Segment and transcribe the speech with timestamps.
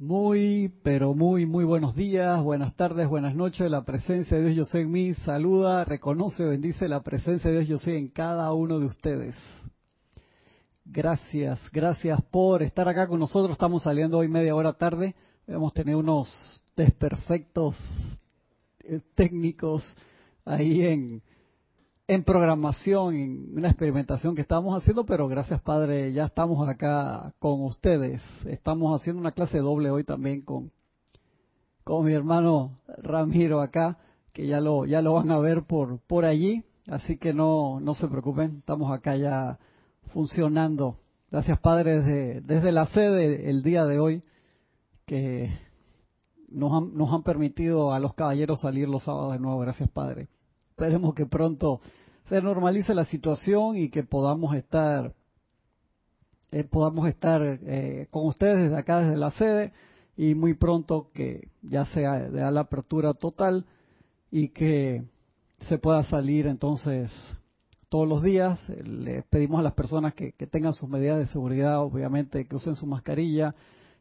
[0.00, 3.68] Muy, pero muy, muy buenos días, buenas tardes, buenas noches.
[3.68, 7.68] La presencia de Dios yo sé en mí saluda, reconoce, bendice la presencia de Dios
[7.68, 9.34] yo sé en cada uno de ustedes.
[10.84, 13.50] Gracias, gracias por estar acá con nosotros.
[13.50, 15.16] Estamos saliendo hoy media hora tarde.
[15.48, 17.76] Hemos tenido unos desperfectos
[18.84, 19.82] eh, técnicos
[20.44, 21.22] ahí en,
[22.10, 27.62] en programación, en una experimentación que estamos haciendo, pero gracias Padre, ya estamos acá con
[27.62, 28.22] ustedes.
[28.46, 30.72] Estamos haciendo una clase doble hoy también con,
[31.84, 33.98] con mi hermano Ramiro acá,
[34.32, 37.94] que ya lo, ya lo van a ver por, por allí, así que no, no
[37.94, 39.58] se preocupen, estamos acá ya
[40.06, 40.96] funcionando.
[41.30, 44.22] Gracias Padre desde, desde la sede el día de hoy,
[45.04, 45.50] que
[46.48, 50.28] nos han, nos han permitido a los caballeros salir los sábados de nuevo, gracias Padre.
[50.70, 51.80] Esperemos que pronto
[52.28, 55.14] se normalice la situación y que podamos estar
[56.50, 59.72] eh, podamos estar eh, con ustedes desde acá, desde la sede,
[60.16, 63.66] y muy pronto que ya sea de la apertura total
[64.30, 65.04] y que
[65.68, 67.12] se pueda salir entonces
[67.90, 68.58] todos los días.
[68.68, 72.86] Le pedimos a las personas que, tengan sus medidas de seguridad, obviamente, que usen su
[72.86, 73.54] mascarilla,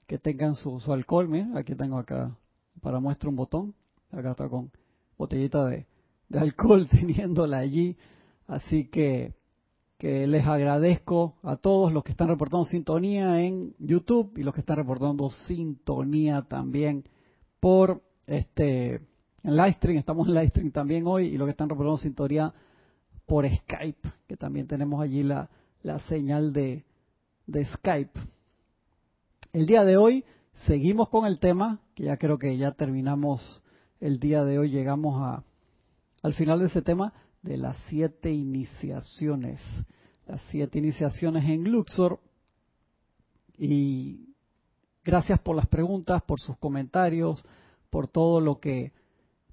[0.08, 1.28] que tengan su, alcohol.
[1.28, 2.36] Miren, aquí tengo acá
[2.82, 3.76] para muestra un botón.
[4.10, 4.72] Acá está con
[5.18, 5.86] botellita de,
[6.30, 7.98] de alcohol teniéndola allí.
[8.48, 9.34] Así que,
[9.98, 14.62] que les agradezco a todos los que están reportando sintonía en YouTube y los que
[14.62, 17.04] están reportando sintonía también
[17.59, 19.02] por este
[19.44, 19.98] en Livestream.
[19.98, 22.54] Estamos en Livestream también hoy y los que están reportando sintonía
[23.26, 25.50] por Skype, que también tenemos allí la,
[25.84, 26.86] la señal de,
[27.45, 28.20] de Skype.
[29.52, 30.23] El día de hoy
[30.66, 33.61] seguimos con el tema, que ya creo que ya terminamos
[34.00, 35.44] el día de hoy, llegamos a,
[36.22, 39.62] al final de ese tema de las siete iniciaciones.
[40.26, 42.20] Las siete iniciaciones en Luxor.
[43.58, 44.36] Y
[45.04, 47.44] gracias por las preguntas, por sus comentarios,
[47.89, 48.92] por todo lo que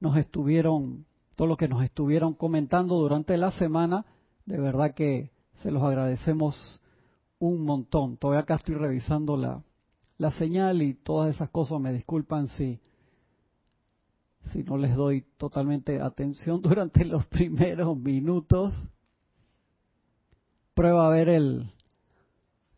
[0.00, 4.04] nos estuvieron, todo lo que nos estuvieron comentando durante la semana.
[4.46, 5.30] De verdad que
[5.62, 6.82] se los agradecemos
[7.38, 8.16] un montón.
[8.16, 9.62] Todavía acá estoy revisando la,
[10.18, 11.80] la señal y todas esas cosas.
[11.80, 12.80] Me disculpan si
[14.52, 18.72] si no les doy totalmente atención durante los primeros minutos.
[20.74, 21.72] Prueba a ver el,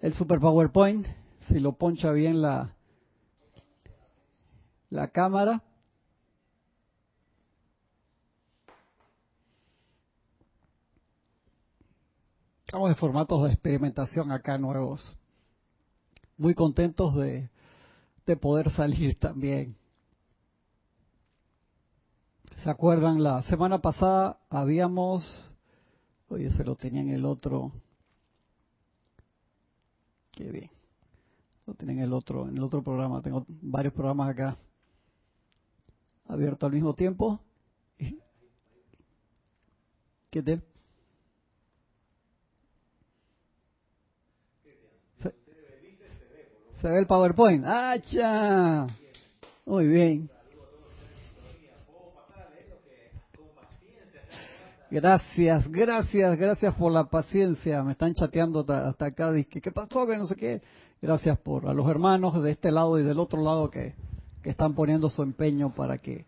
[0.01, 1.07] el Super PowerPoint,
[1.49, 2.75] si lo poncha bien la,
[4.91, 5.63] la cámara.
[12.67, 15.17] Estamos en formatos de experimentación acá nuevos.
[16.37, 17.49] Muy contentos de,
[18.27, 19.77] de poder salir también
[22.67, 23.23] ¿Se acuerdan?
[23.23, 25.23] La semana pasada habíamos,
[26.29, 27.71] oye, se lo tenía en el otro,
[30.33, 30.69] qué bien,
[31.65, 34.57] lo tenía en el otro, en el otro programa, tengo varios programas acá
[36.27, 37.39] abiertos al mismo tiempo.
[40.31, 40.65] ¿Qué tal?
[45.23, 45.35] Se,
[46.81, 47.65] se ve el PowerPoint.
[47.65, 48.89] ¡Ah,
[49.65, 50.36] Muy bien.
[54.91, 57.83] Gracias, gracias, gracias por la paciencia.
[57.83, 59.33] Me están chateando hasta, acá.
[59.33, 60.07] Dice, ¿qué pasó?
[60.07, 60.63] Que no sé qué.
[61.03, 63.95] Gracias por a los hermanos de este lado y del otro lado que,
[64.43, 66.25] que están poniendo su empeño para que...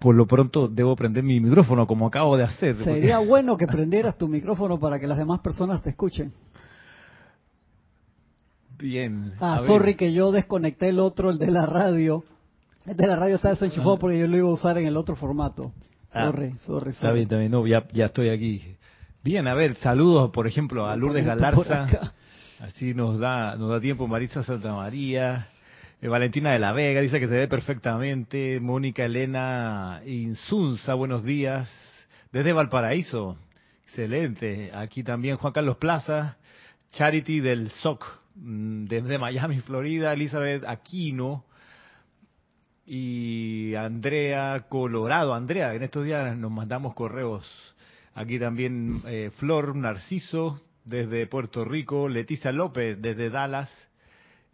[0.00, 2.74] Por lo pronto debo prender mi micrófono como acabo de hacer.
[2.82, 6.32] Sería bueno que prendieras tu micrófono para que las demás personas te escuchen.
[8.78, 9.34] Bien.
[9.40, 12.24] Ah, sorry que yo desconecté el otro, el de la radio.
[12.86, 15.16] El de la radio está desenchufado porque yo lo iba a usar en el otro
[15.16, 15.72] formato.
[16.12, 17.52] Ah, sorry, sorry, Está bien, también.
[17.52, 18.76] No, ya, ya estoy aquí.
[19.22, 22.14] Bien, a ver, saludos, por ejemplo, a Lourdes Galarza.
[22.60, 25.46] Así nos da, nos da tiempo Marisa Santa María.
[26.02, 28.58] Eh, Valentina de la Vega dice que se ve perfectamente.
[28.60, 31.70] Mónica Elena Insunza, buenos días.
[32.32, 33.36] Desde Valparaíso.
[33.84, 34.72] Excelente.
[34.74, 36.38] Aquí también Juan Carlos Plaza.
[36.92, 38.04] Charity del SOC.
[38.34, 40.12] Mm, desde Miami, Florida.
[40.12, 41.44] Elizabeth Aquino
[42.86, 45.34] y Andrea Colorado.
[45.34, 47.48] Andrea, en estos días nos mandamos correos.
[48.14, 53.70] Aquí también eh, Flor Narciso desde Puerto Rico, Leticia López desde Dallas.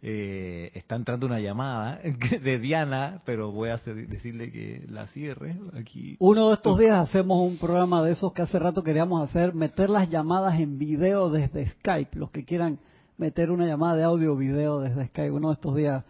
[0.03, 1.99] Eh, está entrando una llamada
[2.43, 6.15] de Diana, pero voy a decirle que la cierre aquí.
[6.19, 9.89] Uno de estos días hacemos un programa de esos que hace rato queríamos hacer, meter
[9.89, 12.17] las llamadas en video desde Skype.
[12.19, 12.79] Los que quieran
[13.17, 16.03] meter una llamada de audio video desde Skype, uno de estos días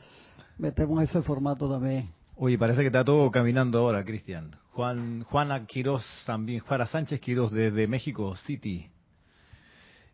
[0.58, 2.10] metemos ese formato también.
[2.36, 4.56] Oye, parece que está todo caminando ahora, Cristian.
[4.72, 8.88] Juan, Juana Quiroz también, Juana Sánchez Quiroz desde México City.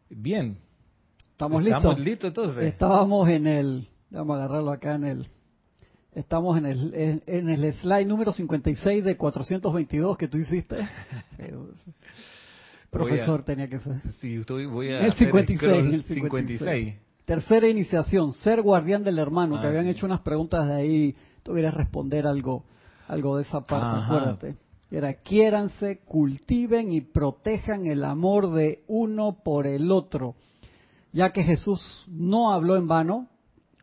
[0.09, 0.57] Bien.
[1.31, 1.79] ¿Estamos listos?
[1.79, 2.63] Estamos listos entonces.
[2.65, 5.27] Estábamos en el, vamos a agarrarlo acá en el,
[6.15, 10.77] Estamos en el, en, el slide número 56 de 422 que tú hiciste.
[12.91, 13.99] Profesor tenía que ser.
[14.19, 16.95] Sí, voy a el 56, el 56.
[17.25, 22.27] Tercera iniciación, ser guardián del hermano, que habían hecho unas preguntas de ahí, tú responder
[22.27, 22.65] algo,
[23.07, 24.57] algo de esa parte, acuérdate.
[24.91, 30.35] Era, quiéranse, cultiven y protejan el amor de uno por el otro,
[31.11, 33.27] ya que Jesús no habló en vano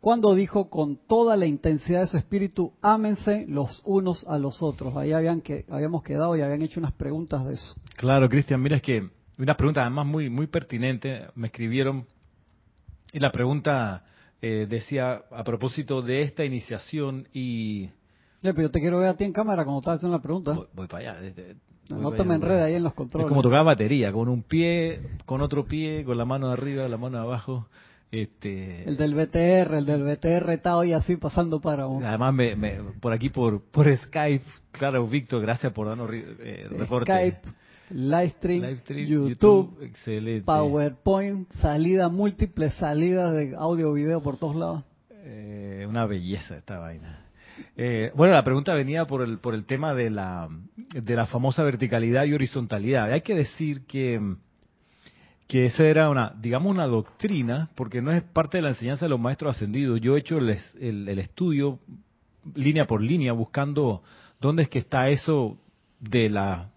[0.01, 4.97] cuando dijo con toda la intensidad de su espíritu, ámense los unos a los otros.
[4.97, 7.75] Ahí habían que, habíamos quedado y habían hecho unas preguntas de eso.
[7.97, 12.07] Claro, Cristian, mira, es que una pregunta además muy, muy pertinente, me escribieron
[13.13, 14.05] y la pregunta
[14.43, 17.87] eh, decía a propósito de esta iniciación y...
[18.43, 20.57] Ya, pero yo te quiero ver a ti en cámara cuando estás haciendo la pregunta.
[20.73, 21.33] Voy, para allá.
[21.91, 23.27] no, te me enredes ahí en los controles.
[23.27, 26.89] Es como tocar batería, con un pie, con otro pie, con la mano de arriba,
[26.89, 27.67] la mano de abajo.
[28.11, 28.89] Este...
[28.89, 31.85] El del BTR, el del BTR está hoy así pasando para...
[31.85, 32.57] Además, me,
[32.99, 37.13] por aquí, por, por Skype, claro, Víctor, gracias por darnos eh, reporte.
[37.13, 37.49] Skype
[37.91, 39.91] Livestream, YouTube,
[40.45, 44.85] PowerPoint, salida, múltiples salidas de audio video por todos lados.
[45.11, 47.27] Eh, una belleza esta vaina.
[47.77, 50.49] Eh, bueno, la pregunta venía por el, por el tema de la,
[50.93, 53.11] de la famosa verticalidad y horizontalidad.
[53.13, 54.21] Hay que decir que,
[55.49, 59.11] que esa era una, digamos, una doctrina, porque no es parte de la enseñanza de
[59.11, 60.01] los maestros ascendidos.
[60.01, 61.81] Yo he hecho el, el estudio
[62.55, 64.03] línea por línea buscando
[64.41, 65.59] dónde es que está eso
[66.01, 66.71] de la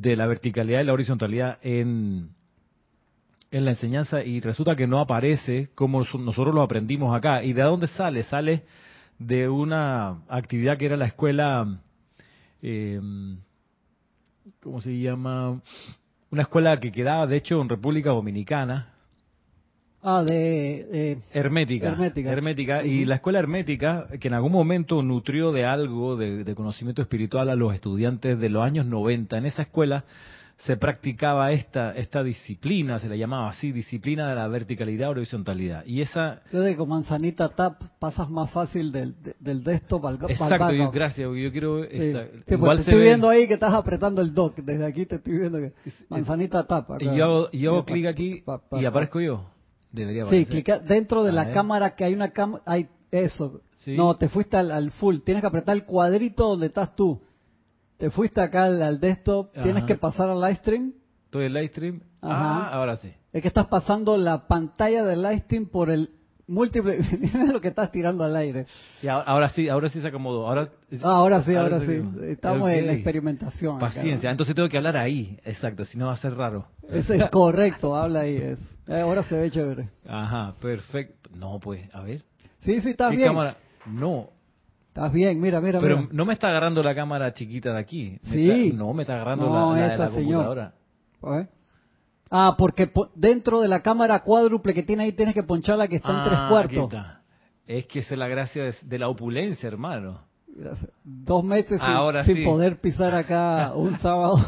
[0.00, 2.30] de la verticalidad y la horizontalidad en,
[3.50, 7.42] en la enseñanza y resulta que no aparece como nosotros lo aprendimos acá.
[7.44, 8.22] ¿Y de dónde sale?
[8.22, 8.62] Sale
[9.18, 11.78] de una actividad que era la escuela,
[12.62, 13.00] eh,
[14.60, 15.60] ¿cómo se llama?
[16.30, 18.94] Una escuela que quedaba, de hecho, en República Dominicana,
[20.04, 21.18] Ah, de...
[21.32, 21.90] hermética.
[21.90, 22.32] Hermética.
[22.32, 22.84] hermética.
[22.84, 27.54] Y la escuela hermética, que en algún momento nutrió de algo, de, conocimiento espiritual a
[27.54, 30.04] los estudiantes de los años 90, en esa escuela
[30.66, 35.84] se practicaba esta esta disciplina, se la llamaba así, disciplina de la verticalidad horizontalidad.
[35.86, 36.42] Y esa...
[36.52, 41.84] Desde con manzanita tap pasas más fácil del, del desktop al Exacto, gracias, yo quiero...
[41.84, 42.12] Sí.
[42.58, 45.72] Pues estoy viendo ahí que estás apretando el dock, desde aquí te estoy viendo que
[46.08, 46.90] manzanita tap.
[47.00, 49.51] Y yo, hago clic aquí y aparezco yo.
[49.92, 53.60] Debería sí, clica dentro de la cámara que hay una cámara, hay eso.
[53.86, 57.20] No, te fuiste al, full, tienes que apretar el cuadrito donde estás tú.
[57.98, 60.94] Te fuiste acá al, desktop, tienes que pasar al live stream.
[61.26, 62.00] Estoy en live stream.
[62.22, 63.12] Ah, ahora sí.
[63.32, 66.10] Es que estás pasando la pantalla del live stream por el
[66.46, 66.98] múltiple,
[67.52, 68.66] lo que estás tirando al aire.
[69.02, 70.46] Y ahora, sí, ahora sí se acomodó.
[70.46, 70.68] Ahora,
[71.02, 72.02] ah, ahora sí, ahora, sí.
[72.28, 73.78] Estamos en la experimentación.
[73.78, 76.66] Paciencia, entonces tengo que hablar ahí, exacto, si no va a ser raro.
[76.88, 78.36] Eso es correcto, habla ahí.
[78.36, 78.60] Es.
[78.88, 79.88] Eh, ahora se ve chévere.
[80.06, 81.30] Ajá, perfecto.
[81.34, 82.22] No, pues, a ver.
[82.60, 83.32] Sí, sí, estás bien.
[83.86, 84.30] No.
[84.88, 85.80] Estás bien, mira, mira.
[85.80, 88.18] Pero no me está agarrando la cámara chiquita de aquí.
[88.24, 88.72] sí.
[88.74, 90.74] no, me está agarrando la, de la computadora.
[92.34, 95.96] Ah, porque dentro de la cámara cuádruple que tiene ahí tienes que ponchar la que
[95.96, 96.94] está en tres ah, cuartos.
[97.66, 100.22] Es que esa es la gracia de, la opulencia, hermano.
[101.04, 101.78] Dos meses
[102.24, 104.38] sin, poder pisar acá un sábado.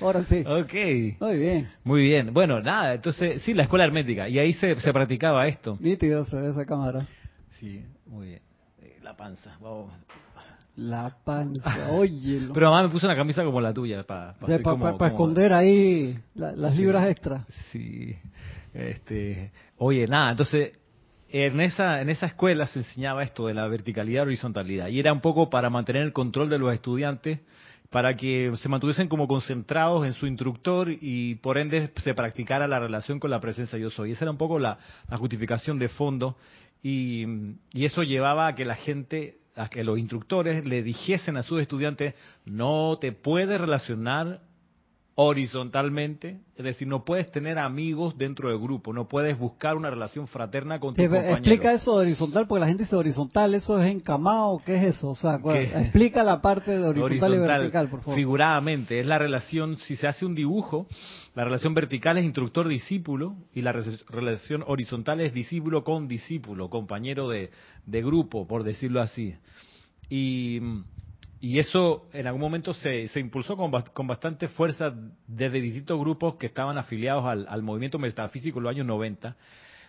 [0.00, 0.42] Ahora sí.
[0.46, 1.20] Ok.
[1.20, 1.68] Muy bien.
[1.84, 2.32] Muy bien.
[2.32, 4.26] Bueno, nada, entonces, sí, la escuela hermética.
[4.26, 5.76] Y ahí se, se practicaba esto.
[5.80, 7.06] Nítido se ve esa cámara.
[7.60, 8.42] Sí, muy bien.
[8.80, 9.54] Eh, la panza.
[9.60, 9.92] Vamos.
[10.76, 12.48] La panza, oye.
[12.52, 14.34] Pero mamá me puso una camisa como la tuya para
[15.06, 17.46] esconder ahí las libras extras.
[17.70, 18.14] Sí.
[18.72, 20.78] Este, oye, nada, entonces
[21.28, 25.12] en esa en esa escuela se enseñaba esto de la verticalidad y horizontalidad y era
[25.12, 27.40] un poco para mantener el control de los estudiantes
[27.90, 32.80] para que se mantuviesen como concentrados en su instructor y por ende se practicara la
[32.80, 34.12] relación con la presencia yo soy.
[34.12, 34.78] Esa era un poco la,
[35.18, 36.36] justificación de fondo
[36.82, 37.26] y,
[37.74, 41.60] y, eso llevaba a que la gente a que los instructores le dijesen a sus
[41.60, 44.40] estudiantes, no te puedes relacionar
[45.14, 50.26] horizontalmente, es decir, no puedes tener amigos dentro del grupo, no puedes buscar una relación
[50.26, 51.36] fraterna con tu compañero.
[51.36, 54.62] Explica eso de horizontal, porque la gente dice horizontal, ¿eso es encamado?
[54.64, 55.10] ¿Qué es eso?
[55.10, 58.16] O sea, explica la parte de horizontal, y vertical, por favor.
[58.16, 60.86] Figuradamente, es la relación, si se hace un dibujo,
[61.34, 63.72] la relación vertical es instructor-discípulo y la
[64.08, 67.50] relación horizontal es discípulo con discípulo, compañero de,
[67.84, 69.34] de grupo, por decirlo así.
[70.08, 70.60] Y
[71.42, 74.94] y eso en algún momento se, se impulsó con, con, bastante fuerza
[75.26, 79.34] desde distintos grupos que estaban afiliados al, movimiento metafísico en los años 90.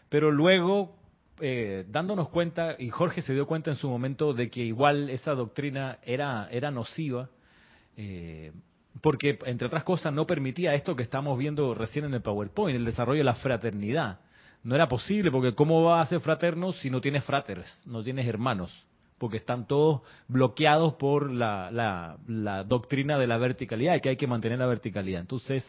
[0.09, 0.95] Pero luego,
[1.39, 5.35] eh, dándonos cuenta, y Jorge se dio cuenta en su momento de que igual esa
[5.35, 7.29] doctrina era, era nociva,
[7.97, 8.51] eh,
[9.01, 12.85] porque entre otras cosas no permitía esto que estamos viendo recién en el PowerPoint, el
[12.85, 14.21] desarrollo de la fraternidad.
[14.63, 18.27] No era posible, porque ¿cómo va a ser fraterno si no tienes frateres, no tienes
[18.27, 18.73] hermanos?
[19.23, 22.17] Porque están todos bloqueados por la,
[22.67, 25.21] doctrina de la verticalidad y que hay que mantener la verticalidad.
[25.21, 25.63] Entonces,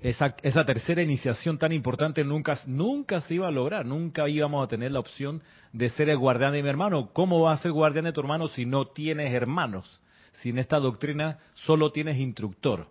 [0.00, 0.34] esa,
[0.64, 5.00] tercera iniciación tan importante nunca, nunca se iba a lograr, nunca íbamos a tener la
[5.00, 5.42] opción
[5.74, 7.10] de ser el guardián de mi hermano.
[7.12, 10.00] ¿Cómo va a ser guardián de tu hermano si no tienes hermanos?
[10.40, 12.86] Si en esta doctrina solo tienes instructor.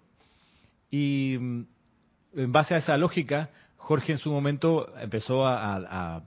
[0.92, 1.66] Y mm,
[2.36, 6.22] en base a esa lógica, Jorge en su momento empezó a,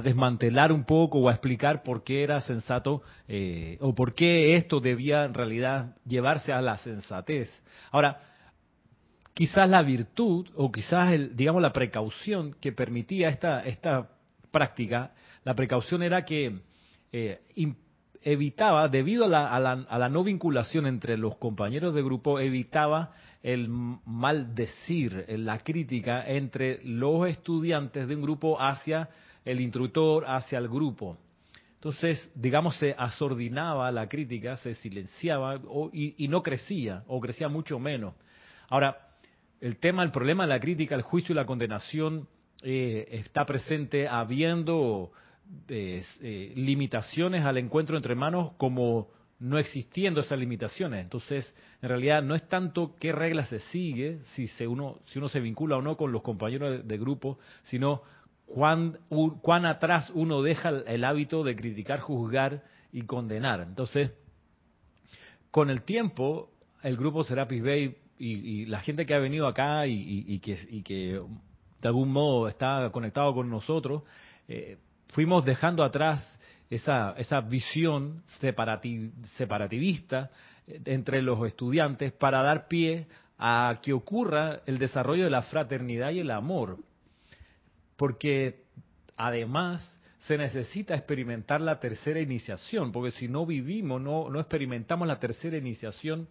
[0.00, 4.78] desmantelar un poco o a explicar por qué era sensato eh, o por qué esto
[4.78, 7.50] debía en realidad llevarse a la sensatez.
[7.90, 8.20] Ahora,
[9.34, 14.10] quizás la virtud o quizás el, digamos la precaución que permitía esta esta
[14.52, 15.12] práctica,
[15.44, 16.60] la precaución era que
[17.12, 17.40] eh,
[18.22, 23.68] evitaba, debido a la, a la no vinculación entre los compañeros de grupo, evitaba el
[24.04, 29.08] maldecir, la crítica entre los estudiantes de un grupo hacia
[29.44, 31.16] el instructor, hacia el grupo.
[31.74, 35.58] Entonces, digamos, se asordinaba la crítica, se silenciaba
[35.92, 38.14] y, no crecía, o crecía mucho menos.
[38.68, 39.08] Ahora,
[39.60, 42.28] el tema, el problema de la crítica, el juicio y la condenación
[42.62, 45.10] eh, está presente habiendo
[45.68, 49.08] eh, limitaciones al encuentro entre hermanos como
[49.40, 51.02] no existiendo esas limitaciones.
[51.02, 55.28] Entonces, en realidad no es tanto qué regla se sigue, si, se uno, si uno
[55.28, 58.02] se vincula o no con los compañeros de, grupo, sino
[58.54, 58.98] cuán,
[59.42, 63.60] cuán, atrás uno deja el, hábito de criticar, juzgar y condenar.
[63.60, 64.10] Entonces,
[65.50, 66.50] con el tiempo,
[66.82, 71.20] el grupo Serapis Bay y, la gente que ha venido acá y, que, y, que,
[71.80, 74.02] de algún modo está conectado con nosotros,
[74.48, 74.76] eh,
[75.08, 76.38] fuimos dejando atrás
[76.68, 78.22] esa, esa visión
[79.36, 80.30] separativista
[80.66, 83.06] eh, entre los estudiantes para dar pie
[83.38, 86.78] a que ocurra el desarrollo de la fraternidad y el amor.
[88.00, 88.62] Porque
[89.14, 89.86] además
[90.20, 95.58] se necesita experimentar la tercera iniciación, porque si no vivimos, no, no experimentamos la tercera
[95.58, 96.26] iniciación,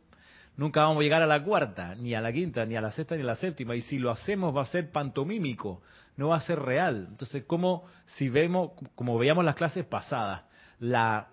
[0.57, 3.15] nunca vamos a llegar a la cuarta, ni a la quinta, ni a la sexta,
[3.15, 3.75] ni a la séptima.
[3.75, 5.83] Y si lo hacemos va a ser pantomímico,
[6.17, 7.05] no va a ser real.
[7.11, 7.85] Entonces, como
[8.15, 10.45] si vemos, como veíamos las clases pasadas,
[10.79, 11.27] la,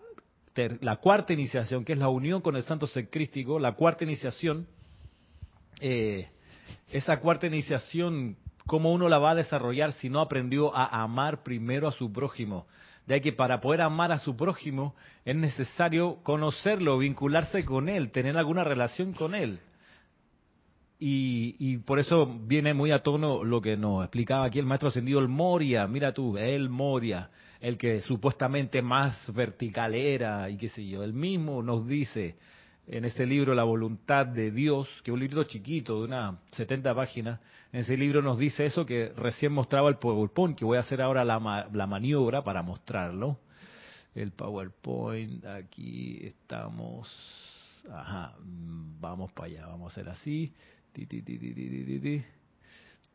[0.83, 4.67] la cuarta iniciación, que es la unión con el santo ser crístico, la cuarta iniciación,
[5.81, 6.29] eh,
[6.93, 11.89] esa cuarta iniciación, ¿cómo uno la va a desarrollar si no aprendió a amar primero
[11.89, 12.67] a su prójimo?
[13.07, 14.95] de que para poder amar a su prójimo
[15.25, 19.61] es necesario conocerlo, vincularse con él, tener alguna relación con él.
[20.99, 25.21] Y, por eso viene muy a tono lo que nos explicaba aquí el maestro ascendido,
[25.21, 27.31] el Moria, mira tú, el Moria,
[27.61, 32.37] el que supuestamente más vertical era y qué sé yo, el mismo nos dice
[32.89, 36.95] en ese libro La voluntad de Dios, que es un libro chiquito de unas 70
[36.95, 37.41] páginas,
[37.73, 41.03] en ese libro nos dice eso que recién mostraba el PowerPoint, que voy a hacer
[41.03, 43.41] ahora la, la maniobra para mostrarlo.
[44.15, 47.11] El PowerPoint, aquí estamos,
[47.91, 50.55] ajá, vamos para allá, vamos a hacer así.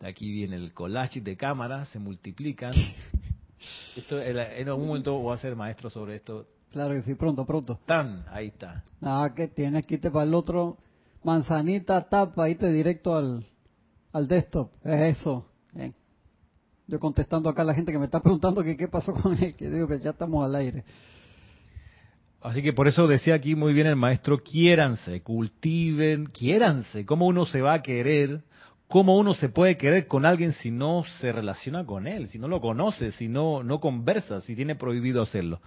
[0.02, 2.74] Aquí viene el collage de cámaras, se multiplican.
[3.96, 7.80] Esto, en algún momento voy a ser maestro sobre esto Claro que sí, pronto, pronto.
[7.86, 8.84] Tan, ahí está.
[9.02, 10.78] Nada, que tienes que irte para el otro.
[11.24, 13.46] Manzanita, tapa, irte directo al,
[14.14, 14.72] al desktop.
[14.86, 15.46] Es eso.
[15.74, 15.94] Bien.
[16.88, 19.56] Yo contestando acá a la gente que me está preguntando que qué pasó con él,
[19.56, 20.84] que digo que ya estamos al aire.
[22.42, 27.06] Así que por eso decía aquí muy bien el maestro, quiéranse, cultiven, quiéranse.
[27.06, 28.42] ¿Cómo uno se va a querer?
[28.88, 32.48] ¿Cómo uno se puede querer con alguien si no se relaciona con él, si no
[32.48, 35.62] lo conoce, si no, no conversa, si tiene prohibido hacerlo?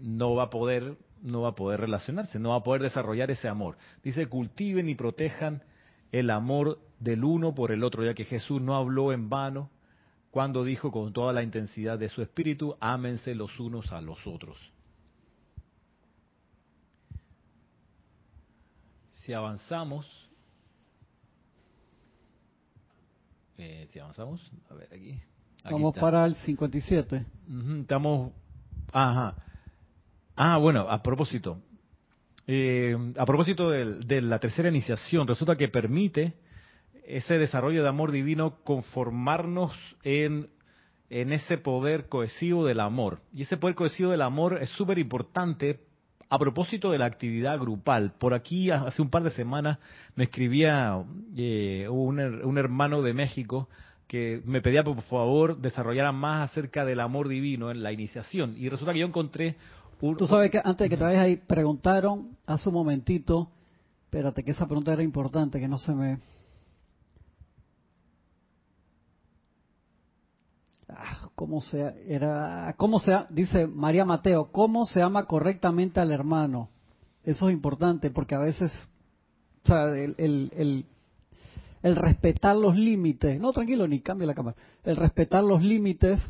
[0.00, 3.48] No va a poder no va a poder relacionarse, no va a poder desarrollar ese
[3.48, 3.76] amor.
[4.02, 5.62] Dice, cultiven y protejan
[6.12, 9.70] el amor del uno por el otro, ya que Jesús no habló en vano
[10.30, 14.56] cuando dijo con toda la intensidad de su espíritu, ámense los unos a los otros.
[19.08, 20.06] Si avanzamos,
[23.58, 25.18] eh, si avanzamos, a ver aquí.
[25.64, 27.24] Vamos para el 57.
[27.80, 28.32] estamos,
[28.92, 29.45] ajá.
[30.36, 31.58] Ah, bueno, a propósito.
[32.46, 36.34] Eh, a propósito de, la tercera iniciación, resulta que permite
[37.06, 40.50] ese desarrollo de amor divino conformarnos en,
[41.08, 43.20] en ese poder cohesivo del amor.
[43.32, 45.80] Y ese poder cohesivo del amor es súper importante
[46.28, 48.12] a propósito de la actividad grupal.
[48.18, 49.78] Por aquí hace un par de semanas
[50.16, 51.02] me escribía
[51.36, 53.68] eh, un, un hermano de México
[54.06, 58.54] que me pedía por favor desarrollar más acerca del amor divino en la iniciación.
[58.56, 59.56] Y resulta que yo encontré
[59.98, 63.48] Tú sabes que antes de que te vayas ahí, preguntaron hace un momentito,
[64.04, 66.18] espérate que esa pregunta era importante, que no se me...
[70.88, 76.68] Ah, cómo se era, cómo se dice María Mateo, cómo se ama correctamente al hermano.
[77.24, 78.70] Eso es importante porque a veces,
[79.64, 80.86] o sea, el, el,
[81.82, 86.20] el, respetar los límites, no tranquilo, ni cambie la cámara, el respetar los límites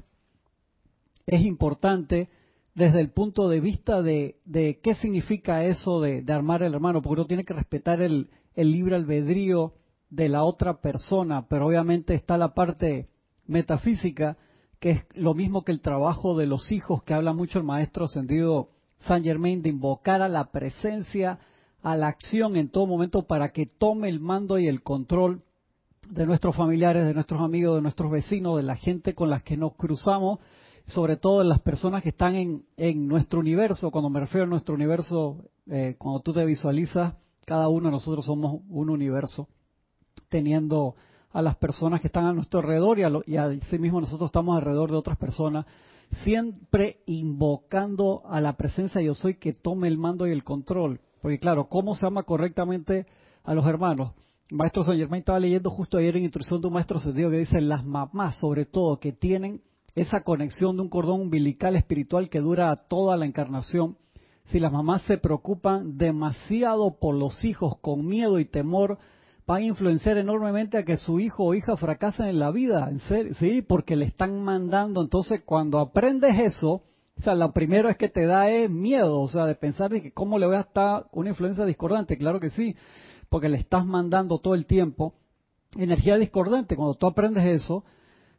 [1.26, 2.30] es importante
[2.76, 7.20] desde el punto de vista de, de qué significa eso de, armar el hermano, porque
[7.20, 9.72] uno tiene que respetar el, el libre albedrío
[10.10, 13.08] de la otra persona, pero obviamente está la parte
[13.46, 14.36] metafísica,
[14.78, 18.04] que es lo mismo que el trabajo de los hijos que habla mucho el maestro
[18.04, 18.68] ascendido
[19.00, 21.38] San Germain, de invocar a la presencia,
[21.82, 25.42] a la acción en todo momento para que tome el mando y el control
[26.10, 29.56] de nuestros familiares, de nuestros amigos, de nuestros vecinos, de la gente con las que
[29.56, 30.40] nos cruzamos,
[30.86, 33.90] sobre todo de las personas que están en, en nuestro universo.
[33.90, 37.14] Cuando me refiero a nuestro universo, eh, cuando tú te visualizas,
[37.44, 39.48] cada uno de nosotros somos un universo,
[40.28, 40.94] teniendo
[41.32, 44.56] a las personas que están a nuestro alrededor y, a y así mismo nosotros estamos
[44.56, 45.66] alrededor de otras personas,
[46.24, 51.00] siempre invocando a la presencia yo soy que tome el mando y el control.
[51.20, 53.06] Porque claro, ¿cómo se ama correctamente
[53.44, 54.12] a los hermanos?
[54.52, 57.60] maestro San Germain estaba leyendo justo ayer en instrucción de un maestro sentido que dice
[57.60, 59.60] las mamás sobre todo que tienen
[59.96, 63.96] esa conexión de un cordón umbilical espiritual que dura toda la encarnación.
[64.44, 68.98] Si las mamás se preocupan demasiado por los hijos con miedo y temor,
[69.50, 73.00] va a influenciar enormemente a que su hijo o hija fracasen en la vida, en
[73.00, 75.00] serio, sí, porque le están mandando.
[75.00, 76.82] Entonces, cuando aprendes eso,
[77.16, 80.02] o sea, lo primero es que te da es miedo, o sea, de pensar de
[80.02, 82.76] que cómo le voy a estar una influencia discordante, claro que sí,
[83.30, 85.14] porque le estás mandando todo el tiempo
[85.76, 86.76] energía discordante.
[86.76, 87.84] Cuando tú aprendes eso,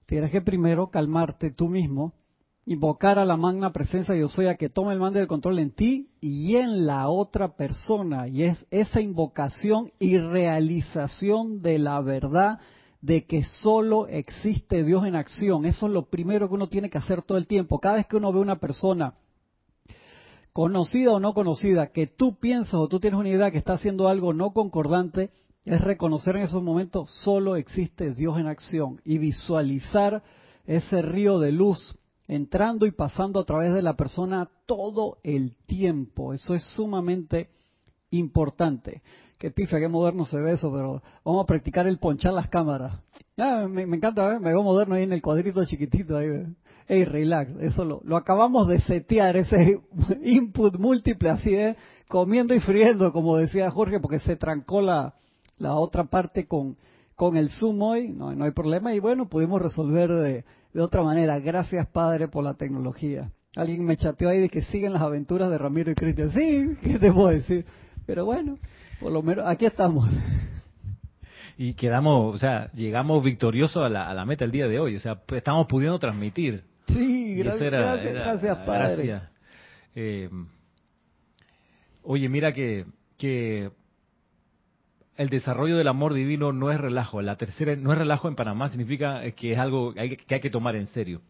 [0.07, 2.13] tienes que primero calmarte tú mismo
[2.67, 5.71] invocar a la magna presencia yo soy a que tome el mando del control en
[5.71, 8.27] ti y en la otra persona.
[8.27, 12.59] Y es esa invocación y realización de la verdad
[13.01, 15.65] de que solo existe Dios en acción.
[15.65, 17.79] Eso es lo primero que uno tiene que hacer todo el tiempo.
[17.79, 19.13] Cada vez que uno ve una persona
[20.51, 24.09] conocida o no conocida, que tú piensas o tú tienes una idea que está haciendo
[24.09, 25.29] algo no concordante,
[25.67, 30.23] es reconocer en esos momentos solo existe Dios en acción y visualizar
[30.65, 31.97] ese río de luz
[32.29, 36.33] entrando y pasando a través de la persona todo el tiempo.
[36.33, 37.49] Eso es sumamente
[38.11, 39.01] importante.
[39.37, 43.01] Qué pife, qué moderno se ve eso, pero vamos a practicar el ponchar las cámaras.
[43.69, 44.39] me, encanta, ¿eh?
[44.39, 46.15] me veo moderno ahí en el cuadrito chiquitito.
[46.15, 46.29] Ahí.
[46.87, 49.81] Hey, relax, eso lo, lo acabamos de setear, ese
[50.23, 51.75] input múltiple, así de
[52.07, 55.13] comiendo y friendo, como decía Jorge, porque se trancó la,
[55.57, 56.77] la otra parte con,
[57.15, 61.01] con el Zoom hoy, no, no hay problema, y bueno, pudimos resolver de, de otra
[61.01, 61.39] manera.
[61.39, 63.31] Gracias, Padre, por la tecnología.
[63.55, 66.29] Alguien me chateó ahí de que siguen las aventuras de Ramiro y Cristian.
[66.31, 67.65] Sí, ¿qué te puedo decir?
[68.05, 68.59] Pero bueno,
[68.99, 70.09] por lo menos aquí estamos.
[71.57, 74.95] Y quedamos, o sea, llegamos victoriosos a la, a la meta el día de hoy.
[74.95, 76.63] O sea, estamos pudiendo transmitir.
[76.87, 77.71] Sí, gracias,
[78.13, 79.21] gracias, Padre.
[79.95, 80.29] Eh,
[82.03, 82.85] oye, mira que,
[83.17, 83.71] que
[85.17, 87.21] el desarrollo del amor divino no es relajo.
[87.21, 90.75] La tercera, no es relajo en Panamá, significa que es algo que hay que, tomar
[90.75, 91.21] en serio.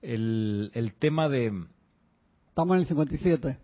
[0.00, 1.52] El, el, tema de...
[2.48, 3.58] Estamos en el 57.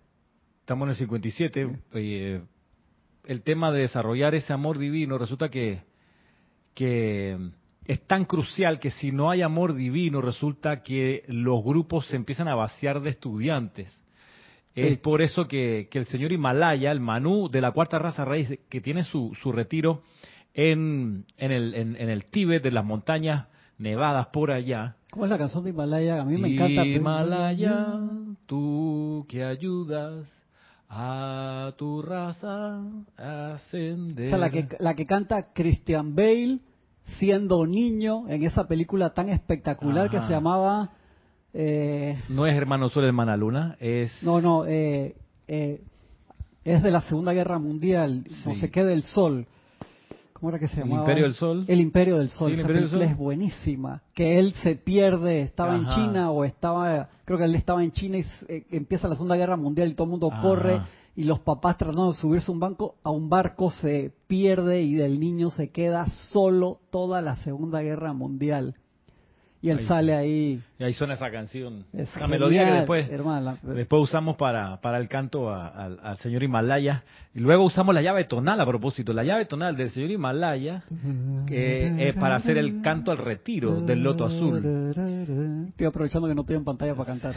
[0.61, 1.79] Estamos en el 57.
[1.95, 2.43] Eh,
[3.25, 5.81] el tema de desarrollar ese amor divino resulta que,
[6.75, 7.39] que
[7.87, 12.49] es tan crucial que si no hay amor divino resulta que los grupos se empiezan
[12.49, 13.95] a vaciar de estudiantes
[14.87, 18.81] es por eso que, el señor Himalaya, el Manú de la cuarta raza raíz, que
[18.81, 20.03] tiene su, su retiro
[20.55, 23.47] en, en, el, en, el Tíbet, de las montañas
[23.79, 24.97] nevadas por allá.
[25.11, 26.21] ¿Cómo es la canción de Himalaya?
[26.21, 26.85] A mí me encanta.
[26.85, 28.01] Himalaya,
[28.47, 30.27] tú que ayudas
[30.89, 32.83] a tu raza
[33.17, 34.27] a ascender.
[34.27, 36.61] O sea, la que, la que canta Christian Bale
[37.19, 40.91] siendo niño en esa película tan espectacular que se llamaba
[41.55, 44.13] eh, no es Hermano Sol, Hermana Luna, es...
[44.23, 45.81] No, no, eh, eh,
[46.65, 49.47] es de la Segunda Guerra Mundial, no sé qué del Sol.
[50.35, 51.03] ¿Cómo era que se llamaba?
[51.03, 51.65] El Imperio del Sol.
[51.69, 52.29] El Imperio del
[52.91, 53.03] Sol.
[53.03, 54.03] es buenísima.
[54.15, 58.19] Que él se pierde, estaba en China o estaba, creo que él estaba en China
[58.19, 58.25] y
[58.71, 60.81] empieza la Segunda Guerra Mundial y todo el mundo corre
[61.17, 65.19] y los papás tratando de subirse un banco a un barco se pierde y el
[65.19, 68.77] niño se queda solo toda la Segunda Guerra Mundial
[69.61, 70.61] y él sale ahí.
[70.79, 71.85] Y ahí suena esa canción.
[71.93, 73.11] la melodía que después,
[73.63, 77.03] después usamos para, para el canto al señor Himalaya.
[77.35, 79.13] Y luego usamos la llave tonal a propósito.
[79.13, 80.85] La llave tonal del señor Himalaya
[81.47, 84.59] que es para hacer el canto al retiro del loto azul.
[85.69, 87.35] Estoy aprovechando que no estoy en pantalla para cantar.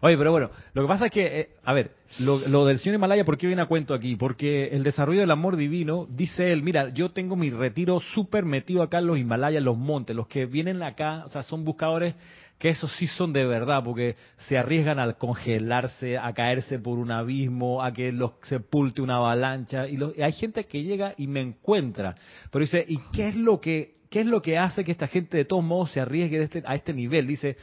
[0.00, 3.24] Oye, pero bueno, lo que pasa es que, eh, a ver, lo, del señor Himalaya,
[3.24, 4.16] ¿por qué viene a cuento aquí?
[4.16, 8.82] Porque el desarrollo del amor divino, dice él, mira, yo tengo mi retiro súper metido
[8.82, 12.14] acá en los Himalayas, en los montes, los que vienen acá, o sea, son buscadores
[12.58, 14.16] que esos sí son de verdad, porque
[14.48, 19.88] se arriesgan al congelarse, a caerse por un abismo, a que los sepulte una avalancha,
[19.88, 22.14] y, y hay gente que llega y me encuentra,
[22.50, 25.36] pero dice, ¿y qué es lo que ¿Qué es lo que hace que esta gente
[25.36, 27.26] de todos modos se arriesgue este, a este nivel?
[27.26, 27.56] Dice,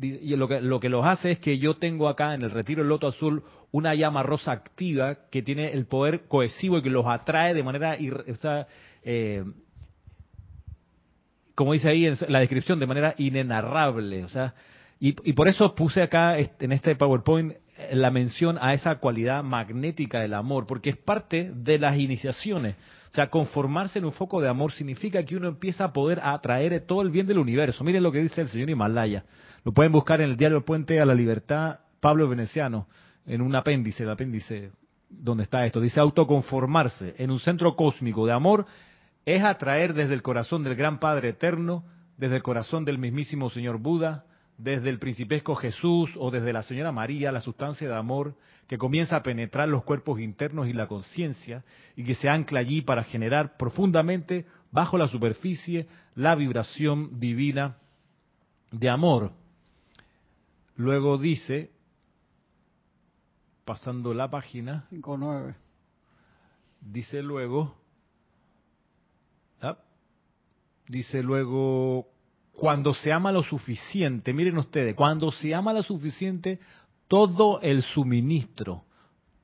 [0.00, 2.88] lo que, lo que los hace es que yo tengo acá en el retiro del
[2.88, 7.52] loto azul una llama rosa activa que tiene el poder cohesivo y que los atrae
[7.52, 7.96] de manera,
[9.02, 9.44] eh,
[11.56, 14.22] como dice ahí en la descripción, de manera inenarrable.
[14.22, 14.54] O sea,
[15.00, 17.54] y por eso puse acá en este PowerPoint
[17.92, 22.76] la mención a esa cualidad magnética del amor, porque es parte de las iniciaciones.
[23.10, 26.84] O sea, conformarse en un foco de amor significa que uno empieza a poder atraer
[26.86, 27.84] todo el bien del universo.
[27.84, 29.24] Miren lo que dice el señor Himalaya.
[29.64, 32.86] Lo pueden buscar en el diario Puente a la Libertad, Pablo Veneciano,
[33.26, 34.70] en un apéndice, el apéndice
[35.08, 35.80] donde está esto.
[35.80, 38.66] Dice autoconformarse en un centro cósmico de amor
[39.24, 41.84] es atraer desde el corazón del gran Padre Eterno,
[42.16, 44.24] desde el corazón del mismísimo Señor Buda,
[44.58, 48.34] desde el principesco Jesús o desde la señora María la sustancia de amor
[48.66, 51.64] que comienza a penetrar los cuerpos internos y la conciencia
[51.96, 57.78] y que se ancla allí para generar profundamente bajo la superficie la vibración divina
[58.72, 59.32] de amor.
[60.74, 61.70] Luego dice,
[63.64, 65.54] pasando la página, 5.9,
[66.80, 67.76] dice luego,
[69.62, 69.78] ah,
[70.88, 72.08] dice luego
[72.58, 76.58] cuando se ama lo suficiente, miren ustedes, cuando se ama lo suficiente,
[77.06, 78.82] todo el suministro,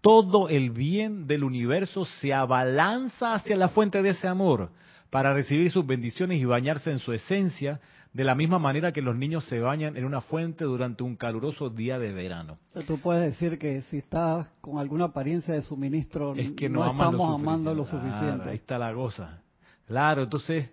[0.01, 4.71] todo el bien del universo se abalanza hacia la fuente de ese amor
[5.11, 7.81] para recibir sus bendiciones y bañarse en su esencia,
[8.13, 11.71] de la misma manera que los niños se bañan en una fuente durante un caluroso
[11.71, 12.59] día de verano.
[12.85, 17.41] Tú puedes decir que si estás con alguna apariencia de suministro, es que no, estamos
[17.41, 18.51] amando lo suficiente.
[18.51, 19.41] ahí está la cosa.
[19.87, 20.69] Claro, entonces,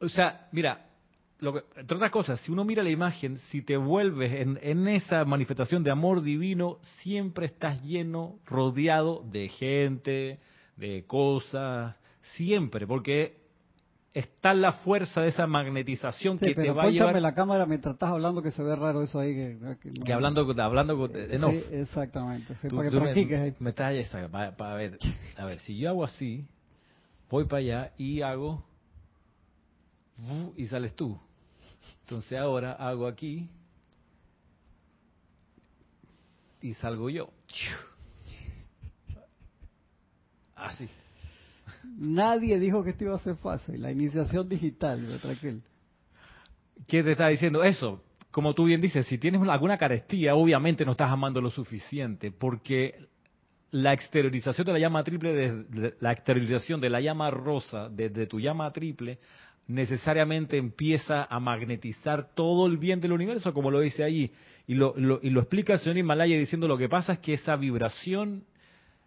[0.00, 0.86] o sea, mira,
[1.76, 5.82] entre otras cosas, si uno mira la imagen, si te vuelves en, en, esa manifestación
[5.82, 10.38] de amor divino, siempre estás lleno, rodeado de gente,
[10.76, 11.96] de cosas,
[12.34, 13.42] siempre, porque
[14.12, 17.20] está la fuerza de esa magnetización que te va a llevar.
[17.20, 20.94] la cámara mientras estás hablando que se ve raro eso ahí que, hablando hablando
[21.38, 21.50] no.
[21.50, 24.98] sí, exactamente para que practiques me, estás para, para ver
[25.36, 26.46] a ver si yo hago así
[27.28, 28.62] voy para allá y hago
[30.56, 31.18] y sales tú.
[32.02, 33.48] Entonces ahora hago aquí
[36.60, 37.30] y salgo yo.
[40.54, 40.88] Así.
[41.98, 43.80] Nadie dijo que esto iba a ser fácil.
[43.82, 45.62] La iniciación digital, Raquel.
[46.86, 47.62] ¿Qué te está diciendo?
[47.62, 52.30] Eso, como tú bien dices, si tienes alguna carestía, obviamente no estás amando lo suficiente,
[52.32, 53.08] porque
[53.70, 55.66] la exteriorización de la llama triple,
[56.00, 59.18] la exteriorización de la llama rosa desde tu llama triple,
[59.66, 64.30] necesariamente empieza a magnetizar todo el bien del universo, como lo dice allí.
[64.66, 67.56] Y lo, y lo explica el señor Himalaya diciendo lo que pasa es que esa
[67.56, 68.44] vibración,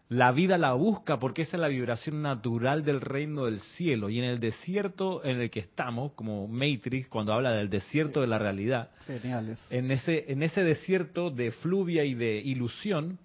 [0.09, 4.09] la vida la busca porque esa es la vibración natural del reino del cielo.
[4.09, 8.27] Y en el desierto en el que estamos, como Matrix, cuando habla del desierto de
[8.27, 8.91] la realidad,
[9.69, 13.19] en ese, en ese desierto de fluvia y de ilusión,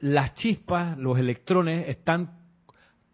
[0.00, 2.37] las chispas, los electrones están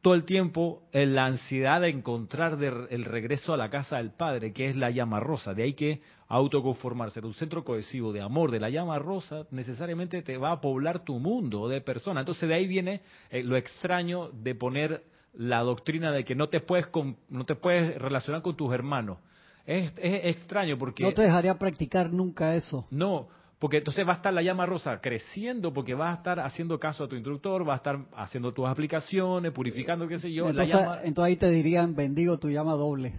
[0.04, 4.52] todo el tiempo en la ansiedad de encontrar el regreso a la casa del Padre,
[4.52, 5.54] que es la llama rosa.
[5.54, 10.20] De ahí que autoconformarse en un centro cohesivo de amor de la llama rosa necesariamente
[10.20, 12.20] te va a poblar tu mundo de personas.
[12.20, 16.60] Entonces de ahí viene eh, lo extraño de poner la doctrina de que no te
[16.60, 16.84] puedes
[17.30, 19.16] no te puedes relacionar con tus hermanos.
[19.64, 22.84] Es, es extraño porque no te dejaría practicar nunca eso.
[22.90, 23.28] No,
[23.64, 27.04] porque entonces va a estar la llama rosa creciendo porque vas a estar haciendo caso
[27.04, 30.50] a tu instructor, va a estar haciendo tus aplicaciones, purificando, qué sé yo.
[30.50, 33.14] Entonces, entonces ahí te dirían, bendigo tu llama doble.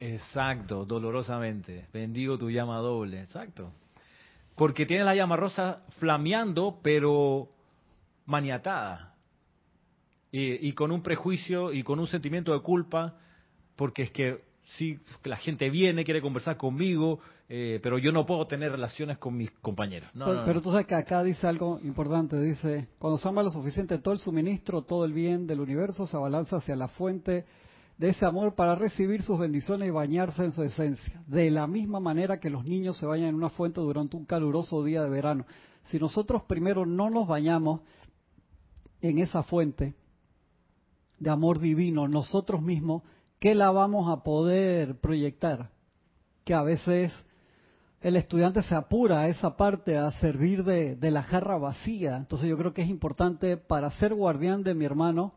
[0.00, 1.86] Exacto, dolorosamente.
[1.92, 3.72] Bendigo tu llama doble, exacto.
[4.56, 7.48] Porque tiene la llama rosa flameando, pero
[8.26, 9.14] maniatada.
[10.32, 13.14] Y, y, con un prejuicio y con un sentimiento de culpa,
[13.76, 18.46] porque es que sí, la gente viene, quiere conversar conmigo, eh, pero yo no puedo
[18.46, 20.10] tener relaciones con mis compañeros.
[20.44, 24.12] pero, tú sabes que acá dice algo importante, dice, cuando se ama lo suficiente, todo
[24.12, 27.46] el suministro, todo el bien del universo se abalanza hacia la fuente
[27.96, 32.00] de ese amor para recibir sus bendiciones y bañarse en su esencia, de la misma
[32.00, 35.46] manera que los niños se bañan en una fuente durante un caluroso día de verano.
[35.84, 37.80] Si nosotros primero no nos bañamos
[39.00, 39.94] en esa fuente
[41.18, 43.04] de amor divino, nosotros mismos,
[43.40, 45.70] ¿qué la vamos a poder proyectar?
[46.44, 47.12] Que a veces
[48.00, 52.16] el estudiante se apura a esa parte a servir de, de la jarra vacía.
[52.16, 55.34] Entonces yo creo que es importante para ser guardián de mi hermano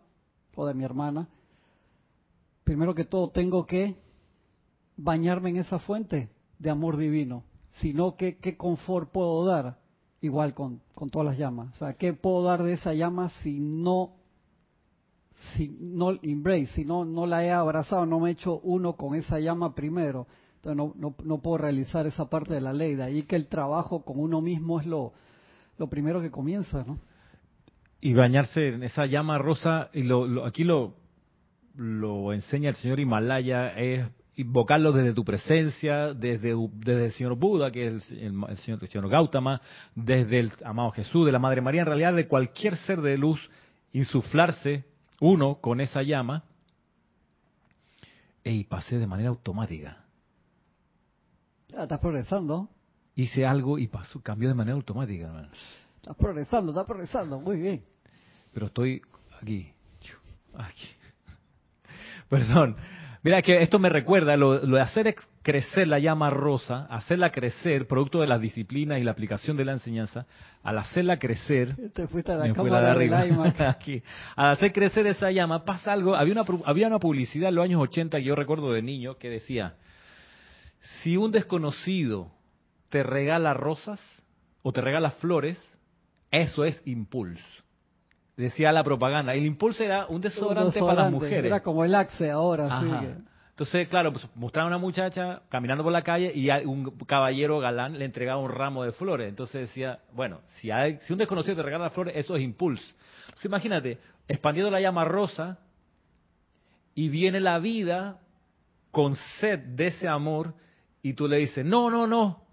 [0.55, 1.27] o de mi hermana,
[2.63, 3.95] primero que todo tengo que
[4.97, 7.43] bañarme en esa fuente de amor divino.
[7.73, 9.79] Si no, ¿qué, qué confort puedo dar?
[10.19, 11.73] Igual con, con todas las llamas.
[11.73, 14.13] O sea, ¿qué puedo dar de esa llama si no,
[15.55, 19.15] si no embrace, si no, no la he abrazado, no me he hecho uno con
[19.15, 20.27] esa llama primero?
[20.63, 22.93] Entonces no, no, no puedo realizar esa parte de la ley.
[22.93, 25.11] De ahí que el trabajo con uno mismo es lo,
[25.79, 26.99] lo primero que comienza, ¿no?
[27.99, 30.93] Y bañarse en esa llama rosa, y lo, aquí lo,
[31.75, 37.71] lo enseña el señor Himalaya, es invocarlo desde tu presencia, desde, desde el señor Buda,
[37.71, 39.61] que es el, señor, el señor Gautama,
[39.95, 43.39] desde el amado Jesús, de la Madre María, en realidad de cualquier ser de luz,
[43.93, 44.85] insuflarse
[45.19, 46.43] uno con esa llama,
[48.43, 50.00] y pasé de manera automática.
[51.77, 52.69] Estás progresando.
[53.15, 55.49] Hice algo y pasó, cambió de manera automática, hermano.
[55.97, 57.83] Estás progresando, estás progresando, muy bien.
[58.53, 59.01] Pero estoy
[59.41, 59.71] aquí.
[60.55, 60.87] Aquí.
[62.29, 62.75] Perdón.
[63.23, 68.19] Mira que esto me recuerda lo, de hacer crecer la llama rosa, hacerla crecer, producto
[68.19, 70.25] de las disciplinas y la aplicación de la enseñanza,
[70.63, 73.23] al hacerla crecer, te fuiste a la cámara de arriba,
[73.69, 74.01] aquí,
[74.35, 77.81] al hacer crecer esa llama, pasa algo, había una, había una publicidad en los años
[77.81, 79.75] 80 que yo recuerdo de niño que decía,
[80.81, 82.31] si un desconocido
[82.89, 83.99] te regala rosas
[84.63, 85.59] o te regala flores,
[86.31, 87.45] eso es impulso.
[88.37, 89.33] Decía la propaganda.
[89.33, 91.45] El impulso era un desodorante, para las mujeres.
[91.45, 92.81] Era como el Axe ahora.
[92.81, 92.87] Sí
[93.49, 97.99] Entonces, claro, pues mostraba a una muchacha caminando por la calle y un caballero galán
[97.99, 99.29] le entregaba un ramo de flores.
[99.29, 102.93] Entonces decía, bueno, si, hay, si un desconocido te regala flores, eso es impulso.
[103.25, 105.59] Entonces, imagínate, expandiendo la llama rosa
[106.95, 108.19] y viene la vida
[108.91, 110.53] con sed de ese amor
[111.03, 112.43] y tú le dices, no, no, no,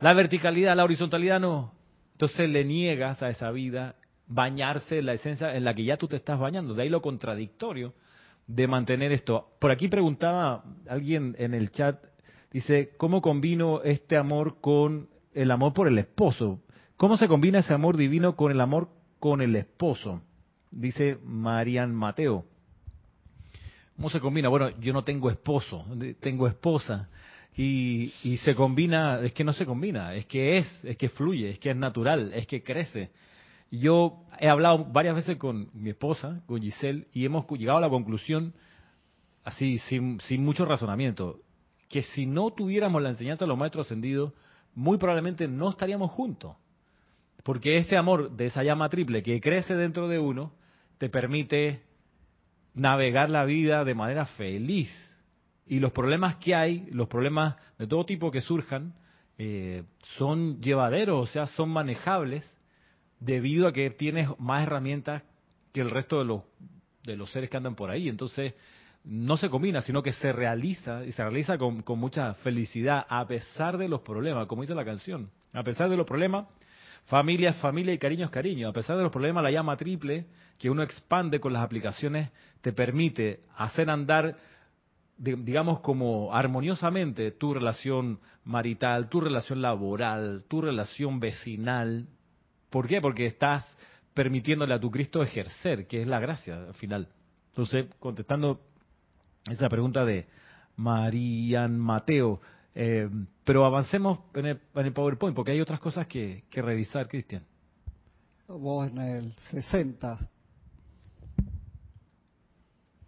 [0.00, 1.72] la verticalidad, la horizontalidad no.
[2.12, 6.08] Entonces le niegas a esa vida bañarse en la esencia en la que ya tú
[6.08, 6.74] te estás bañando.
[6.74, 7.94] De ahí lo contradictorio
[8.46, 9.48] de mantener esto.
[9.58, 12.02] Por aquí preguntaba alguien en el chat,
[12.52, 16.60] dice, ¿cómo combino este amor con el amor por el esposo?
[16.96, 20.22] ¿Cómo se combina ese amor divino con el amor con el esposo?
[20.70, 22.44] Dice Marian Mateo.
[23.96, 24.48] ¿Cómo se combina?
[24.48, 25.84] Bueno, yo no tengo esposo,
[26.20, 27.08] tengo esposa.
[27.56, 31.50] Y, y, se combina, es que no se combina, es que es, es que fluye,
[31.50, 33.10] es que es natural, es que crece.
[33.70, 37.88] Yo he hablado varias veces con mi esposa, con Giselle, y hemos llegado a la
[37.88, 38.52] conclusión,
[39.44, 41.40] así, sin, sin mucho razonamiento,
[41.88, 44.32] que si no tuviéramos la enseñanza de los maestros ascendidos,
[44.74, 46.56] muy probablemente no estaríamos juntos.
[47.44, 50.52] Porque ese amor de esa llama triple que crece dentro de uno,
[50.98, 51.82] te permite
[52.74, 54.90] navegar la vida de manera feliz
[55.66, 58.94] y los problemas que hay, los problemas de todo tipo que surjan,
[59.38, 59.84] eh,
[60.16, 62.48] son llevaderos, o sea, son manejables
[63.18, 65.22] debido a que tienes más herramientas
[65.72, 66.42] que el resto de los,
[67.02, 68.08] de los seres que andan por ahí.
[68.08, 68.54] Entonces,
[69.04, 73.26] no se combina, sino que se realiza y se realiza con, con mucha felicidad a
[73.26, 75.30] pesar de los problemas, como dice la canción.
[75.52, 76.46] A pesar de los problemas,
[77.06, 78.68] familia es familia y cariño es cariño.
[78.68, 80.26] A pesar de los problemas, la llama triple
[80.58, 84.36] que uno expande con las aplicaciones te permite hacer andar
[85.16, 92.08] digamos, como armoniosamente tu relación marital, tu relación laboral, tu relación vecinal.
[92.70, 93.00] ¿Por qué?
[93.00, 93.64] Porque estás
[94.12, 97.08] permitiéndole a tu Cristo ejercer, que es la gracia al final.
[97.50, 98.60] Entonces, contestando
[99.50, 100.26] esa pregunta de
[100.76, 102.40] Marían Mateo,
[102.74, 103.08] eh,
[103.44, 107.44] pero avancemos en el, en el, PowerPoint, porque hay otras cosas que, que revisar, Cristian.
[108.48, 110.18] Vos en el 60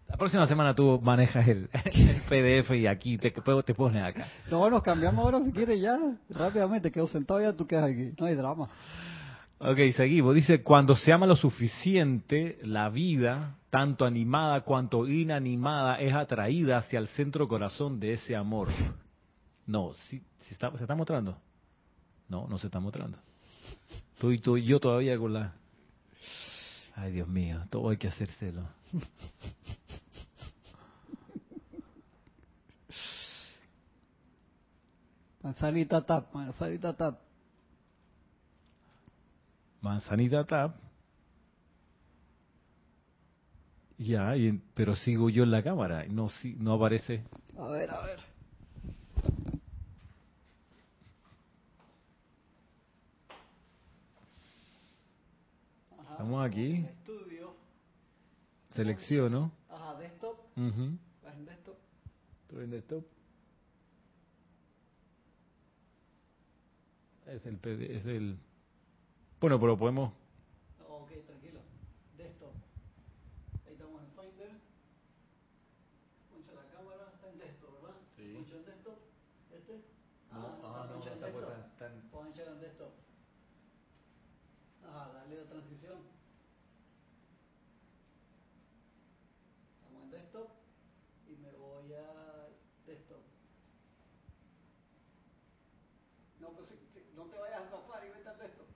[0.09, 1.69] la próxima semana tú manejas el,
[2.29, 4.27] PDF y aquí te, te pones acá.
[4.51, 5.99] No, nos cambiamos ahora si quieres ya,
[6.31, 8.69] rápidamente, quedo sentado ya, tú quedas aquí, no hay drama.
[9.59, 10.35] Ok, seguimos.
[10.35, 16.99] Dice, cuando se ama lo suficiente, la vida, tanto animada cuanto inanimada, es atraída hacia
[16.99, 18.69] el centro corazón de ese amor.
[19.67, 21.39] No, ¿sí, está, ¿se está mostrando?
[22.29, 23.17] No, no se está mostrando.
[24.21, 25.55] Tú y tú y yo todavía con la...
[26.97, 28.63] Ay, Dios mío, todo hay que hacérselo.
[35.43, 37.21] Manzanita tap, manzanita tap.
[39.83, 40.75] Manzanita tap.
[43.99, 44.35] Ya,
[44.75, 47.23] pero sigo yo en la cámara, no, no aparece.
[47.59, 48.21] A ver, a ver.
[56.17, 56.85] Estamos aquí.
[56.85, 57.55] Estudio.
[58.71, 59.53] Selecciono.
[59.69, 60.39] Ajá, desktop.
[60.57, 60.99] Uh -huh.
[61.33, 61.77] en desktop?
[62.43, 63.05] Estoy en desktop.
[67.27, 67.59] Es el,
[67.91, 68.39] es el...
[69.41, 70.13] Bueno, pero podemos...
[70.89, 71.61] Ok, tranquilo.
[72.17, 72.55] Desktop.
[73.67, 74.53] Ahí estamos en Finder.
[76.31, 77.13] Poncha la cámara.
[77.15, 77.97] Está en desktop, ¿verdad?
[78.17, 78.33] Sí.
[78.33, 78.99] Poncha en desktop.
[79.53, 79.73] ¿Este?
[80.31, 82.01] No, ah, no, ah, no, está, está, está en...
[82.11, 82.93] Poncha en desktop.
[84.85, 85.99] Ah, dale la transición.
[89.83, 90.49] Estamos en desktop.
[91.29, 92.49] Y me voy a
[92.87, 93.23] desktop.
[96.41, 96.73] No, pues
[97.17, 98.67] no te vayas a Safari, vete al desktop.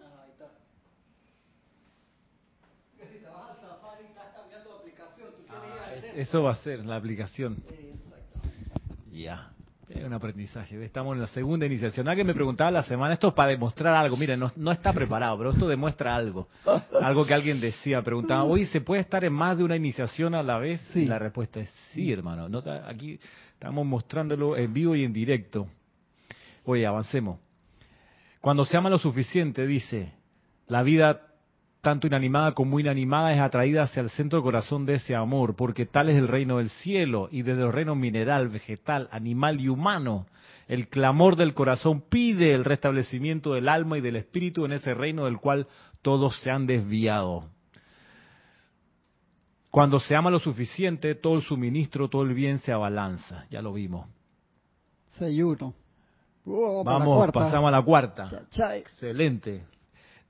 [0.00, 0.50] Ah, ahí está.
[2.96, 6.01] Que si te vas al Safari estás cambiando de aplicación, tú quieres ir al desktop.
[6.16, 7.62] Eso va a ser la aplicación.
[9.12, 9.52] Ya.
[9.88, 10.82] Es un aprendizaje.
[10.82, 12.08] Estamos en la segunda iniciación.
[12.08, 14.16] Alguien me preguntaba la semana, esto es para demostrar algo.
[14.16, 16.48] Miren, no, no, está preparado, pero esto demuestra algo.
[17.02, 20.42] Algo que alguien decía, preguntaba, oye, ¿se puede estar en más de una iniciación a
[20.42, 20.80] la vez?
[20.92, 21.00] Sí.
[21.00, 22.48] Y la respuesta es sí, hermano.
[22.48, 23.18] No, aquí
[23.52, 25.68] estamos mostrándolo en vivo y en directo.
[26.64, 27.38] Oye, avancemos.
[28.40, 30.14] Cuando se ama lo suficiente, dice,
[30.68, 31.31] la vida
[31.82, 35.84] tanto inanimada como inanimada es atraída hacia el centro del corazón de ese amor, porque
[35.84, 40.26] tal es el reino del cielo y desde el reino mineral, vegetal, animal y humano,
[40.68, 45.24] el clamor del corazón pide el restablecimiento del alma y del espíritu en ese reino
[45.24, 45.66] del cual
[46.02, 47.50] todos se han desviado.
[49.68, 53.46] Cuando se ama lo suficiente, todo el suministro, todo el bien se abalanza.
[53.50, 54.06] Ya lo vimos.
[55.10, 55.74] Se uno.
[56.44, 58.28] Vamos, pasamos a la cuarta.
[58.76, 59.64] Excelente.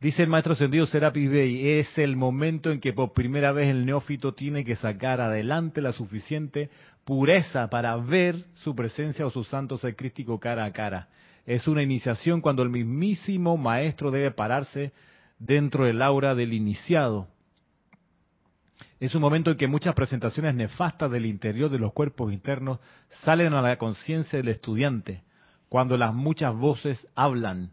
[0.03, 3.87] Dice el maestro sentido Serapis Bey, es el momento en que por primera vez el
[3.87, 6.71] neófito tiene que sacar adelante la suficiente
[7.05, 11.09] pureza para ver su presencia o su santo ser crístico cara a cara.
[11.47, 14.93] Es una iniciación cuando el mismísimo maestro debe pararse
[15.39, 17.29] dentro del aura del iniciado.
[18.99, 22.81] Es un momento en que muchas presentaciones nefastas del interior de los cuerpos internos
[23.23, 25.23] salen a la conciencia del estudiante
[25.69, 27.71] cuando las muchas voces hablan,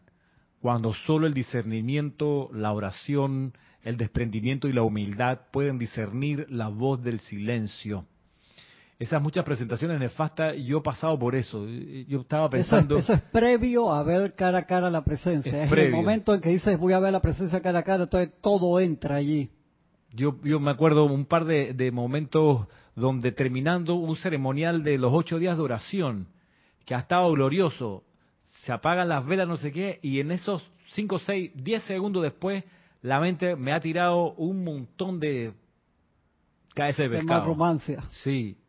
[0.61, 7.01] cuando solo el discernimiento, la oración, el desprendimiento y la humildad pueden discernir la voz
[7.01, 8.05] del silencio.
[8.99, 11.65] Esas muchas presentaciones nefastas, yo he pasado por eso.
[11.65, 12.97] Yo estaba pensando.
[12.97, 15.63] Eso es, previo a ver cara a cara la presencia.
[15.63, 18.33] Es, el momento en que dices voy a ver la presencia cara a cara, entonces
[18.41, 19.49] todo entra allí.
[20.11, 25.13] Yo, yo me acuerdo un par de, de momentos donde terminando un ceremonial de los
[25.13, 26.27] ocho días de oración,
[26.85, 28.03] que ha estado glorioso,
[28.69, 32.63] se apagan las velas, no sé qué, y en esos 5, 6, 10 segundos después,
[33.01, 35.53] la mente me ha tirado un montón de
[36.75, 37.45] KS de pescado.
[37.45, 38.03] romancia.
[38.21, 38.59] Sí.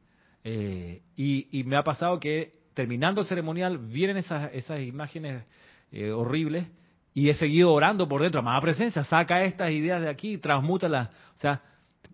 [0.42, 5.44] Eh, y, me ha pasado que terminando el ceremonial vienen esas, esas imágenes
[5.92, 6.66] eh, horribles
[7.12, 8.40] y he seguido orando por dentro.
[8.40, 11.08] Amada presencia, saca estas ideas de aquí, transmútalas.
[11.36, 11.60] O sea,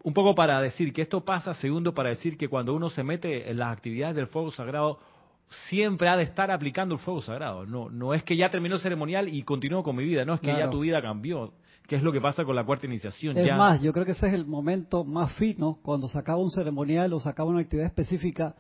[0.03, 3.49] un poco para decir que esto pasa, segundo, para decir que cuando uno se mete
[3.49, 4.99] en las actividades del fuego sagrado,
[5.49, 7.67] siempre ha de estar aplicando el fuego sagrado.
[7.67, 10.41] No, no es que ya terminó el ceremonial y continuó con mi vida, no es
[10.41, 11.53] que ya tu vida cambió,
[11.87, 13.37] que es lo que pasa con la cuarta iniciación.
[13.39, 16.51] Es más, yo creo que ese es el momento más fino, cuando se acaba un
[16.51, 18.57] ceremonial o se acaba una actividad específica,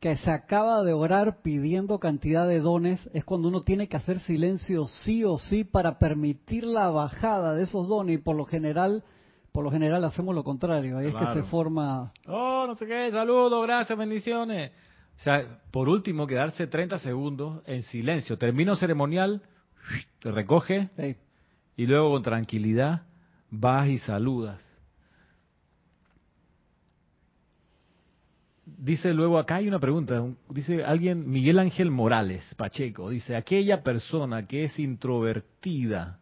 [0.00, 4.18] que se acaba de orar pidiendo cantidad de dones, es cuando uno tiene que hacer
[4.20, 9.02] silencio sí o sí para permitir la bajada de esos dones y por lo general
[9.50, 12.12] por lo general hacemos lo contrario, ahí es que se forma...
[12.26, 14.72] Oh, no sé qué, saludos, gracias, bendiciones.
[15.16, 18.36] O sea, por último, quedarse 30 segundos en silencio.
[18.36, 19.42] Termino ceremonial,
[20.20, 20.90] te recoge
[21.76, 23.02] y luego con tranquilidad
[23.50, 24.60] vas y saludas.
[28.66, 34.42] Dice luego, acá hay una pregunta, dice alguien, Miguel Ángel Morales, Pacheco, dice, aquella persona
[34.44, 36.18] que es introvertida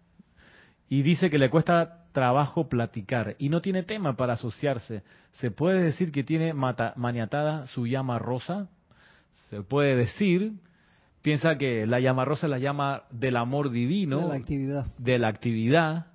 [0.89, 5.03] y dice que le cuesta trabajo platicar y no tiene tema para asociarse,
[5.33, 8.69] ¿se puede decir que tiene maniatada su llama rosa?
[9.53, 10.55] Se puede decir,
[11.21, 15.19] piensa que la llama rosa es la llama del amor divino, de la actividad, de
[15.19, 16.07] la actividad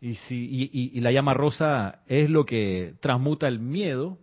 [0.00, 4.18] y, si, y, la llama rosa es lo que transmuta el miedo.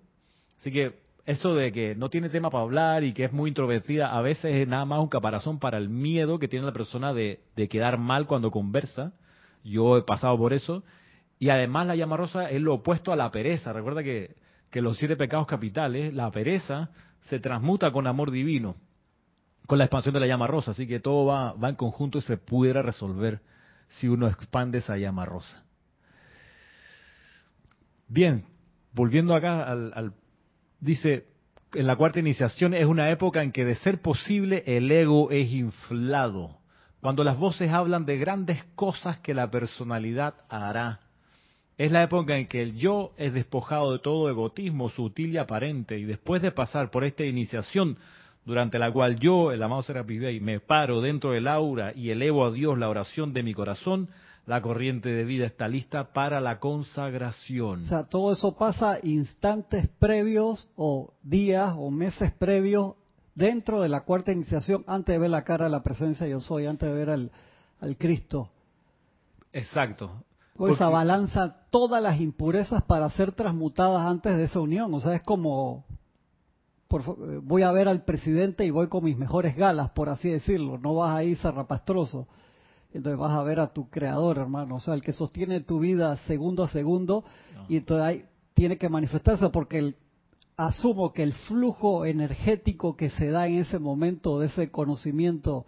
[0.60, 4.18] Así que eso de que no tiene tema para hablar y que es muy introvertida,
[4.18, 7.42] a veces es nada más un caparazón para el miedo que tiene la persona de,
[7.58, 9.12] de quedar mal cuando conversa.
[9.66, 10.86] Yo he pasado por eso.
[11.38, 13.74] Y además la llama rosa es lo opuesto a la pereza.
[13.74, 14.38] Recuerda que,
[14.72, 16.92] que los siete pecados capitales, la pereza
[17.26, 18.76] se transmuta con amor divino,
[19.68, 20.72] con la expansión de la llama rosa.
[20.72, 23.42] Así que todo va, va en conjunto y se pudiera resolver
[23.88, 25.64] si uno expande esa llama rosa.
[28.08, 28.46] Bien,
[28.94, 30.14] volviendo acá al,
[30.80, 31.28] dice,
[31.74, 35.52] en la cuarta iniciación es una época en que de ser posible el ego es
[35.52, 36.60] inflado.
[37.02, 41.00] Cuando las voces hablan de grandes cosas que la personalidad hará.
[41.84, 46.00] Es la época en que el yo es despojado de todo egotismo sutil y aparente
[46.00, 47.98] y después de pasar por esta iniciación
[48.46, 52.46] durante la cual yo, el amado Serapis Bey, me paro dentro del aura y elevo
[52.46, 54.08] a Dios la oración de mi corazón,
[54.46, 57.84] la corriente de vida está lista para la consagración.
[57.84, 62.94] O sea, todo eso pasa instantes previos o días o meses previos
[63.36, 66.66] dentro de la cuarta iniciación antes de ver la cara de la presencia yo soy,
[66.66, 67.32] antes de ver al,
[67.82, 68.52] al Cristo.
[69.52, 70.24] Exacto.
[70.56, 74.94] Pues balanza todas las impurezas para ser transmutadas antes de esa unión.
[74.94, 75.86] O sea, es como,
[76.88, 80.78] por, voy a ver al presidente y voy con mis mejores galas, por así decirlo.
[80.78, 82.28] No vas a ir zarrapastroso.
[82.94, 84.76] Entonces vas a ver a tu creador, hermano.
[84.76, 87.24] O sea, el que sostiene tu vida segundo a segundo.
[87.68, 89.96] Y entonces ahí tiene que manifestarse porque el,
[90.58, 95.66] asumo que el flujo energético que se da en ese momento de ese conocimiento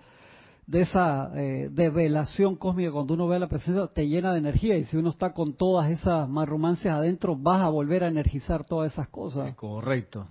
[0.68, 4.86] de esa eh, develación cósmica cuando uno ve la presencia te llena de energía y
[4.86, 9.08] si uno está con todas esas marrumancias adentro vas a volver a energizar todas esas
[9.10, 9.56] cosas.
[9.56, 10.28] correcto.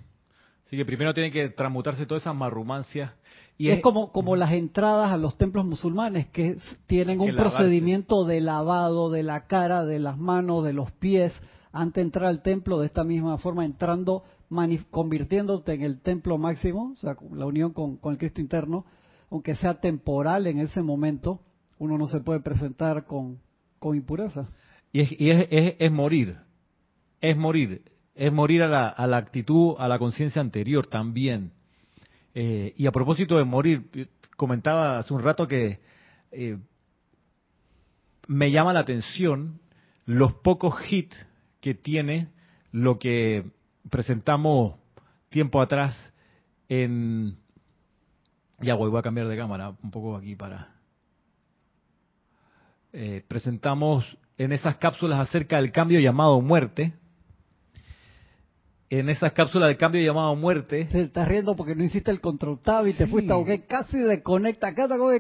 [0.66, 3.12] Así que primero tiene que transmutarse todas esas marrumancias.
[3.56, 6.56] Y es, como, como las entradas a los templos musulmanes que
[6.86, 11.32] tienen un procedimiento de lavado de la cara, de las manos, de los pies,
[11.70, 14.24] antes de entrar al templo, de esta misma forma entrando,
[14.90, 18.86] convirtiéndote en el templo máximo, o sea, la unión con, con el Cristo interno,
[19.34, 21.40] aunque sea temporal en ese momento,
[21.78, 23.40] uno no se puede presentar con,
[23.80, 24.48] con impureza.
[24.92, 25.48] Y, es, y es,
[25.80, 26.36] es, morir,
[27.20, 27.82] es morir,
[28.14, 31.50] es morir a la, a la actitud, a la conciencia anterior también.
[32.32, 35.80] Eh, y a propósito de morir, comentaba hace un rato que
[36.30, 36.56] eh,
[38.28, 39.58] me llama la atención
[40.06, 41.16] los pocos hits
[41.60, 42.28] que tiene
[42.70, 43.50] lo que
[43.90, 44.76] presentamos
[45.28, 45.96] tiempo atrás
[46.68, 47.42] en
[48.64, 50.74] ya voy, voy a cambiar de cámara un poco aquí para...
[52.92, 56.94] Eh, presentamos en esas cápsulas acerca del cambio llamado muerte.
[58.88, 60.86] En esas cápsulas del cambio llamado muerte.
[60.88, 63.98] Se está riendo porque no hiciste el control tab y te fuiste a que casi
[63.98, 64.72] desconecta.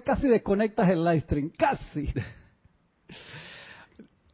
[0.04, 1.50] Casi desconectas el live stream.
[1.56, 2.12] Casi.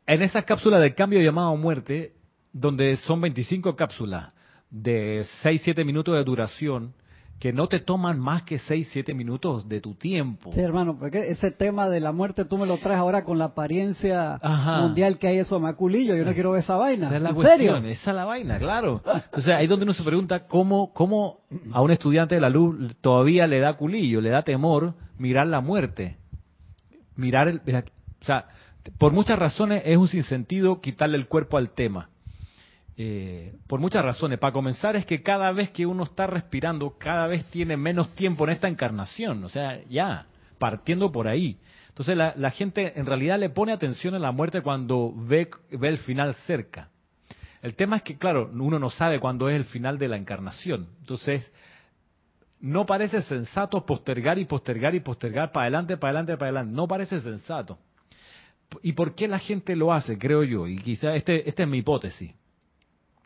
[0.06, 2.14] en esas cápsulas del cambio llamado muerte,
[2.52, 4.34] donde son 25 cápsulas
[4.68, 6.94] de 6-7 minutos de duración,
[7.40, 10.52] que no te toman más que 6, 7 minutos de tu tiempo.
[10.52, 13.46] Sí, hermano, porque ese tema de la muerte tú me lo traes ahora con la
[13.46, 14.38] apariencia
[14.82, 17.06] mundial que hay eso maculillo, yo no quiero ver esa vaina.
[17.06, 19.02] Esa es la cuestión, esa es la vaina, claro.
[19.06, 21.40] Entonces ahí es donde uno se pregunta cómo, cómo
[21.72, 25.62] a un estudiante de la luz todavía le da culillo, le da temor mirar la
[25.62, 26.18] muerte.
[27.16, 27.62] Mirar el...
[27.64, 28.48] O sea,
[28.98, 32.10] por muchas razones es un sinsentido quitarle el cuerpo al tema.
[33.02, 34.38] Eh, por muchas razones.
[34.38, 38.44] Para comenzar es que cada vez que uno está respirando, cada vez tiene menos tiempo
[38.44, 39.42] en esta encarnación.
[39.42, 40.26] O sea, ya,
[40.58, 41.56] partiendo por ahí.
[41.88, 45.96] Entonces la, gente en realidad le pone atención a la muerte cuando ve, ve el
[45.96, 46.90] final cerca.
[47.62, 50.88] El tema es que, claro, uno no sabe cuándo es el final de la encarnación.
[51.00, 51.50] Entonces,
[52.60, 56.76] no parece sensato postergar y postergar y postergar para adelante, para adelante, para adelante.
[56.76, 57.78] No parece sensato.
[58.82, 60.66] ¿Y por qué la gente lo hace, creo yo?
[60.66, 62.34] Y quizá este, esta es mi hipótesis.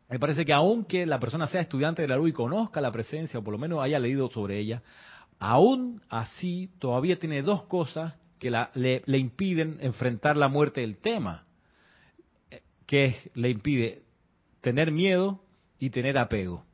[0.08, 3.40] Me parece que aunque la persona sea estudiante de la luz y conozca la presencia,
[3.40, 4.82] o por lo menos haya leído sobre ella,
[5.38, 11.46] aún así todavía tiene dos cosas que le, impiden enfrentar la muerte del tema,
[12.50, 14.02] eh, que le impide
[14.60, 15.40] tener miedo
[15.78, 16.64] y tener apego.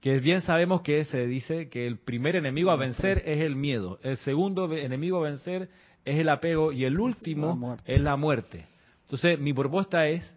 [0.00, 3.98] Que bien sabemos que se dice que el primer enemigo a vencer es el miedo,
[4.02, 5.68] el segundo enemigo a vencer
[6.04, 8.66] es el apego y el último es la muerte.
[9.02, 10.35] Entonces mi propuesta es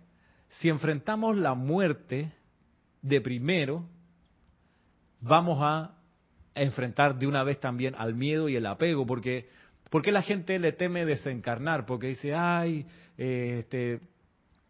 [0.49, 2.31] si enfrentamos la muerte
[3.01, 3.85] de primero,
[5.21, 5.95] vamos a
[6.55, 9.47] enfrentar de una vez también al miedo y el apego, porque
[9.89, 11.85] ¿por qué la gente le teme desencarnar?
[11.85, 12.85] Porque dice, ay,
[13.17, 14.01] este,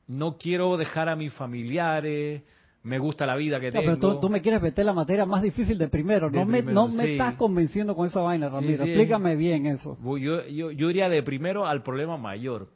[0.08, 2.44] no quiero dejar a mis familiares,
[2.84, 3.86] me gusta la vida que tengo.
[4.00, 7.14] Pero tú, me quieres meter la materia más difícil de primero, no, me, no me
[7.14, 9.98] estás convenciendo con esa vaina, Ramiro, explícame bien eso.
[10.18, 12.70] Yo, yo, yo iría de primero al problema mayor,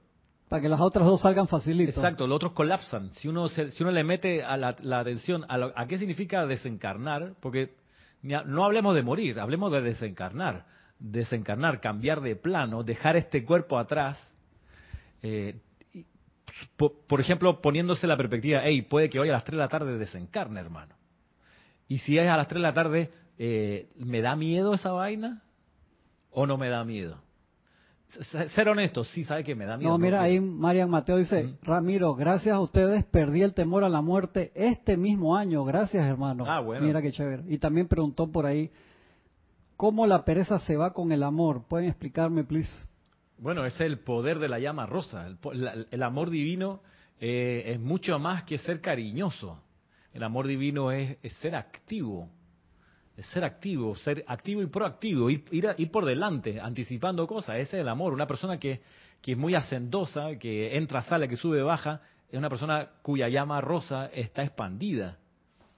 [0.53, 1.89] para que las otras dos salgan facilito.
[1.89, 3.11] Exacto, los otros colapsan.
[3.13, 7.73] Si uno, si uno le mete a la, atención a, a, qué significa desencarnar, porque
[8.21, 10.67] no hablemos de morir, hablemos de desencarnar.
[10.99, 14.23] Desencarnar, cambiar de plano, dejar este cuerpo atrás.
[15.23, 15.59] Eh,
[16.77, 19.97] por, ejemplo, poniéndose la perspectiva, hey, puede que hoy a las 3 de la tarde
[19.97, 20.93] desencarne, hermano.
[21.87, 25.41] Y si es a las 3 de la tarde, eh, ¿me da miedo esa vaina?
[26.29, 27.23] ¿O no me da miedo?
[28.55, 29.91] Ser honesto, sí, sabe que me da miedo.
[29.91, 34.01] No, mira, ahí Marian Mateo dice, Ramiro, gracias a ustedes perdí el temor a la
[34.01, 35.63] muerte este mismo año.
[35.65, 36.45] Gracias, hermano.
[36.47, 36.85] Ah, bueno.
[36.85, 37.43] Mira qué chévere.
[37.47, 38.71] Y también preguntó por ahí,
[39.77, 41.63] ¿cómo la pereza se va con el amor?
[41.67, 42.71] ¿Pueden explicarme, please?
[43.37, 45.27] Bueno, es el poder de la llama rosa.
[45.91, 46.81] El, amor divino
[47.19, 49.59] eh, es mucho más que ser cariñoso.
[50.13, 52.29] El amor divino es, ser activo.
[53.17, 57.57] Ser activo, ser activo y proactivo, ir, ir, por delante, anticipando cosas.
[57.57, 58.13] Ese es el amor.
[58.13, 58.81] Una persona que,
[59.21, 63.61] que es muy hacendosa, que entra, sale, que sube, baja, es una persona cuya llama
[63.61, 65.19] rosa está expandida.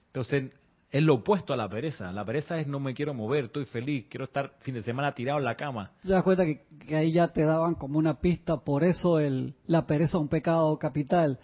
[0.08, 0.52] Entonces,
[0.90, 2.12] es lo opuesto a la pereza.
[2.14, 5.40] La pereza es no me quiero mover, estoy feliz, quiero estar fin de semana tirado
[5.40, 5.92] en la cama.
[6.02, 8.58] ¿Te das cuenta que, ahí ya te daban como una pista?
[8.58, 11.40] Por eso el, la pereza es un pecado capital.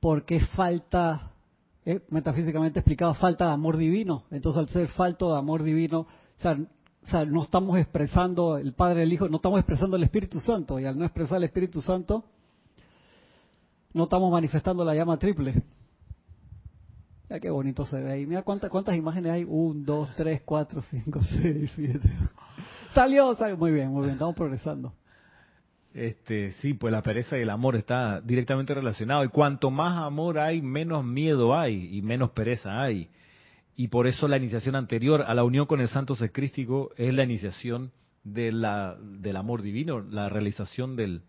[0.00, 1.30] Porque falta
[2.10, 4.24] metafísicamente explicado, falta de amor divino.
[4.30, 9.12] Entonces, al ser falto de amor divino, o sea, no estamos expresando el Padre, el
[9.12, 10.78] Hijo, no estamos expresando el Espíritu Santo.
[10.78, 12.24] Y al no expresar el Espíritu Santo,
[13.92, 15.62] no estamos manifestando la llama triple.
[17.28, 18.26] Mira qué bonito se ve ahí.
[18.26, 19.44] Mira cuántas, cuántas imágenes hay.
[19.44, 22.10] Un, dos, tres, cuatro, cinco, seis, siete.
[22.94, 23.56] Salió, salió.
[23.56, 24.12] Muy bien, muy bien.
[24.14, 24.92] Estamos progresando.
[25.98, 29.24] Este, sí, pues la pereza y el amor está directamente relacionado.
[29.24, 33.10] Y cuanto más amor hay, menos miedo hay y menos pereza hay.
[33.74, 37.24] Y por eso la iniciación anterior a la unión con el Santo Secrístico es la
[37.24, 37.90] iniciación
[38.22, 41.22] de la, del amor divino, la realización del,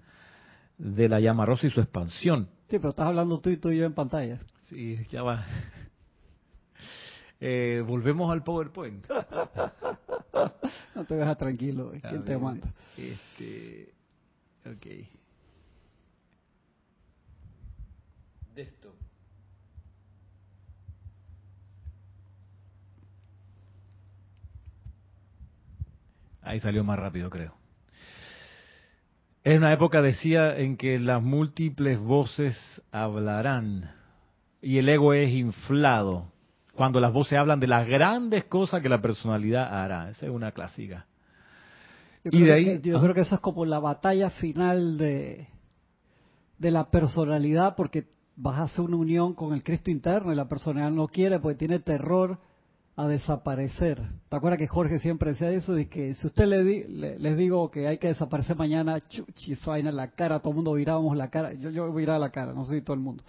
[0.78, 2.50] de la llama rosa y su expansión.
[2.68, 4.40] Sí, pero estás hablando tú y tú y yo en pantalla.
[4.68, 5.46] Sí, ya va.
[7.42, 9.08] Eh, volvemos al PowerPoint.
[10.96, 12.72] no te dejas tranquilo, ¿quién te manda?
[12.98, 13.94] Este,
[14.66, 14.88] Ok.
[18.56, 18.94] esto.
[26.42, 27.54] Ahí salió más rápido, creo.
[29.44, 32.58] Es una época, decía, en que las múltiples voces
[32.92, 33.92] hablarán
[34.62, 36.32] y el ego es inflado
[36.74, 40.10] cuando las voces hablan de las grandes cosas que la personalidad hará.
[40.10, 41.06] Esa es una clásica.
[42.32, 45.48] Yo y de ahí, yo creo que eso es como la batalla final de,
[46.58, 50.48] de la personalidad, porque vas a hacer una unión con el Cristo interno y la
[50.48, 52.40] personalidad no quiere, porque tiene terror
[52.96, 54.02] a desaparecer.
[54.28, 55.74] ¿Te acuerdas que Jorge siempre decía eso?
[55.74, 59.90] De que si usted le, di, les digo que hay que desaparecer mañana, chuchi, vaina
[59.90, 62.66] en la cara, todo el mundo virábamos la cara, yo, yo viraba la cara, no
[62.66, 63.24] sé si todo el mundo.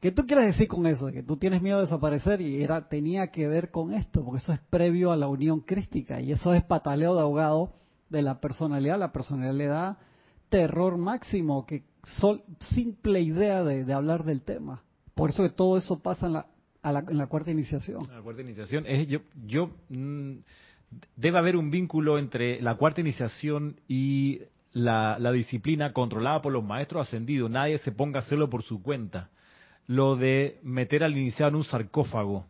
[0.00, 1.06] ¿Qué tú quieres decir con eso?
[1.06, 4.38] De que tú tienes miedo de desaparecer y era tenía que ver con esto, porque
[4.38, 7.79] eso es previo a la unión crística y eso es pataleo de ahogado
[8.10, 8.98] de la personalidad.
[8.98, 9.98] La personalidad le da
[10.48, 11.84] terror máximo, que
[12.18, 14.82] sol, simple idea de, hablar del tema.
[15.14, 16.46] Por eso que todo eso pasa en la,
[16.82, 18.02] en la cuarta iniciación.
[18.08, 20.32] La cuarta iniciación es yo, yo mm,
[21.16, 24.42] debe haber un vínculo entre la cuarta iniciación y
[24.72, 27.50] la, la, disciplina controlada por los maestros ascendidos.
[27.50, 29.30] Nadie se ponga a hacerlo por su cuenta.
[29.86, 32.46] Lo de meter al iniciado en un sarcófago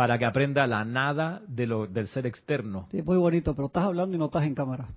[0.00, 2.88] para que aprenda la nada de lo, del ser externo.
[2.90, 4.88] Sí, muy bonito, pero estás hablando y no estás en cámara.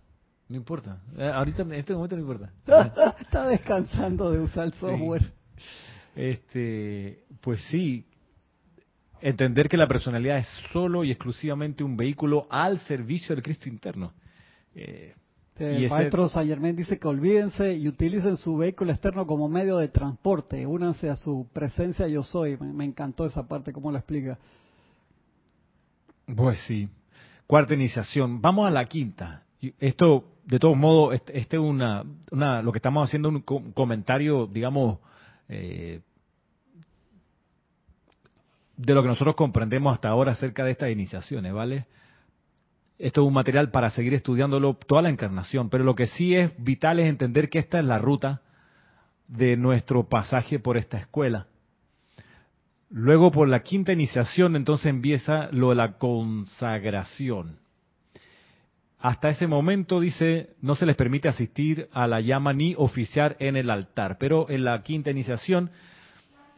[0.48, 1.02] No importa.
[1.18, 2.54] Eh, ahorita, en este momento no importa.
[3.20, 5.34] Está descansando de usar el software.
[6.16, 8.06] Este, pues sí,
[9.20, 14.14] entender que la personalidad es solo y exclusivamente un vehículo al servicio del Cristo interno.
[14.74, 15.16] Eh,
[15.58, 20.66] el maestro Saint dice que olvídense y utilicen su vehículo externo como medio de transporte,
[20.66, 22.56] únanse a su presencia yo soy.
[22.56, 24.40] Me, me encantó esa parte, cómo lo explica.
[26.26, 26.90] Pues sí.
[27.48, 28.42] Cuarta iniciación.
[28.42, 29.44] Vamos a la quinta.
[29.80, 35.00] Esto, de todos modos, este, es una, una, lo que estamos haciendo un comentario, digamos,
[35.48, 36.02] eh,
[38.76, 41.86] de lo que nosotros comprendemos hasta ahora acerca de estas iniciaciones, ¿vale?
[42.98, 46.54] Esto es un material para seguir estudiándolo toda la encarnación, pero lo que sí es
[46.58, 48.42] vital es entender que esta es la ruta
[49.28, 51.48] de nuestro pasaje por esta escuela.
[52.96, 57.58] Luego por la quinta iniciación entonces empieza lo de la consagración.
[59.00, 63.56] Hasta ese momento dice, no se les permite asistir a la llama ni oficiar en
[63.56, 65.72] el altar, pero en la quinta iniciación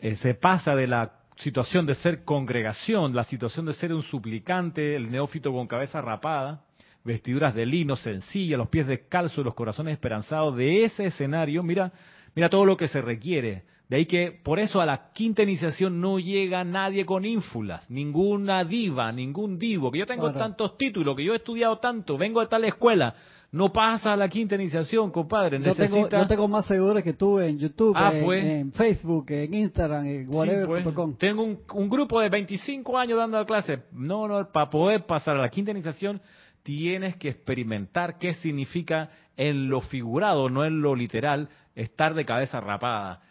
[0.02, 4.98] eh, se pasa de la situación de ser congregación, la situación de ser un suplicante,
[4.98, 6.66] el neófito con cabeza rapada,
[7.06, 11.94] vestiduras de lino sencilla, los pies descalzos, los corazones esperanzados, de ese escenario, mira,
[12.36, 16.02] mira todo lo que se requiere de ahí que por eso a la quinta iniciación
[16.02, 21.24] no llega nadie con ínfulas, ninguna diva, ningún divo, que yo tengo tantos títulos, que
[21.24, 23.14] yo he estudiado tanto, vengo de tal escuela,
[23.52, 25.62] no pasa a la quinta iniciación, compadre.
[25.62, 28.44] Yo, tengo, yo tengo más seguidores que tú en YouTube, ah, pues.
[28.44, 31.12] en, Facebook, en Instagram, en whatever.com.
[31.12, 31.20] Pues.
[31.20, 33.80] Tengo un, un, grupo de 25 años dando clases.
[33.94, 36.22] No, no, para poder pasar a la quinta iniciación
[36.64, 42.60] tienes que experimentar qué significa en lo figurado, no en lo literal, estar de cabeza
[42.60, 43.22] rapada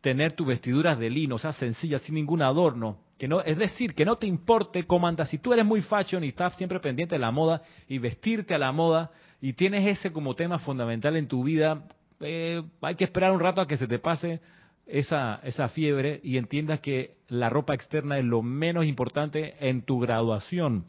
[0.00, 2.98] tener tus vestiduras de lino, o sea, sencillas, sin ningún adorno.
[3.18, 5.28] Que no, es decir, que no te importe cómo andas.
[5.28, 8.58] Si tú eres muy fashion y estás siempre pendiente de la moda y vestirte a
[8.58, 9.10] la moda
[9.40, 11.84] y tienes ese como tema fundamental en tu vida,
[12.20, 14.40] eh, hay que esperar un rato a que se te pase
[14.86, 19.98] esa, esa fiebre y entiendas que la ropa externa es lo menos importante en tu
[19.98, 20.86] graduación.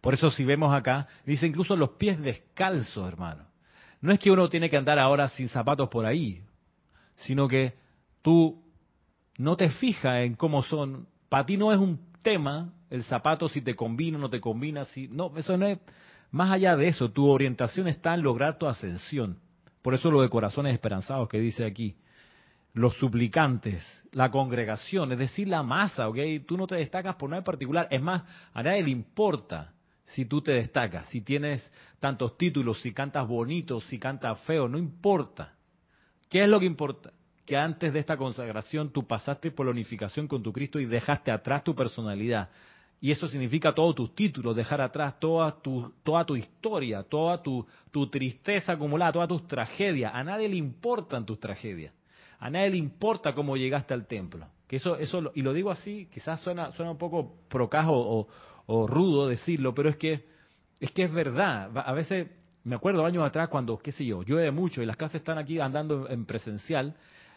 [0.00, 3.44] Por eso si vemos acá, dice incluso los pies descalzos, hermano.
[4.00, 6.42] No es que uno tiene que andar ahora sin zapatos por ahí,
[7.16, 7.74] sino que
[8.24, 8.64] tú
[9.36, 11.06] no te fijas en cómo son.
[11.28, 14.86] Para ti no es un tema el zapato si te combina o no te combina,
[14.86, 15.78] si no, eso no es
[16.30, 19.38] más allá de eso, tu orientación está en lograr tu ascensión.
[19.82, 21.96] Por eso lo de corazones esperanzados que dice aquí.
[22.72, 26.16] Los suplicantes, la congregación, es decir, la masa, ¿ok?
[26.46, 27.88] Tú no te destacas por nada en particular.
[27.90, 28.22] Es más,
[28.54, 29.74] a nadie le importa
[30.06, 31.70] si tú te destacas, si tienes
[32.00, 35.54] tantos títulos, si cantas bonito, si cantas feo, no importa.
[36.30, 37.12] ¿Qué es lo que importa?
[37.46, 41.30] Que antes de esta consagración tú pasaste por la unificación con tu Cristo y dejaste
[41.30, 42.48] atrás tu personalidad.
[43.00, 47.66] Y eso significa todos tus títulos, dejar atrás toda tu, toda tu historia, toda tu,
[47.90, 50.12] tu tristeza acumulada, todas tus tragedias.
[50.14, 51.92] A nadie le importan tus tragedias.
[52.38, 54.46] A nadie le importa cómo llegaste al templo.
[54.66, 58.26] Que eso, eso, y lo digo así, quizás suena, suena un poco procajo
[58.66, 60.24] o, rudo decirlo, pero es que
[60.80, 61.70] es que es verdad.
[61.76, 62.28] A veces
[62.64, 65.60] me acuerdo años atrás cuando, qué sé yo, llueve mucho y las casas están aquí
[65.60, 66.96] andando en presencial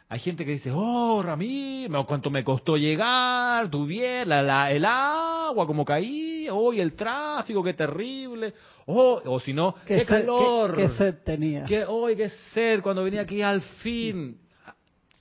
[0.09, 5.67] hay gente que dice, oh, Ramiro, cuánto me costó llegar, tu bien, la, el agua
[5.67, 8.53] como caía, oh, el tráfico, qué terrible,
[8.85, 10.75] oh, o si no, qué, calor.
[10.75, 11.65] Qué, sed tenía.
[11.65, 14.39] Qué, oh, qué sed cuando venía aquí al fin.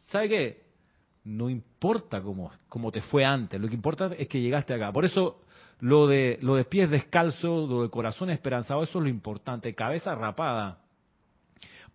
[0.07, 0.67] ¿Sabe qué?
[1.25, 4.93] No importa cómo, cómo te fue antes, lo que importa es que llegaste acá.
[4.93, 5.41] Por eso
[5.81, 9.75] lo de, lo de pies descalzos, lo de corazón esperanzado, eso es lo importante.
[9.75, 10.86] Cabeza rapada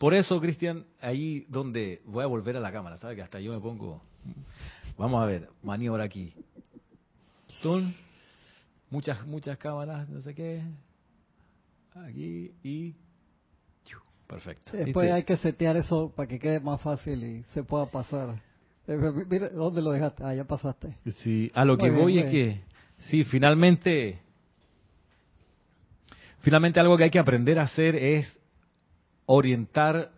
[0.01, 3.15] por eso, Cristian, ahí donde voy a volver a la cámara, ¿sabes?
[3.15, 4.01] Que hasta yo me pongo.
[4.97, 6.33] Vamos a ver, maniobra aquí.
[7.61, 7.93] Son
[8.89, 10.63] muchas, muchas cámaras, no sé qué.
[11.93, 12.95] Aquí y.
[14.25, 14.75] Perfecto.
[14.75, 18.41] después hay que setear eso para que quede más fácil y se pueda pasar.
[18.87, 18.97] Eh,
[19.29, 20.23] mira, ¿dónde lo dejaste?
[20.23, 20.95] Ah, ya pasaste.
[21.17, 22.61] Sí, a lo que voy es que,
[23.09, 24.19] sí, finalmente,
[26.39, 28.40] finalmente algo que hay que aprender a hacer es
[29.33, 30.11] orientar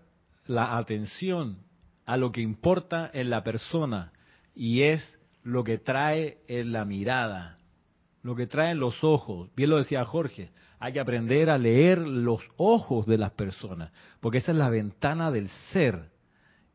[0.47, 1.59] la atención
[2.05, 4.11] a lo que importa en la persona
[4.55, 7.59] y es lo que trae en la mirada,
[8.24, 9.51] lo que trae en los ojos.
[9.55, 10.49] Bien lo decía Jorge,
[10.80, 15.30] hay que aprender a leer los ojos de las personas, porque esa es la ventana
[15.30, 16.11] del ser.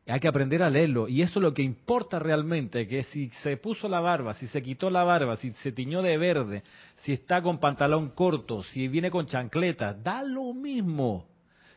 [0.07, 1.07] Hay que aprender a leerlo.
[1.09, 4.61] Y eso es lo que importa realmente, que si se puso la barba, si se
[4.63, 6.63] quitó la barba, si se tiñó de verde,
[7.01, 11.27] si está con pantalón corto, si viene con chancletas, da lo mismo.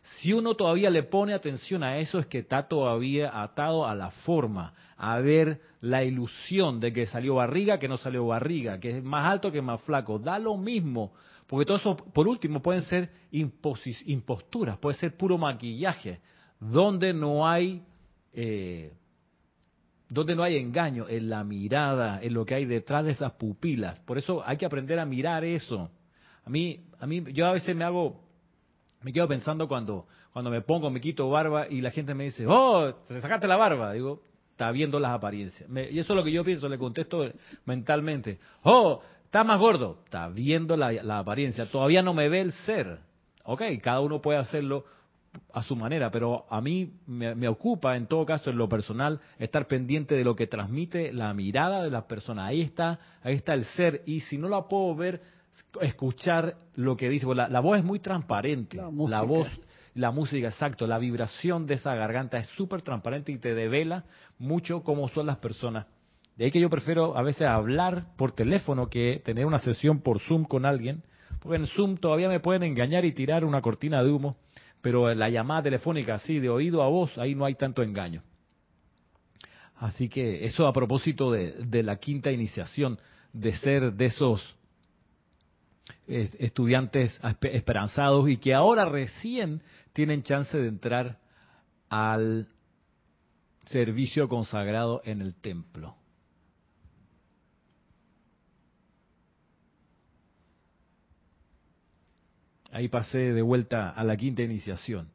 [0.03, 4.11] Si uno todavía le pone atención a eso es que está todavía atado a la
[4.11, 9.05] forma, a ver la ilusión de que salió barriga, que no salió barriga, que es
[9.05, 10.19] más alto que más flaco.
[10.19, 11.13] Da lo mismo,
[11.47, 16.21] porque todo eso, por último, pueden ser imposturas, puede ser puro maquillaje,
[16.59, 17.83] donde no hay...
[18.33, 18.93] Eh,
[20.09, 23.99] donde no hay engaño, en la mirada, en lo que hay detrás de esas pupilas.
[24.01, 25.91] Por eso hay que aprender a mirar eso.
[26.45, 28.22] A mí, a mí, yo a veces me hago
[29.03, 32.47] me quedo pensando cuando, cuando me pongo, me quito barba y la gente me dice,
[32.47, 33.93] oh, te sacaste la barba.
[33.93, 34.23] Digo,
[34.53, 35.69] está viendo las apariencias.
[35.71, 37.31] y eso es lo que yo pienso, le contesto
[37.65, 38.39] mentalmente.
[38.63, 39.99] Oh, está más gordo.
[40.05, 41.67] Está viendo la, apariencia.
[41.67, 43.01] Todavía no me ve el ser.
[43.45, 44.85] Ok, cada uno puede hacerlo
[45.53, 49.19] a su manera, pero a mí me, me, ocupa, en todo caso, en lo personal,
[49.39, 52.45] estar pendiente de lo que transmite la mirada de la persona.
[52.47, 54.03] Ahí está, ahí está el ser.
[54.05, 55.23] Y si no la puedo ver,
[55.81, 57.27] escuchar lo que dice.
[57.35, 58.77] La, la voz es muy transparente.
[58.77, 59.49] La, voz,
[59.95, 60.87] la música, exacto.
[60.87, 64.05] La vibración de esa garganta es súper transparente y te devela
[64.39, 65.87] mucho cómo son las personas.
[66.37, 70.21] De ahí que yo prefiero a veces hablar por teléfono que tener una sesión por
[70.21, 71.03] Zoom con alguien,
[71.41, 74.37] porque en Zoom todavía me pueden engañar y tirar una cortina de humo,
[74.81, 78.23] pero la llamada telefónica así de oído a voz, ahí no hay tanto engaño.
[79.77, 82.99] Así que eso a propósito de, de la quinta iniciación,
[83.33, 84.57] de ser de esos
[86.07, 89.63] estudiantes esperanzados y que ahora recién
[89.93, 91.19] tienen chance de entrar
[91.89, 92.49] al
[93.67, 95.97] servicio consagrado en el templo.
[102.73, 105.11] Ahí pasé de vuelta a la quinta iniciación.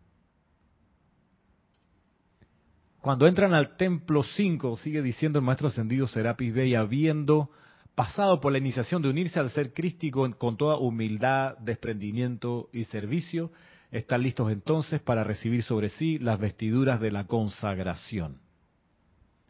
[3.02, 7.50] Cuando entran al templo 5, sigue diciendo el maestro ascendido Serapis Bey, habiendo
[7.98, 13.52] pasado por la iniciación de unirse al ser crístico con toda humildad, desprendimiento y servicio,
[13.90, 18.38] están listos entonces para recibir sobre sí las vestiduras de la consagración.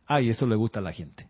[0.06, 1.28] Ay, eso le gusta a la gente.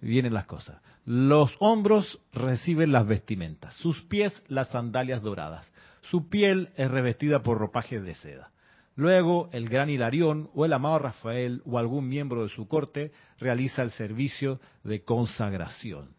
[0.00, 0.80] Vienen las cosas.
[1.04, 5.68] Los hombros reciben las vestimentas, sus pies las sandalias doradas,
[6.02, 8.52] su piel es revestida por ropajes de seda.
[8.94, 13.10] Luego, el gran Hilarión o el amado Rafael o algún miembro de su corte
[13.40, 16.16] realiza el servicio de consagración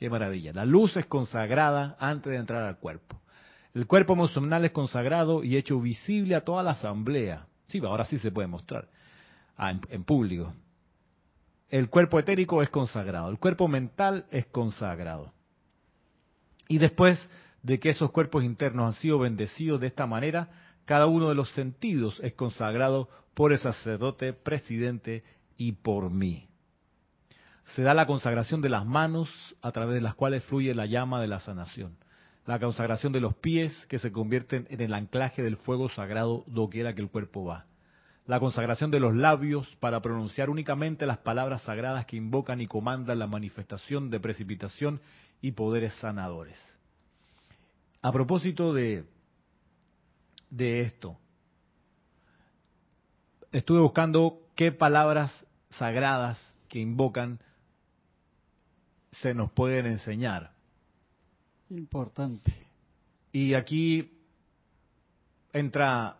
[0.00, 0.54] Qué maravilla.
[0.54, 3.20] La luz es consagrada antes de entrar al cuerpo.
[3.74, 7.46] El cuerpo emocional es consagrado y hecho visible a toda la asamblea.
[7.68, 8.88] Sí, ahora sí se puede mostrar
[9.58, 10.54] ah, en, público.
[11.68, 13.28] El cuerpo etérico es consagrado.
[13.28, 15.34] El cuerpo mental es consagrado.
[16.66, 17.28] Y después
[17.62, 20.48] de que esos cuerpos internos han sido bendecidos de esta manera,
[20.86, 25.24] cada uno de los sentidos es consagrado por el sacerdote presidente
[25.58, 26.49] y por mí.
[27.74, 29.28] Se da la consagración de las manos
[29.62, 31.96] a través de las cuales fluye la llama de la sanación
[32.50, 36.94] la consagración de los pies que se convierten en el anclaje del fuego sagrado doquiera
[36.94, 37.66] que el cuerpo va,
[38.26, 43.18] la consagración de los labios para pronunciar únicamente las palabras sagradas que invocan y comandan
[43.20, 45.00] la manifestación de precipitación
[45.40, 46.58] y poderes sanadores.
[48.02, 49.04] A propósito de,
[50.50, 51.18] de esto,
[53.52, 55.32] estuve buscando qué palabras
[55.70, 56.36] sagradas
[56.68, 57.38] que invocan
[59.20, 60.52] se nos pueden enseñar.
[61.70, 62.52] Importante.
[63.32, 64.10] Y aquí
[65.52, 66.16] entra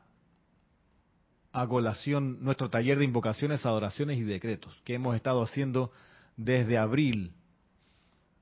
[1.52, 5.90] a colación nuestro taller de invocaciones, adoraciones y decretos que hemos estado haciendo
[6.36, 7.32] desde abril,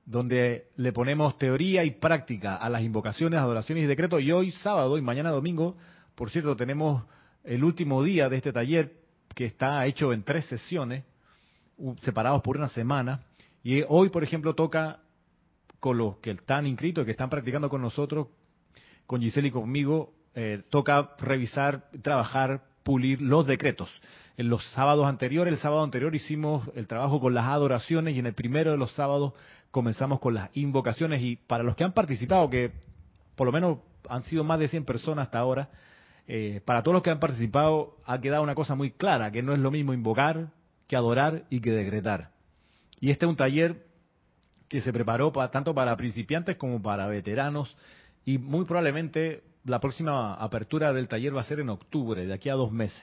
[0.05, 4.21] donde le ponemos teoría y práctica a las invocaciones, adoraciones y decretos.
[4.21, 5.75] Y hoy sábado y mañana domingo,
[6.15, 7.03] por cierto, tenemos
[7.43, 8.93] el último día de este taller
[9.33, 11.03] que está hecho en tres sesiones,
[12.01, 13.23] separados por una semana.
[13.63, 15.01] Y hoy, por ejemplo, toca
[15.79, 18.27] con los que están inscritos, que están practicando con nosotros,
[19.05, 23.89] con Giselle y conmigo, eh, toca revisar, trabajar, pulir los decretos.
[24.37, 28.25] En los sábados anteriores, el sábado anterior hicimos el trabajo con las adoraciones y en
[28.25, 29.33] el primero de los sábados
[29.71, 32.71] comenzamos con las invocaciones y para los que han participado, que
[33.35, 35.69] por lo menos han sido más de 100 personas hasta ahora,
[36.27, 39.53] eh, para todos los que han participado ha quedado una cosa muy clara, que no
[39.53, 40.49] es lo mismo invocar
[40.87, 42.31] que adorar y que decretar.
[42.99, 43.85] Y este es un taller
[44.67, 47.75] que se preparó tanto para principiantes como para veteranos
[48.25, 52.49] y muy probablemente la próxima apertura del taller va a ser en octubre, de aquí
[52.49, 53.01] a dos meses.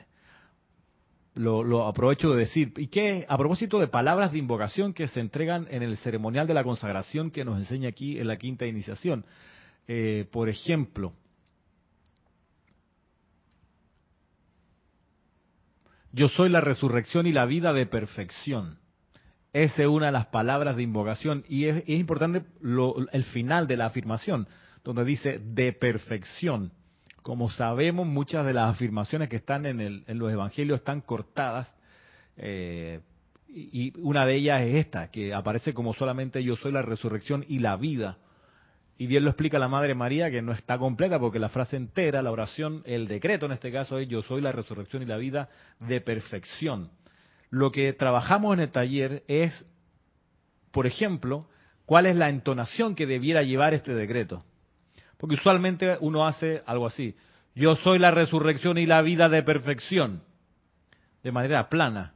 [1.35, 2.73] Lo, aprovecho de decir.
[2.79, 3.27] ¿Y qué?
[3.29, 7.31] A propósito de palabras de invocación que se entregan en el ceremonial de la consagración
[7.31, 9.27] que nos enseña aquí en la quinta iniciación.
[9.87, 11.13] Eh, por ejemplo,
[16.13, 18.79] yo soy la resurrección y la vida de perfección.
[19.57, 23.87] Esa es una de las palabras de invocación y es, importante el final de la
[23.87, 24.47] afirmación,
[24.85, 26.73] donde dice de perfección.
[27.23, 31.75] Como sabemos, muchas de las afirmaciones que están en, los evangelios están cortadas
[32.37, 33.01] eh,
[33.49, 37.61] y una de ellas es esta, que aparece como solamente yo soy la resurrección y
[37.61, 38.19] la vida.
[38.99, 42.21] Y bien lo explica la Madre María, que no está completa porque la frase entera,
[42.21, 45.49] la oración, el decreto en este caso es yo soy la resurrección y la vida
[45.81, 46.91] de perfección
[47.51, 49.67] lo que trabajamos en el taller es,
[50.73, 51.49] por ejemplo,
[51.87, 54.45] cuál es la entonación que debiera llevar este decreto.
[55.17, 57.17] Porque usualmente uno hace algo así.
[57.55, 60.23] Yo soy la resurrección y la vida de perfección.
[61.23, 62.13] De manera plana.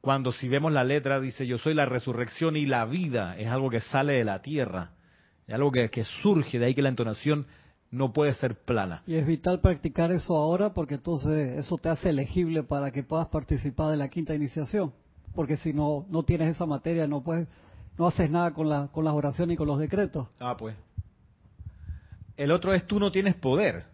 [0.00, 3.36] Cuando si vemos la letra dice yo soy la resurrección y la vida.
[3.36, 4.92] Es algo que sale de la tierra.
[5.46, 6.58] Es algo que, surge.
[6.58, 7.46] De ahí que la entonación
[7.90, 9.02] no puede ser plana.
[9.06, 13.28] Y es vital practicar eso ahora porque entonces eso te hace elegible para que puedas
[13.28, 14.92] participar de la quinta iniciación.
[15.34, 17.48] Porque si no no tienes esa materia no puedes
[17.96, 20.28] no haces nada con la con las oraciones y con los decretos.
[20.40, 20.76] Ah, pues.
[22.36, 23.84] El otro es tú no tienes poder.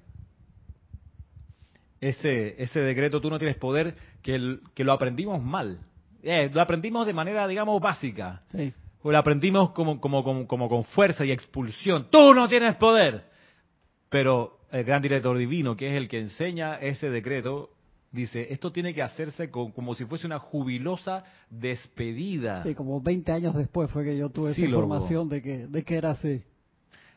[2.01, 5.79] Ese ese decreto tú no tienes poder que que lo aprendimos mal.
[6.23, 8.43] Eh, lo aprendimos de manera digamos básica.
[8.49, 8.73] Sí.
[9.03, 12.09] O lo aprendimos como, como, como, como con fuerza y expulsión.
[12.11, 13.34] Tú no tienes poder
[14.15, 17.71] pero el gran director divino, que es el que enseña ese decreto,
[18.13, 22.63] dice, esto tiene que hacerse como si fuese una jubilosa despedida.
[22.63, 25.97] Sí, como 20 años después fue que yo tuve esa información de que, de que
[25.97, 26.45] era así.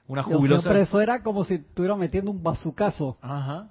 [0.08, 0.68] Una jubilosa...
[0.68, 3.16] Pero eso era como si estuviera metiendo un bazucazo.
[3.22, 3.70] Ajá.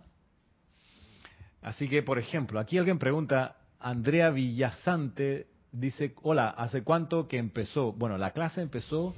[1.63, 7.93] Así que, por ejemplo, aquí alguien pregunta, Andrea Villasante dice, hola, ¿hace cuánto que empezó?
[7.93, 9.17] Bueno, la clase empezó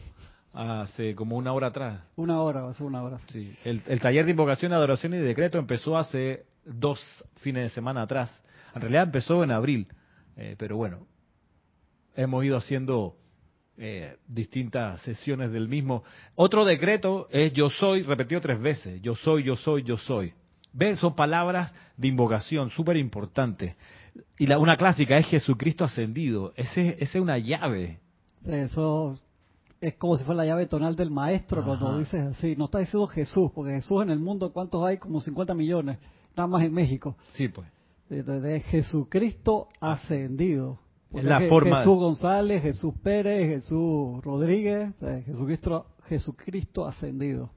[0.53, 2.01] hace como una hora atrás.
[2.17, 3.19] Una hora, hace una hora.
[3.29, 3.55] Sí.
[3.65, 7.01] El, taller de invocación, adoración y decreto empezó hace dos
[7.37, 8.31] fines de semana atrás.
[8.75, 9.89] En realidad empezó en abril,
[10.37, 11.07] eh, pero bueno,
[12.15, 13.17] hemos ido haciendo
[13.77, 16.05] eh, distintas sesiones del mismo.
[16.35, 20.35] Otro decreto es yo soy, repetido tres veces, yo soy, yo soy, yo soy.
[20.73, 20.97] ¿Ven?
[20.97, 23.75] Son palabras de invocación súper importantes.
[24.39, 26.53] Y la, una clásica es Jesucristo ascendido.
[26.57, 28.01] Ese, ese es una llave.
[28.45, 29.19] Eso
[29.81, 32.57] es como si fuera la llave tonal del maestro cuando dices así.
[32.57, 34.99] No está diciendo Jesús, porque Jesús en el mundo, ¿cuántos hay?
[34.99, 35.99] Como 50 millones,
[36.37, 37.17] nada más en México.
[37.35, 37.69] Sí, pues.
[38.11, 40.79] Entonces, Jesucristo ascendido.
[41.13, 41.79] Es la forma...
[41.79, 44.93] Jesús González, Jesús Pérez, Jesús Rodríguez,
[45.25, 47.51] Jesucristo, Jesucristo ascendido.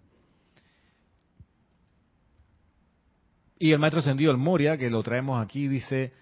[3.58, 6.14] Y el maestro ascendido, el Moria, que lo traemos aquí, dice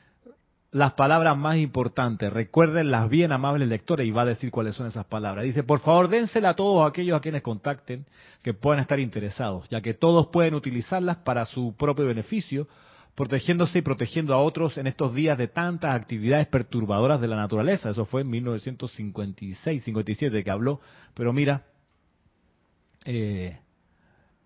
[0.71, 2.31] las palabras más importantes.
[2.31, 5.45] Recuerden las bien amables lectores y va a decir cuáles son esas palabras.
[5.45, 8.05] Dice, por favor, dénsela a todos aquellos a quienes contacten
[8.43, 12.67] que puedan estar interesados, ya que todos pueden utilizarlas para su propio beneficio,
[13.15, 17.89] protegiéndose y protegiendo a otros en estos días de tantas actividades perturbadoras de la naturaleza.
[17.89, 20.79] Eso fue en 1956, 57 que habló.
[21.15, 21.65] Pero mira,
[23.05, 23.59] eh,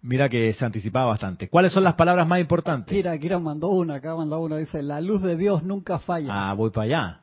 [0.03, 1.47] Mira que se anticipaba bastante.
[1.47, 2.93] ¿Cuáles son las palabras más importantes?
[2.93, 6.27] Kira, Kira mandó una, acá mandó una, dice, la luz de Dios nunca falla.
[6.29, 7.19] Ah, voy para allá.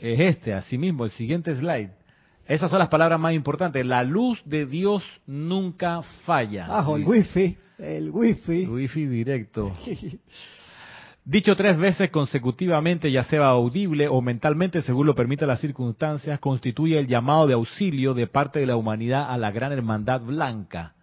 [0.00, 1.90] Es este, así mismo, el siguiente slide.
[2.48, 3.86] Esas son las palabras más importantes.
[3.86, 6.66] La luz de Dios nunca falla.
[6.68, 8.66] Ah, el wifi, el wifi.
[8.66, 9.72] Wifi directo.
[11.24, 16.98] Dicho tres veces consecutivamente, ya sea audible o mentalmente, según lo permiten las circunstancias, constituye
[16.98, 20.94] el llamado de auxilio de parte de la humanidad a la gran hermandad blanca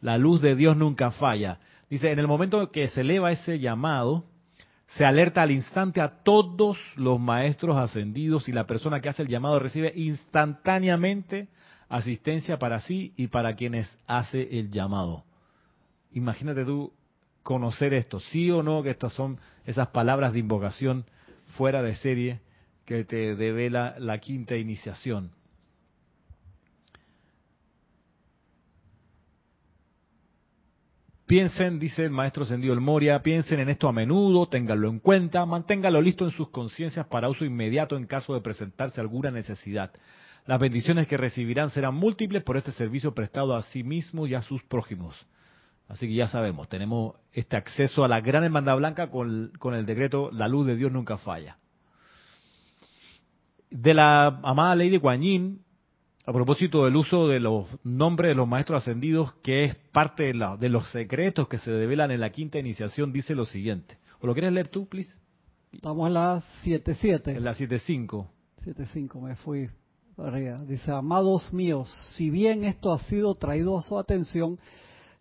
[0.00, 1.58] la luz de Dios nunca falla.
[1.88, 4.24] Dice, en el momento que se eleva ese llamado,
[4.96, 9.28] se alerta al instante a todos los maestros ascendidos y la persona que hace el
[9.28, 11.48] llamado recibe instantáneamente
[11.88, 15.24] asistencia para sí y para quienes hace el llamado.
[16.12, 16.92] Imagínate tú
[17.42, 21.04] conocer esto, sí o no que estas son esas palabras de invocación
[21.56, 22.40] fuera de serie
[22.84, 25.32] que te devela la quinta iniciación.
[31.30, 35.46] Piensen, dice el maestro Sendido el Moria, piensen en esto a menudo, ténganlo en cuenta,
[35.46, 39.92] manténganlo listo en sus conciencias para uso inmediato en caso de presentarse alguna necesidad.
[40.44, 44.42] Las bendiciones que recibirán serán múltiples por este servicio prestado a sí mismo y a
[44.42, 45.14] sus prójimos.
[45.86, 50.30] Así que ya sabemos, tenemos este acceso a la gran hermandad blanca con, el decreto
[50.32, 51.58] La luz de Dios nunca falla.
[53.70, 55.62] De la amada Lady Guanyin,
[56.26, 60.56] a propósito del uso de los nombres de los maestros ascendidos, que es parte de,
[60.58, 63.98] de los secretos que se develan en la quinta iniciación, dice lo siguiente.
[64.20, 65.10] ¿O lo quieres leer tú, please?
[65.72, 67.36] Estamos en la 7.7.
[67.36, 68.26] En la 7.5.
[68.64, 69.70] 7.5, me fui
[70.18, 70.58] arriba.
[70.58, 74.58] Dice, amados míos, si bien esto ha sido traído a su atención,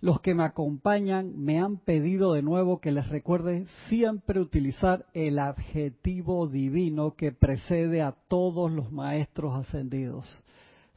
[0.01, 5.39] los que me acompañan me han pedido de nuevo que les recuerde siempre utilizar el
[5.39, 10.43] adjetivo divino que precede a todos los maestros ascendidos.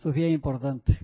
[0.03, 0.98] Eso es bien importante.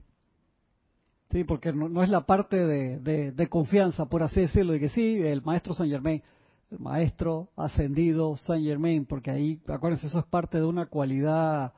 [1.31, 5.41] Sí, porque no, es la parte de, confianza, por así decirlo, de que sí, el
[5.43, 6.21] maestro Saint Germain,
[6.73, 11.75] el maestro ascendido Saint Germain, porque ahí, acuérdense, eso es parte de una cualidad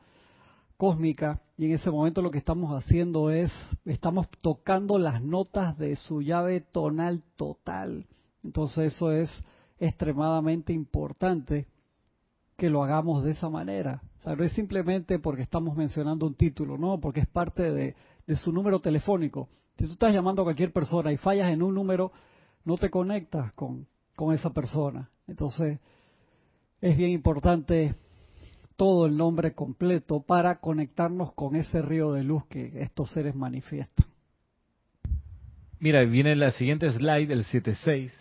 [0.78, 3.52] cósmica y en ese momento lo que estamos haciendo es,
[3.84, 8.06] estamos tocando las notas de su llave tonal total.
[8.42, 9.30] Entonces eso es
[9.78, 11.66] extremadamente importante
[12.56, 14.00] que lo hagamos de esa manera.
[14.20, 17.94] O sea, no es simplemente porque estamos mencionando un título, no, porque es parte de,
[18.36, 19.48] su número telefónico.
[19.78, 22.12] Si tú estás llamando a cualquier persona y fallas en un número,
[22.64, 25.08] no te conectas con, con esa persona.
[25.26, 25.80] Entonces,
[26.82, 27.94] es bien importante
[28.76, 34.06] todo el nombre completo para conectarnos con ese río de luz que estos seres manifiestan.
[35.78, 38.12] Mira, viene la siguiente slide, el 76,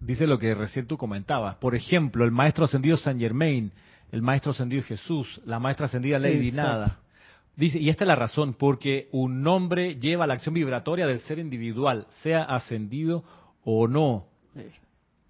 [0.00, 1.56] dice lo que recién tú comentabas.
[1.56, 3.72] Por ejemplo, el maestro ascendido San Germain
[4.14, 7.00] el maestro ascendido Jesús, la maestra ascendida Lady Nada.
[7.56, 11.40] Dice, y esta es la razón, porque un nombre lleva la acción vibratoria del ser
[11.40, 13.24] individual, sea ascendido
[13.64, 14.26] o no.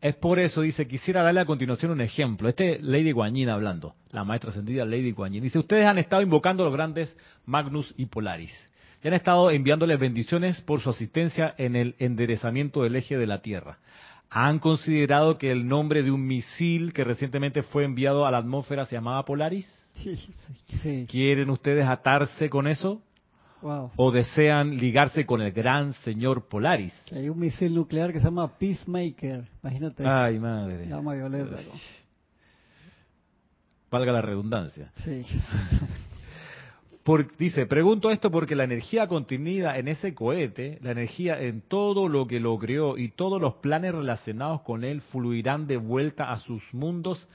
[0.02, 2.46] Es por eso, dice, quisiera darle a continuación un ejemplo.
[2.46, 5.42] Este es Lady Guanyin hablando, la maestra ascendida Lady Guanyin.
[5.42, 7.16] Dice, ustedes han estado invocando a los grandes
[7.46, 8.52] Magnus y Polaris.
[9.02, 13.40] Y han estado enviándoles bendiciones por su asistencia en el enderezamiento del eje de la
[13.40, 13.78] Tierra
[14.36, 18.84] han considerado que el nombre de un misil que recientemente fue enviado a la atmósfera
[18.84, 19.64] se llamaba Polaris?
[20.82, 21.06] Sí.
[21.08, 23.00] ¿Quieren ustedes atarse con eso?
[23.62, 26.92] ¿O desean ligarse con el gran señor Polaris?
[27.12, 29.44] Hay un misil nuclear que se llama Peacemaker.
[29.62, 30.04] Imagínate.
[30.04, 30.88] Ay, madre.
[30.88, 31.56] Llama violeta.
[33.92, 34.90] Valga la redundancia.
[34.96, 35.22] Sí.
[37.38, 42.26] dice, pregunto esto porque la energía contenida en ese cohete, la energía en todo lo
[42.26, 46.62] que lo creó y todos los planes relacionados con él fluirán de vuelta a sus
[46.72, 47.28] mundos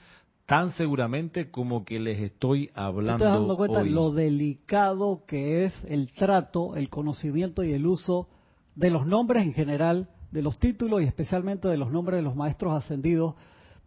[0.46, 3.24] tan seguramente como que les estoy hablando.
[3.24, 8.26] ¿Te dando cuenta lo delicado que es el trato, el conocimiento y el uso
[8.74, 12.34] de los nombres en general, de los títulos y especialmente de los nombres de los
[12.34, 13.36] maestros ascendidos?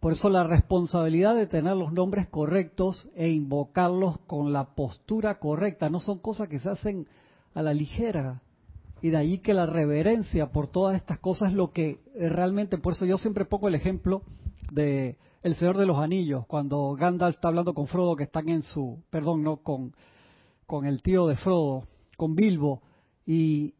[0.04, 5.88] Por eso la responsabilidad de tener los nombres correctos e invocarlos con la postura correcta
[5.88, 7.08] no son cosas que se hacen
[7.54, 8.42] a la ligera.
[9.00, 12.92] Y de ahí que la reverencia por todas estas cosas es lo que realmente, por
[12.92, 14.20] eso yo siempre pongo el ejemplo
[14.70, 18.60] de El Señor de los Anillos, cuando Gandalf está hablando con Frodo, que están en
[18.60, 19.94] su, perdón, no, con,
[20.66, 21.84] con el tío de Frodo,
[22.18, 22.82] con Bilbo,
[23.24, 23.72] y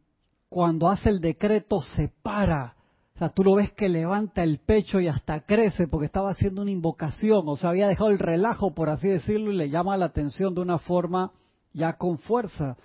[0.48, 2.76] cuando hace el decreto se para.
[3.14, 6.62] O sea, tú lo ves que levanta el pecho y hasta crece porque estaba haciendo
[6.62, 10.06] una invocación, o sea, había dejado el relajo, por así decirlo, y le llama la
[10.06, 11.30] atención de una forma
[11.72, 12.76] ya con fuerza.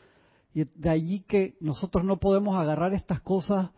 [0.53, 3.71] Y de allí que nosotros no podemos agarrar estas cosas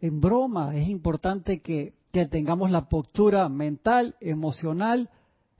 [0.00, 0.76] en broma.
[0.76, 5.10] Es importante que, que tengamos la postura mental, emocional,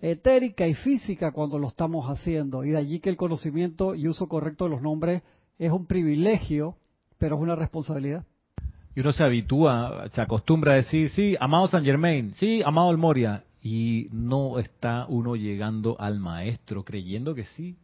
[0.00, 2.64] etérica y física cuando lo estamos haciendo.
[2.64, 5.22] Y de allí que el conocimiento y uso correcto de los nombres
[5.58, 6.76] es un privilegio,
[7.18, 8.24] pero es una responsabilidad.
[8.94, 12.98] Y uno se habitúa, se acostumbra a decir, sí, amado San Germain, sí, amado el
[12.98, 17.76] Moria, y no está uno llegando al maestro creyendo que sí.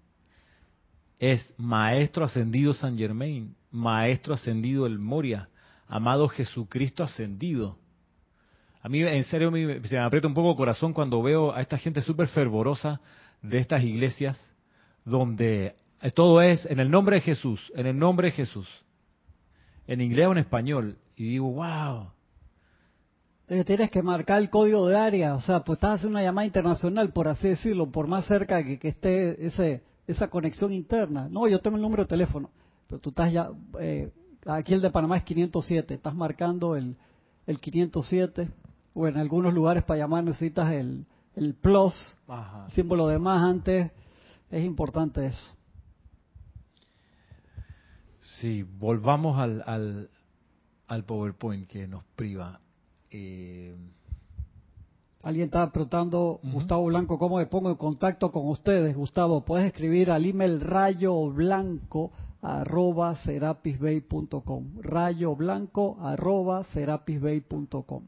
[1.18, 5.48] Es maestro ascendido San Germain, maestro ascendido el Moria,
[5.86, 7.78] amado Jesucristo ascendido.
[8.82, 11.78] A mí en serio se me aprieta un poco el corazón cuando veo a esta
[11.78, 13.00] gente súper fervorosa
[13.42, 14.38] de estas iglesias
[15.04, 15.74] donde
[16.14, 18.68] todo es en el nombre de Jesús, en el nombre de Jesús,
[19.88, 20.96] en inglés o en español.
[21.16, 22.10] Y digo, wow.
[23.64, 27.12] Tienes que marcar el código de área, o sea, pues estás haciendo una llamada internacional,
[27.14, 31.28] por así decirlo, por más cerca que, que esté ese, esa conexión interna.
[31.30, 32.50] No, yo tengo el número de teléfono,
[32.86, 33.48] pero tú estás ya,
[33.80, 34.12] eh,
[34.46, 36.94] aquí el de Panamá es 507, estás marcando el,
[37.46, 38.50] el 507,
[38.92, 41.94] o en algunos lugares para llamar necesitas el, el plus,
[42.74, 43.90] símbolo de más antes,
[44.50, 45.57] es importante eso.
[48.40, 50.10] Sí, volvamos al, al,
[50.86, 52.60] al PowerPoint que nos priva.
[53.10, 53.74] Eh...
[55.24, 58.96] Alguien estaba preguntando, Gustavo Blanco, ¿cómo me pongo en contacto con ustedes?
[58.96, 68.04] Gustavo, puedes escribir al email rayo blanco arroba serapisbay.com rayo blanco arroba serapisbay.com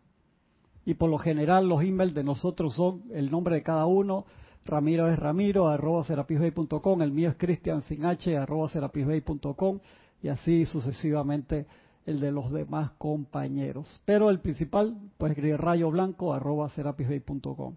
[0.85, 4.24] y por lo general los emails de nosotros son el nombre de cada uno
[4.64, 9.81] Ramiro es Ramiro arroba serapisbay.com el mío es Cristian sin h arroba serapisbay.com
[10.23, 11.66] y así sucesivamente
[12.07, 14.01] el de los demás compañeros.
[14.05, 17.75] Pero el principal, pues rayo blanco arroba serapisbay.com.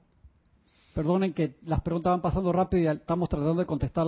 [0.94, 4.06] Perdonen que las preguntas van pasando rápido y estamos tratando de contestar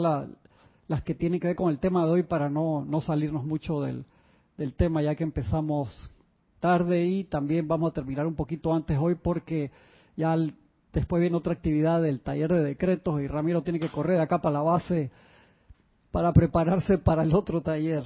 [0.87, 3.81] las que tienen que ver con el tema de hoy para no, no salirnos mucho
[3.81, 4.05] del,
[4.57, 6.11] del tema ya que empezamos
[6.59, 9.71] tarde y también vamos a terminar un poquito antes hoy porque
[10.15, 10.35] ya
[10.93, 14.53] después viene otra actividad del taller de decretos y Ramiro tiene que correr acá para
[14.53, 15.11] la base
[16.11, 18.03] para prepararse para el otro taller.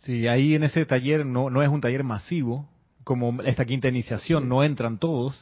[0.00, 2.68] Sí, ahí en ese taller no, no es un taller masivo,
[3.04, 5.34] como esta quinta iniciación, no entran todos,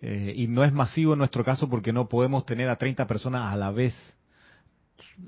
[0.00, 3.52] eh, y no es masivo en nuestro caso porque no podemos tener a 30 personas
[3.52, 3.94] a la vez.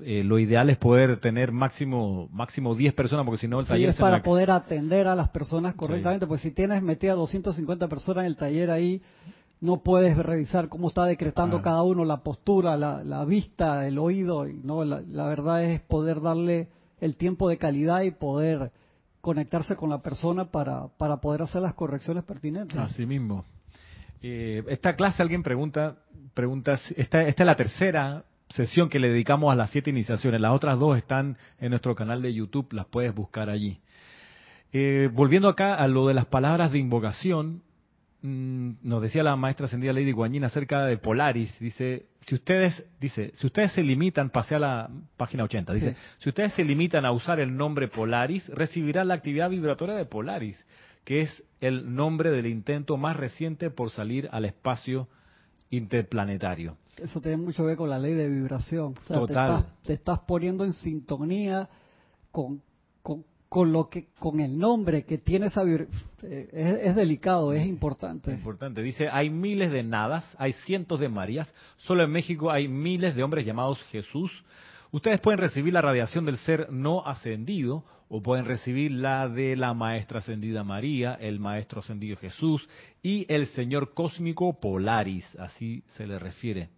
[0.01, 3.89] Eh, lo ideal es poder tener máximo máximo 10 personas porque si no el taller
[3.89, 8.21] sí, es para poder atender a las personas correctamente pues si tienes metida 250 personas
[8.21, 9.01] en el taller ahí
[9.61, 14.45] no puedes revisar cómo está decretando cada uno la postura la, la vista el oído
[14.45, 16.67] no la, la verdad es poder darle
[17.01, 18.71] el tiempo de calidad y poder
[19.21, 22.77] conectarse con la persona para, para poder hacer las correcciones pertinentes.
[22.77, 23.45] Así mismo.
[24.21, 25.97] Eh, esta clase, alguien pregunta,
[26.33, 30.41] pregunta esta, esta es la tercera sesión que le dedicamos a las siete iniciaciones.
[30.41, 33.79] Las otras dos están en nuestro canal de YouTube, las puedes buscar allí.
[34.71, 37.63] Eh, volviendo acá a lo de las palabras de invocación,
[38.21, 43.47] nos decía la maestra ascendida Lady Guanyin acerca de Polaris, dice, si ustedes, dice, si
[43.47, 47.39] ustedes se limitan, pasé a la página 80, dice, si ustedes se limitan a usar
[47.39, 50.57] el nombre Polaris, recibirán la actividad vibratoria de Polaris,
[51.05, 55.07] que es el nombre del intento más reciente por salir al espacio
[55.69, 56.77] interplanetario.
[56.97, 58.95] Eso tiene mucho que ver con la ley de vibración.
[59.07, 59.67] Total.
[59.83, 61.69] te estás poniendo en sintonía
[62.31, 62.61] con,
[63.49, 65.87] con, lo que con el nombre que tiene esa eh,
[66.21, 68.31] es, es, delicado, es importante.
[68.31, 68.83] Importante.
[68.83, 73.23] Dice, hay miles de nadas, hay cientos de Marías, solo en México hay miles de
[73.23, 74.31] hombres llamados Jesús.
[74.91, 79.73] Ustedes pueden recibir la radiación del ser no ascendido o pueden recibir la de la
[79.73, 82.67] maestra ascendida María, el maestro ascendido Jesús
[83.01, 86.69] y el señor cósmico Polaris, así se le refiere.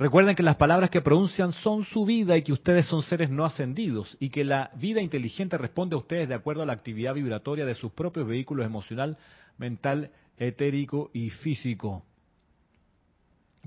[0.00, 3.44] Recuerden que las palabras que pronuncian son su vida y que ustedes son seres no
[3.44, 7.66] ascendidos y que la vida inteligente responde a ustedes de acuerdo a la actividad vibratoria
[7.66, 9.18] de sus propios vehículos emocional,
[9.58, 12.02] mental, etérico y físico.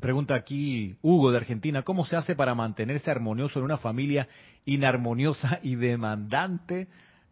[0.01, 4.27] Pregunta aquí Hugo de Argentina, ¿cómo se hace para mantenerse armonioso en una familia
[4.65, 6.87] inarmoniosa y demandante?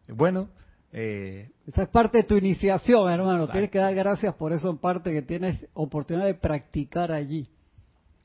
[0.09, 0.49] Bueno,
[0.93, 3.47] eh, esa es parte de tu iniciación, hermano.
[3.47, 7.47] Tienes que dar gracias por eso en parte que tienes oportunidad de practicar allí.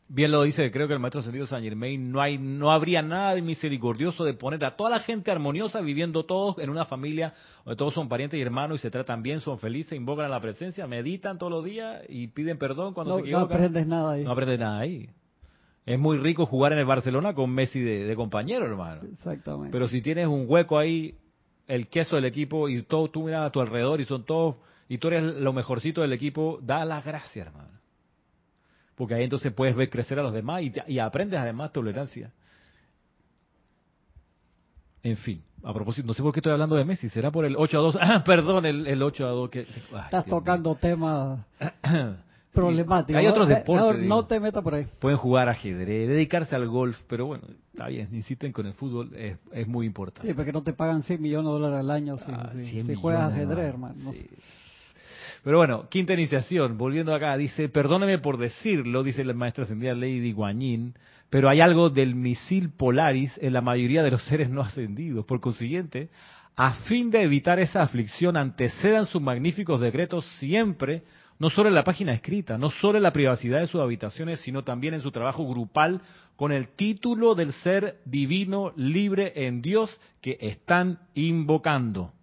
[0.09, 3.35] Bien lo dice, creo que el maestro ascendido San Germain, no hay, no habría nada
[3.35, 7.33] de misericordioso de poner a toda la gente armoniosa viviendo todos en una familia
[7.65, 10.41] donde todos son parientes y hermanos y se tratan bien, son felices, invocan a la
[10.41, 13.49] presencia, meditan todos los días y piden perdón cuando se equivocan.
[13.49, 14.25] No aprendes nada ahí.
[14.25, 15.11] No aprendes nada ahí.
[15.85, 19.03] Es muy rico jugar en el Barcelona con Messi de, compañero, hermano.
[19.13, 19.73] Exactamente.
[19.73, 21.17] Pero si tienes un hueco ahí,
[21.67, 24.57] el queso del equipo y todo, tú miras a tu alrededor y son todos,
[24.89, 27.76] y tú eres lo mejorcito del equipo, da las gracias, hermano
[28.97, 32.33] porque ahí entonces puedes ver crecer a los demás y, aprendes además tolerancia.
[35.03, 37.55] En fin, a propósito, no sé por qué estoy hablando de Messi, será por el
[37.57, 39.61] 8 a 2, ah, perdón, el, 8 a 2 que...
[39.61, 41.41] Estás tocando temas
[42.53, 43.21] problemáticos.
[43.21, 44.03] Hay otros deportes.
[44.03, 44.87] No, te metas por ahí.
[45.01, 49.37] Pueden jugar ajedrez, dedicarse al golf, pero bueno, está bien, insisten con el fútbol, es,
[49.53, 50.27] es muy importante.
[50.27, 53.33] Sí, porque no te pagan 100 millones de dólares al año si, ah, si, juegas
[53.33, 54.13] ajedrez, hermano.
[55.47, 60.33] Pero bueno, quinta iniciación, volviendo acá, dice, perdóneme por decirlo, dice la maestra ascendida Lady
[60.33, 60.95] Guanyin,
[61.31, 65.25] pero hay algo del misil Polaris en la mayoría de los seres no ascendidos.
[65.25, 66.09] Por consiguiente,
[66.57, 71.05] a fin de evitar esa aflicción, antecedan sus magníficos decretos siempre,
[71.39, 74.65] no solo en la página escrita, no solo en la privacidad de sus habitaciones, sino
[74.65, 76.01] también en su trabajo grupal
[76.35, 82.16] con el título del ser divino libre en Dios que están invocando.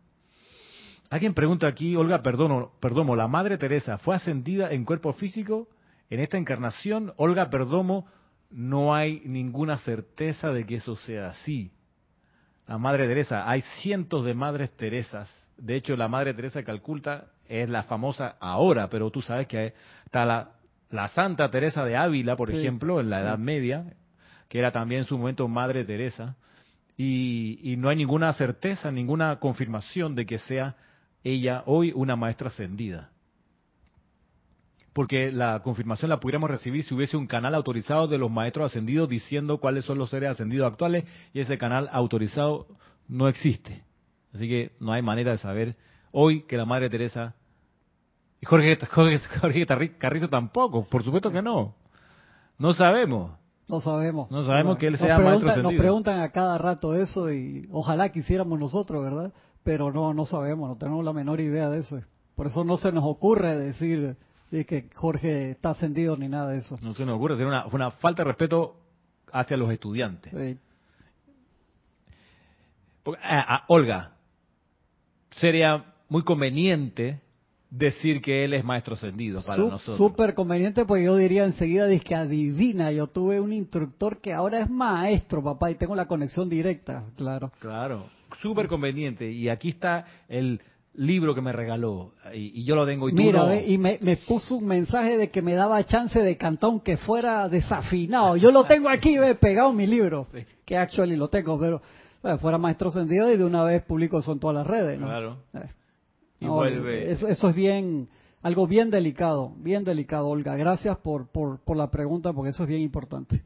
[1.13, 5.67] Alguien pregunta aquí, Olga Perdomo, Perdomo, ¿la Madre Teresa fue ascendida en cuerpo físico
[6.09, 7.13] en esta encarnación?
[7.17, 8.07] Olga Perdomo,
[8.49, 11.71] no hay ninguna certeza de que eso sea así.
[12.65, 15.29] La Madre Teresa, hay cientos de Madres Teresas.
[15.55, 19.75] De hecho, la Madre Teresa de Calculta es la famosa ahora, pero tú sabes que
[20.05, 20.53] está la,
[20.89, 23.85] la Santa Teresa de Ávila, por ejemplo, en la Edad Media,
[24.49, 26.37] que era también en su momento Madre Teresa.
[26.97, 30.75] Y, y no hay ninguna certeza, ninguna confirmación de que sea
[31.23, 33.11] ella hoy una maestra ascendida.
[34.93, 39.09] Porque la confirmación la pudiéramos recibir si hubiese un canal autorizado de los maestros ascendidos
[39.09, 42.67] diciendo cuáles son los seres ascendidos actuales y ese canal autorizado
[43.07, 43.83] no existe.
[44.33, 45.75] Así que no hay manera de saber
[46.11, 47.35] hoy que la Madre Teresa
[48.39, 51.75] y Jorge, Jorge, Jorge Carrizo tampoco, por supuesto que no.
[52.57, 53.31] No sabemos.
[53.67, 54.29] No sabemos.
[54.29, 55.71] No sabemos que él sea maestro ascendido.
[55.71, 59.33] Nos preguntan a cada rato eso y ojalá quisiéramos nosotros, ¿verdad?
[59.63, 62.01] Pero no, no sabemos, no tenemos la menor idea de eso.
[62.35, 64.17] Por eso no se nos ocurre decir
[64.49, 66.77] que Jorge está ascendido ni nada de eso.
[66.81, 68.75] No se nos ocurre, es una, una falta de respeto
[69.31, 70.31] hacia los estudiantes.
[70.31, 70.57] Sí.
[73.21, 74.13] Ah, ah, Olga,
[75.31, 77.21] sería muy conveniente
[77.69, 79.97] decir que él es maestro ascendido para nosotros.
[79.97, 84.59] Súper conveniente, porque yo diría enseguida, dice que adivina, yo tuve un instructor que ahora
[84.59, 87.51] es maestro, papá, y tengo la conexión directa, claro.
[87.59, 88.05] Claro
[88.43, 89.31] súper conveniente.
[89.31, 90.61] Y aquí está el
[90.95, 94.67] libro que me regaló y, yo lo tengo y tú Mira, y me, puso un
[94.67, 98.37] mensaje de que me daba chance de cantar aunque fuera desafinado.
[98.37, 100.27] Yo lo tengo aquí, ve, pegado mi libro,
[100.65, 101.81] que actually lo tengo, pero
[102.39, 104.99] fuera maestro sentido y de una vez publico eso en todas las redes.
[104.99, 105.37] Claro.
[105.53, 105.69] Eh.
[106.41, 107.11] y vuelve.
[107.11, 108.07] Eso, eso es bien,
[108.43, 110.55] algo bien delicado, bien delicado, Olga.
[110.55, 113.41] Gracias por, por, por la pregunta porque eso es bien importante.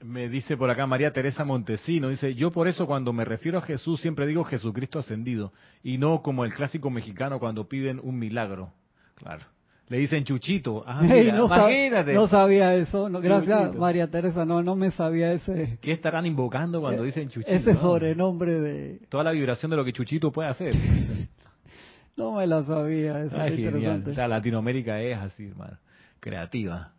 [0.00, 3.62] Me dice por acá María Teresa Montesino, dice, yo por eso cuando me refiero a
[3.62, 8.72] Jesús siempre digo Jesucristo ascendido y no como el clásico mexicano cuando piden un milagro.
[9.16, 9.44] Claro.
[9.88, 10.84] Le dicen Chuchito.
[10.86, 12.12] Ah, no imagínate.
[12.12, 13.08] no sabía eso.
[13.08, 14.44] gracias, María Teresa.
[14.44, 15.78] No, no me sabía ese.
[15.80, 17.50] ¿Qué estarán invocando cuando dicen Chuchito?
[17.50, 19.00] Ese sobrenombre de.
[19.08, 20.74] Toda la vibración de lo que Chuchito puede hacer.
[22.16, 23.24] no me la sabía.
[23.24, 24.04] Eso es genial.
[24.06, 25.78] O sea, Latinoamérica es así, hermano.
[26.20, 26.92] Creativa.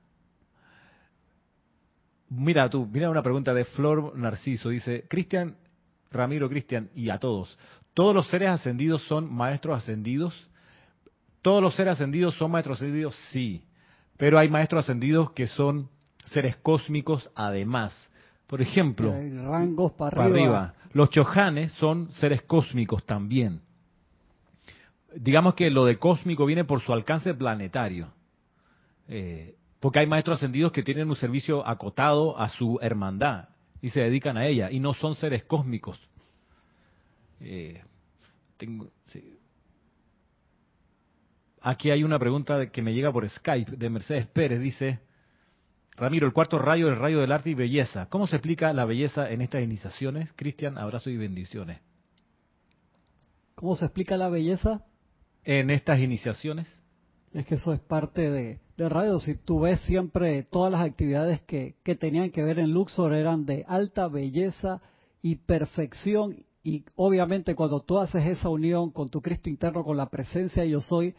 [2.29, 4.69] Mira tú, mira una pregunta de Flor Narciso.
[4.69, 5.57] Dice, Cristian,
[6.11, 7.57] Ramiro Cristian y a todos,
[7.93, 10.49] ¿todos los seres ascendidos son maestros ascendidos?
[11.41, 13.15] ¿Todos los seres ascendidos son maestros ascendidos?
[13.31, 13.63] Sí.
[14.17, 15.89] Pero hay maestros ascendidos que son
[16.25, 17.95] seres cósmicos además.
[18.47, 20.73] Por ejemplo, rangos para, arriba.
[20.93, 23.61] Los chojanes son seres cósmicos también.
[25.15, 28.11] Digamos que lo de cósmico viene por su alcance planetario.
[29.07, 33.49] Eh, porque hay maestros ascendidos que tienen un servicio acotado a su hermandad
[33.81, 35.99] y se dedican a ella y no son seres cósmicos.
[37.39, 37.81] Eh,
[41.61, 44.61] Aquí hay una pregunta que me llega por Skype de Mercedes Pérez.
[44.61, 44.99] Dice,
[45.97, 48.07] Ramiro, el cuarto rayo es el rayo del arte y belleza.
[48.09, 50.31] ¿Cómo se explica la belleza en estas iniciaciones?
[50.33, 51.81] Cristian, abrazo y bendiciones.
[53.55, 54.85] ¿Cómo se explica la belleza?
[55.43, 56.73] En estas iniciaciones.
[57.33, 59.19] Es que eso es parte de, de radio.
[59.19, 63.45] Si tú ves siempre todas las actividades que, que tenían que ver en Luxor eran
[63.45, 64.81] de alta belleza
[65.21, 66.37] y perfección.
[66.63, 70.81] Y obviamente cuando tú haces esa unión con tu Cristo interno, con la presencia yo
[70.81, 71.13] soy,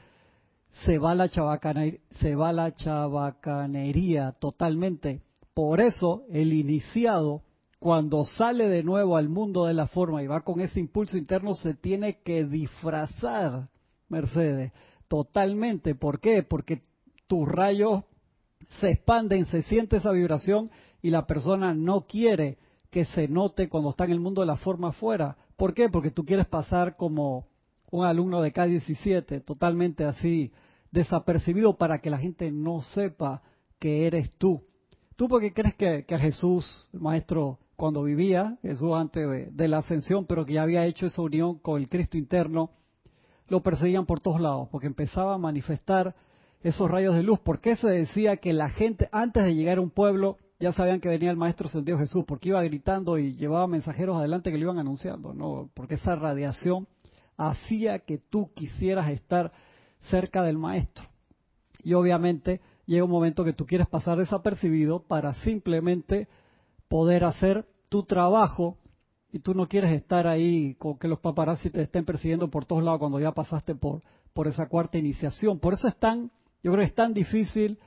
[0.85, 5.23] se va la chabacanería, se va la chabacanería totalmente.
[5.55, 7.43] Por eso el iniciado,
[7.79, 11.55] cuando sale de nuevo al mundo de la forma y va con ese impulso interno,
[11.55, 13.69] se tiene que disfrazar,
[14.09, 14.73] Mercedes,
[15.11, 15.97] totalmente.
[15.97, 16.45] ¿Por qué?
[16.45, 16.83] Porque
[17.27, 18.05] tus rayos
[18.79, 20.71] se expanden, se siente esa vibración
[21.03, 22.59] y la persona no quiere
[22.91, 25.37] que se note cuando está en el mundo de la forma afuera.
[25.57, 25.89] ¿Por qué?
[25.89, 27.49] Porque tú quieres pasar como
[27.91, 30.53] un alumno de K17, totalmente así,
[30.93, 33.43] desapercibido para que la gente no sepa
[33.81, 34.63] que eres tú.
[35.17, 40.27] ¿Tú por qué crees que, Jesús, el maestro, cuando vivía, Jesús antes de, la ascensión,
[40.27, 42.71] pero que ya había hecho esa unión con el Cristo interno,
[43.51, 44.69] lo perseguían por todos lados?
[44.71, 46.15] Porque empezaba a manifestar
[46.63, 47.39] esos rayos de luz.
[47.41, 51.01] ¿Por qué se decía que la gente, antes de llegar a un pueblo, ya sabían
[51.01, 52.25] que venía el Maestro Ascendido Jesús?
[52.27, 55.71] Porque iba gritando y llevaba mensajeros adelante que le iban anunciando, ¿no?
[55.75, 56.87] Porque esa radiación
[57.37, 59.53] hacía que tú quisieras estar
[60.11, 61.05] cerca del Maestro.
[61.83, 66.29] Y obviamente llega un momento que tú quieres pasar desapercibido para simplemente
[66.89, 68.77] poder hacer tu trabajo
[69.33, 72.83] y tú no quieres estar ahí con que los paparazzi te estén persiguiendo por todos
[72.83, 74.03] lados cuando ya pasaste por,
[74.33, 75.59] por esa cuarta iniciación.
[75.59, 76.31] Por eso es tan
[76.63, 77.79] yo creo que es tan difícil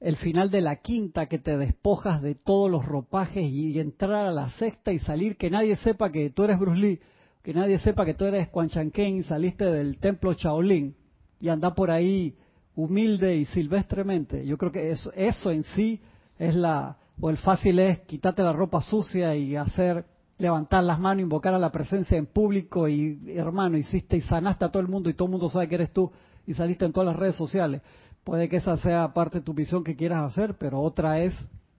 [0.00, 4.32] el final de la quinta que te despojas de todos los ropajes y entrar a
[4.32, 7.00] la sexta y salir, que nadie sepa que tú eres Bruce Lee,
[7.42, 10.94] que nadie sepa que tú eres Quan y saliste del templo Shaolin
[11.38, 12.34] y anda por ahí
[12.74, 14.46] humilde y silvestremente.
[14.46, 16.00] Yo creo que eso, eso en sí
[16.38, 20.06] es la, o el fácil es quitarte la ropa sucia y hacer,
[20.40, 24.70] levantar las manos, invocar a la presencia en público y hermano, hiciste y sanaste a
[24.70, 26.10] todo el mundo y todo el mundo sabe que eres tú
[26.46, 27.82] y saliste en todas las redes sociales.
[28.24, 31.34] Puede que esa sea parte de tu visión que quieras hacer, pero otra es,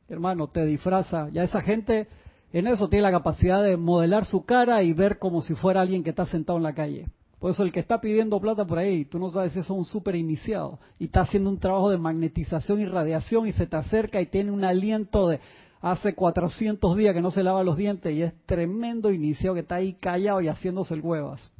[0.07, 1.29] hermano, te disfraza.
[1.29, 2.07] Ya esa gente
[2.53, 6.03] en eso tiene la capacidad de modelar su cara y ver como si fuera alguien
[6.03, 7.07] que está sentado en la calle.
[7.39, 9.83] Por eso el que está pidiendo plata por ahí, tú no sabes si es un
[9.83, 14.21] súper iniciado y está haciendo un trabajo de magnetización y radiación y se te acerca
[14.21, 15.39] y tiene un aliento de
[15.81, 19.75] hace 400 días que no se lava los dientes y es tremendo iniciado que está
[19.75, 21.51] ahí callado y haciéndose el huevas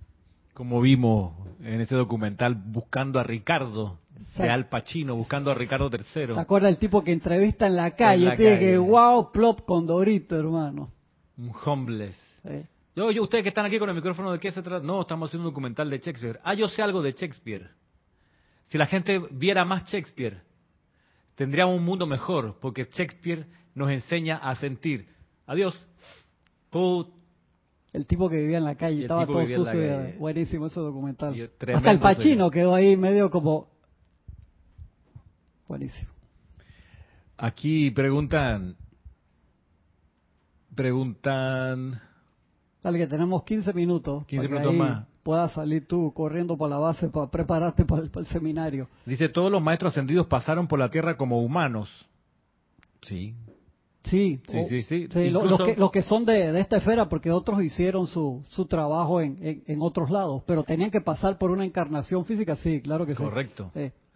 [0.54, 3.98] como vimos en ese documental, buscando a Ricardo,
[4.38, 6.34] de Al Pacino, buscando a Ricardo III.
[6.34, 8.36] ¿Te acuerdas el tipo que entrevista en la calle?
[8.36, 10.90] tiene que, wow, plop con Dorito, hermano.
[11.38, 12.16] Un homeless.
[12.96, 14.86] Yo, yo, ustedes que están aquí con el micrófono, ¿de qué se trata?
[14.86, 16.40] No, estamos haciendo un documental de Shakespeare.
[16.44, 17.70] Ah, yo sé algo de Shakespeare.
[18.68, 20.42] Si la gente viera más Shakespeare,
[21.36, 23.46] tendríamos un mundo mejor, porque Shakespeare
[23.76, 25.08] nos enseña a sentir.
[25.48, 25.78] Adiós.
[27.94, 30.14] El tipo que vivía en la calle, estaba todo sucio.
[30.18, 31.52] Buenísimo ese documental.
[31.74, 33.68] Hasta el Pachino quedó ahí medio como...
[35.68, 36.10] Buenísimo.
[37.38, 38.76] Aquí preguntan...
[40.74, 42.00] Preguntan...
[42.82, 44.26] Dale, que tenemos 15 minutos.
[44.26, 45.06] 15 minutos más.
[45.22, 48.88] Puedas salir tú corriendo por la base para prepararte para el seminario.
[49.06, 51.90] Dice, todos los maestros ascendidos pasaron por la tierra como humanos.
[53.04, 53.36] Sí,
[54.04, 55.08] Sí, sí, sí.
[55.30, 60.10] los, que, son de, esta esfera, porque otros hicieron su, su trabajo en, en, otros
[60.10, 63.24] lados, pero tenían que pasar por una encarnación física, sí, claro que sí.
[63.24, 63.72] Correcto.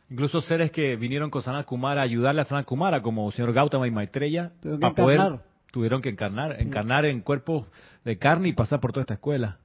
[0.10, 3.54] Incluso seres que vinieron con Sanat Kumara a ayudarle a Sanat Kumara, como el señor
[3.54, 5.40] Gautama y Maitreya, para poder,
[5.72, 7.68] tuvieron que encarnar, encarnar en cuerpos
[8.04, 9.60] de carne y pasar por toda esta escuela.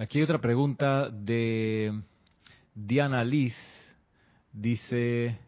[0.00, 2.00] Aquí hay otra pregunta de
[2.74, 3.54] Diana Liz.
[4.52, 5.38] Dice,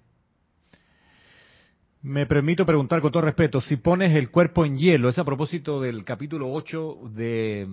[2.02, 5.80] me permito preguntar con todo respeto, si pones el cuerpo en hielo, es a propósito
[5.80, 7.68] del capítulo 8 de,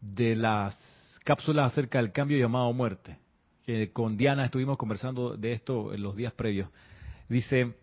[0.00, 0.76] de las
[1.24, 3.18] cápsulas acerca del cambio llamado muerte,
[3.64, 6.68] que con Diana estuvimos conversando de esto en los días previos.
[7.30, 7.74] Dice,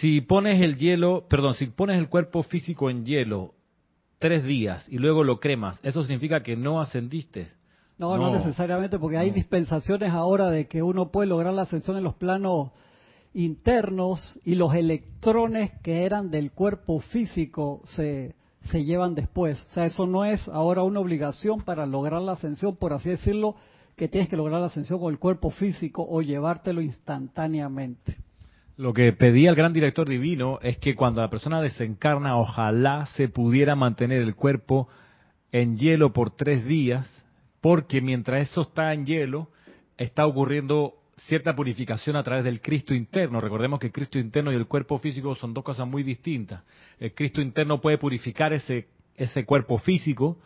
[0.00, 3.54] si pones el hielo, perdón, si pones el cuerpo físico en hielo
[4.18, 7.48] tres días y luego lo cremas, ¿eso significa que no ascendiste?
[7.98, 12.04] No, no, necesariamente, porque hay dispensaciones ahora de que uno puede lograr la ascensión en
[12.04, 12.70] los planos
[13.32, 18.34] internos y los electrones que eran del cuerpo físico se,
[18.70, 19.64] se llevan después.
[19.70, 23.56] O sea, eso no es ahora una obligación para lograr la ascensión, por así decirlo,
[23.96, 28.16] que tienes que lograr la ascensión con el cuerpo físico o llevártelo instantáneamente.
[28.76, 33.28] Lo que pedía el gran director divino es que cuando la persona desencarna, ojalá se
[33.28, 34.88] pudiera mantener el cuerpo
[35.50, 37.08] en hielo por tres días
[37.60, 39.48] porque mientras eso está en hielo,
[39.96, 43.40] está ocurriendo cierta purificación a través del Cristo interno.
[43.40, 46.62] Recordemos que el Cristo interno y el cuerpo físico son dos cosas muy distintas.
[46.98, 50.38] El Cristo interno puede purificar ese, ese cuerpo físico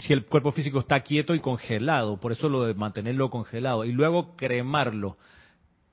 [0.00, 3.92] si el cuerpo físico está quieto y congelado, por eso lo de mantenerlo congelado, y
[3.92, 5.16] luego cremarlo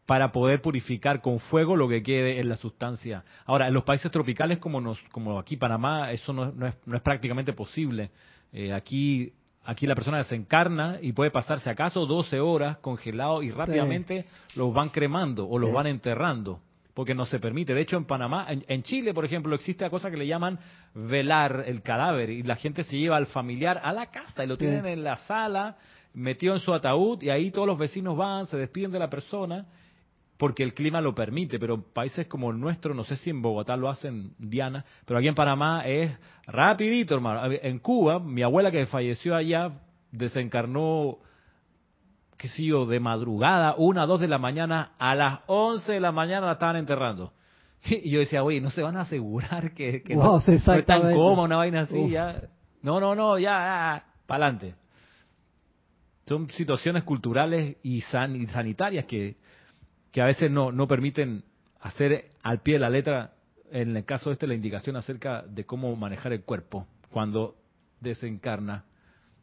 [0.05, 3.23] para poder purificar con fuego lo que quede en la sustancia.
[3.45, 7.01] Ahora, en los países tropicales como, nos, como aquí Panamá, eso no, es, no es
[7.01, 8.11] prácticamente posible
[8.55, 9.33] Eh, aquí
[9.65, 14.25] Aquí la persona desencarna y puede pasarse acaso 12 horas congelado y rápidamente
[14.55, 16.59] los van cremando o los van enterrando,
[16.93, 17.73] porque no se permite.
[17.73, 20.59] De hecho, en Panamá, en, Chile, por ejemplo, existe la cosa que le llaman
[20.93, 24.57] velar el cadáver y la gente se lleva al familiar a la casa y lo
[24.57, 25.77] tienen en la sala
[26.13, 29.65] metido en su ataúd y ahí todos los vecinos van, se despiden de la persona
[30.37, 33.77] porque el clima lo permite, pero países como el nuestro, no sé si en Bogotá
[33.77, 37.53] lo hacen, Diana, pero aquí en Panamá es rapidito, hermano.
[37.61, 39.71] En Cuba, mi abuela que falleció allá,
[40.11, 41.19] desencarnó,
[42.37, 46.11] qué sé yo, de madrugada, una, dos de la mañana, a las once de la
[46.11, 47.33] mañana la estaban enterrando.
[47.85, 51.57] Y yo decía, oye, ¿no se van a asegurar que, no, es tan coma una
[51.57, 52.09] vaina así?
[52.09, 52.41] Ya?
[52.81, 54.75] No, no, no, ya, ya para adelante.
[56.25, 59.35] Son situaciones culturales y, san, y sanitarias que
[60.13, 61.43] que a veces no, no permiten
[61.81, 63.33] hacer al pie de la letra,
[63.71, 67.55] en el caso este, la indicación acerca de cómo manejar el cuerpo cuando
[67.99, 68.85] desencarna.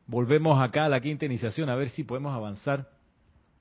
[0.07, 2.89] Volvemos acá a la quinta iniciación a ver si podemos avanzar.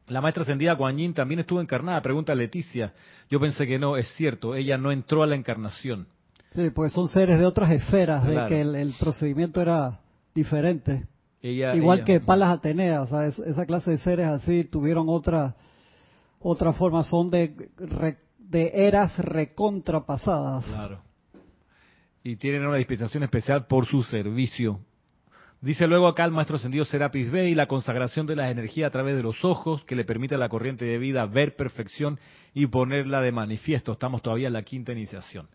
[0.08, 2.94] La maestra ascendida Kuan Yin también estuvo encarnada, pregunta Leticia.
[3.30, 6.08] Yo pensé que no, es cierto, ella no entró a la encarnación.
[6.54, 10.00] Sí, pues son seres de otras esferas, de que el, procedimiento era
[10.36, 11.08] diferente.
[11.42, 15.56] Igual que Palas Atenea, o sea, esa clase de seres así tuvieron otra
[16.40, 17.70] otra forma son de,
[18.38, 20.66] de eras recontrapasadas.
[20.66, 21.02] Claro.
[22.24, 24.80] Y tienen una dispensación especial por su servicio.
[25.62, 29.18] Dice luego acá el maestro ascendido Serapis Bey, la consagración de la energía a través
[29.18, 32.18] de los ojos, que le permite a la corriente de vida ver perfección
[32.54, 33.92] y ponerla de manifiesto.
[33.92, 35.50] Estamos todavía en la quinta iniciación.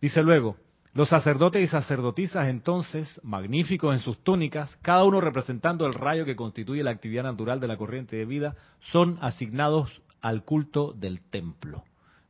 [0.00, 0.56] Dice luego,
[0.94, 6.34] los sacerdotes y sacerdotisas entonces, magníficos en sus túnicas, cada uno representando el rayo que
[6.34, 8.56] constituye la actividad natural de la corriente de vida,
[8.90, 11.84] son asignados al culto del templo.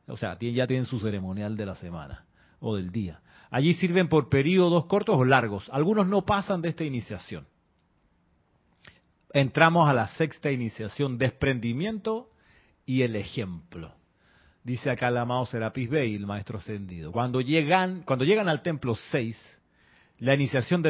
[0.07, 2.25] O sea, ya tienen su ceremonial de la semana
[2.59, 3.21] o del día.
[3.49, 5.67] Allí sirven por periodos cortos o largos.
[5.71, 7.47] Algunos no pasan de esta iniciación.
[9.33, 12.29] Entramos a la sexta iniciación, desprendimiento
[12.85, 13.95] y el ejemplo.
[14.63, 17.11] Dice acá el amado Serapis Bey, el maestro ascendido.
[17.11, 19.56] Cuando llegan, cuando llegan al templo 6,
[20.19, 20.89] la iniciación de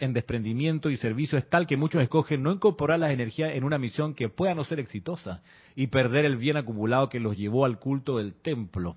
[0.00, 3.78] en desprendimiento y servicio es tal que muchos escogen no incorporar las energías en una
[3.78, 5.42] misión que pueda no ser exitosa
[5.76, 8.96] y perder el bien acumulado que los llevó al culto del templo.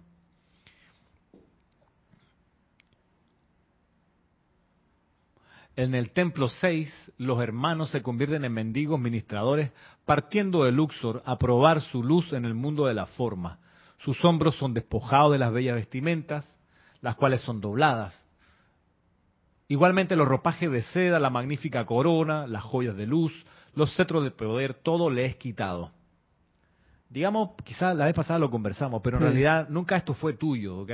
[5.76, 9.72] En el templo 6, los hermanos se convierten en mendigos ministradores,
[10.04, 13.60] partiendo de Luxor a probar su luz en el mundo de la forma.
[14.00, 16.58] Sus hombros son despojados de las bellas vestimentas,
[17.02, 18.29] las cuales son dobladas
[19.70, 23.32] Igualmente los ropajes de seda, la magnífica corona, las joyas de luz,
[23.76, 25.92] los cetros de poder, todo le es quitado.
[27.08, 30.92] Digamos, quizás la vez pasada lo conversamos, pero en realidad nunca esto fue tuyo, ¿ok?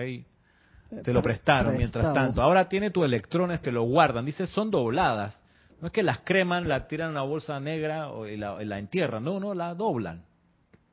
[1.04, 2.42] Te lo prestaron mientras tanto.
[2.42, 4.26] Ahora tiene tus electrones, te lo guardan.
[4.26, 5.40] Dice, son dobladas.
[5.80, 9.24] No es que las creman, la tiran en una bolsa negra o la, la entierran.
[9.24, 10.26] No, no, la doblan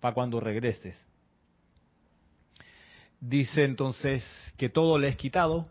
[0.01, 0.97] para cuando regreses.
[3.21, 4.25] Dice entonces
[4.57, 5.67] que todo le es quitado.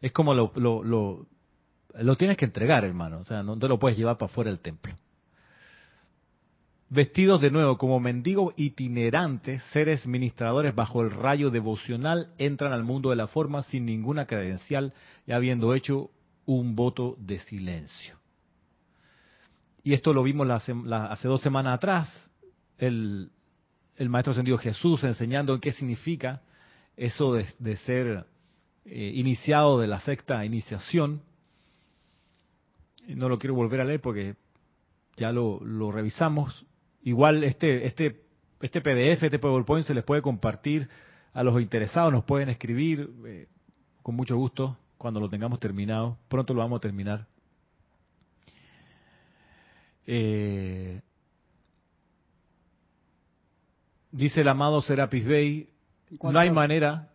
[0.00, 1.26] Es como lo, lo lo
[2.16, 3.18] tienes que entregar, hermano.
[3.20, 4.94] O sea, no te lo puedes llevar para fuera del templo.
[6.90, 13.10] Vestidos de nuevo como mendigos itinerantes, seres ministradores bajo el rayo devocional entran al mundo
[13.10, 14.94] de la forma sin ninguna credencial
[15.26, 16.10] y habiendo hecho
[16.46, 18.16] un voto de silencio.
[19.84, 22.30] Y esto lo vimos hace dos semanas atrás,
[22.78, 23.30] el,
[23.98, 26.40] Maestro Ascendido Jesús enseñando en qué significa
[26.96, 28.24] eso de, ser
[28.86, 31.20] eh, iniciado de la sexta iniciación
[33.14, 34.36] no lo quiero volver a leer porque
[35.16, 35.60] ya lo,
[35.90, 36.66] revisamos.
[37.02, 38.22] Igual este, este,
[38.60, 40.88] este PDF, este PowerPoint se les puede compartir
[41.32, 43.48] a los interesados, nos pueden escribir eh,
[44.02, 46.18] con mucho gusto cuando lo tengamos terminado.
[46.28, 47.26] Pronto lo vamos a terminar.
[50.06, 51.00] Eh,
[54.10, 55.70] dice el amado Serapis Bey,
[56.22, 57.07] no hay manera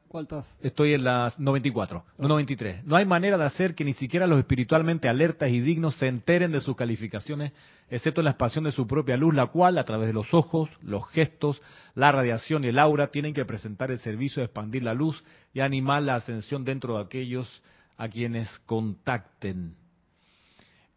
[0.61, 2.85] Estoy en las 94, no 93.
[2.85, 6.51] No hay manera de hacer que ni siquiera los espiritualmente alertas y dignos se enteren
[6.51, 7.51] de sus calificaciones,
[7.89, 11.09] excepto la expansión de su propia luz, la cual, a través de los ojos, los
[11.09, 11.59] gestos,
[11.95, 15.61] la radiación y el aura, tienen que presentar el servicio de expandir la luz y
[15.61, 17.63] animar la ascensión dentro de aquellos
[17.97, 19.75] a quienes contacten.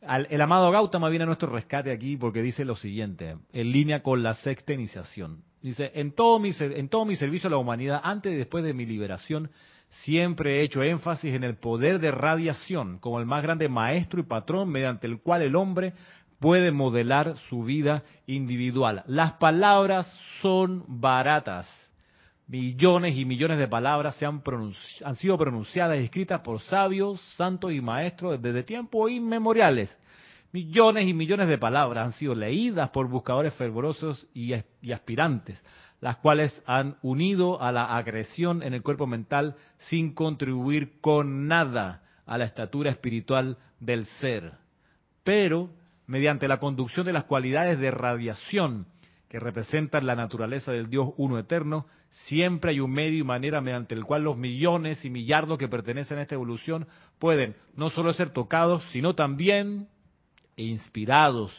[0.02, 4.22] el amado Gautama viene a nuestro rescate aquí porque dice lo siguiente, en línea con
[4.22, 5.45] la sexta iniciación.
[5.62, 8.74] Dice, en todo, mi, en todo mi servicio a la humanidad, antes y después de
[8.74, 9.50] mi liberación,
[9.88, 14.24] siempre he hecho énfasis en el poder de radiación como el más grande maestro y
[14.24, 15.94] patrón mediante el cual el hombre
[16.38, 19.02] puede modelar su vida individual.
[19.06, 20.06] Las palabras
[20.42, 21.66] son baratas,
[22.46, 24.42] millones y millones de palabras se han,
[25.04, 29.96] han sido pronunciadas y escritas por sabios, santos y maestros desde tiempos inmemoriales.
[30.52, 34.52] Millones y millones de palabras han sido leídas por buscadores fervorosos y,
[34.92, 35.62] aspirantes,
[36.00, 39.56] las cuales han unido a la agresión en el cuerpo mental
[39.88, 44.52] sin contribuir con nada a la estatura espiritual del ser.
[45.24, 45.70] Pero,
[46.06, 48.86] mediante la conducción de las cualidades de radiación
[49.28, 53.94] que representan la naturaleza del Dios uno eterno, siempre hay un medio y manera mediante
[53.94, 56.86] el cual los millones y millardos que pertenecen a esta evolución
[57.18, 59.88] pueden no solo ser tocados, sino también
[60.56, 61.52] inspirados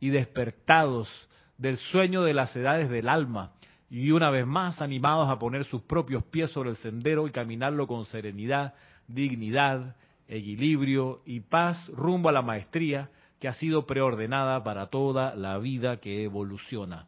[0.00, 1.08] y despertados
[1.56, 3.52] del sueño de las edades del alma
[3.90, 7.86] y una vez más animados a poner sus propios pies sobre el sendero y caminarlo
[7.86, 8.74] con serenidad,
[9.06, 9.96] dignidad,
[10.28, 13.10] equilibrio y paz rumbo a la maestría
[13.40, 17.06] que ha sido preordenada para toda la vida que evoluciona.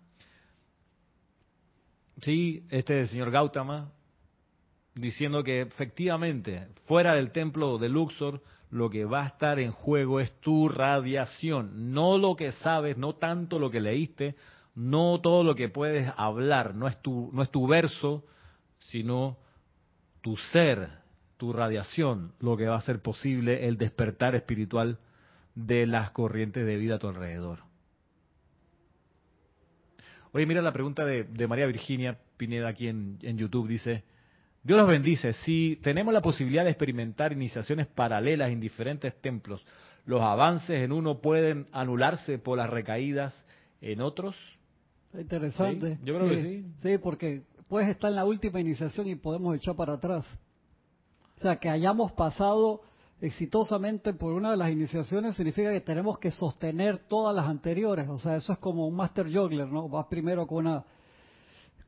[2.22, 3.92] Sí, este es el señor Gautama
[4.94, 10.20] diciendo que efectivamente fuera del templo de Luxor lo que va a estar en juego
[10.20, 14.36] es tu radiación, no lo que sabes, no tanto lo que leíste,
[14.74, 18.24] no todo lo que puedes hablar, no es tu, no es tu verso,
[18.90, 19.38] sino
[20.20, 20.88] tu ser,
[21.36, 24.98] tu radiación, lo que va a hacer posible el despertar espiritual
[25.54, 27.60] de las corrientes de vida a tu alrededor.
[30.32, 33.66] Oye, mira la pregunta de, María Virginia Pineda aquí en, en YouTube.
[33.66, 34.04] Dice,
[34.62, 35.32] Dios los bendice.
[35.32, 39.64] Si tenemos la posibilidad de experimentar iniciaciones paralelas en diferentes templos,
[40.04, 43.34] ¿los avances en uno pueden anularse por las recaídas
[43.80, 44.36] en otros?
[45.14, 45.98] Interesante.
[46.04, 46.66] Yo creo que sí.
[46.82, 50.26] Sí, porque puedes estar en la última iniciación y podemos echar para atrás.
[51.38, 52.82] O sea, que hayamos pasado
[53.22, 58.08] exitosamente por una de las iniciaciones significa que tenemos que sostener todas las anteriores.
[58.08, 59.88] O sea, eso es como un master juggler, ¿no?
[59.88, 60.84] Vas primero con una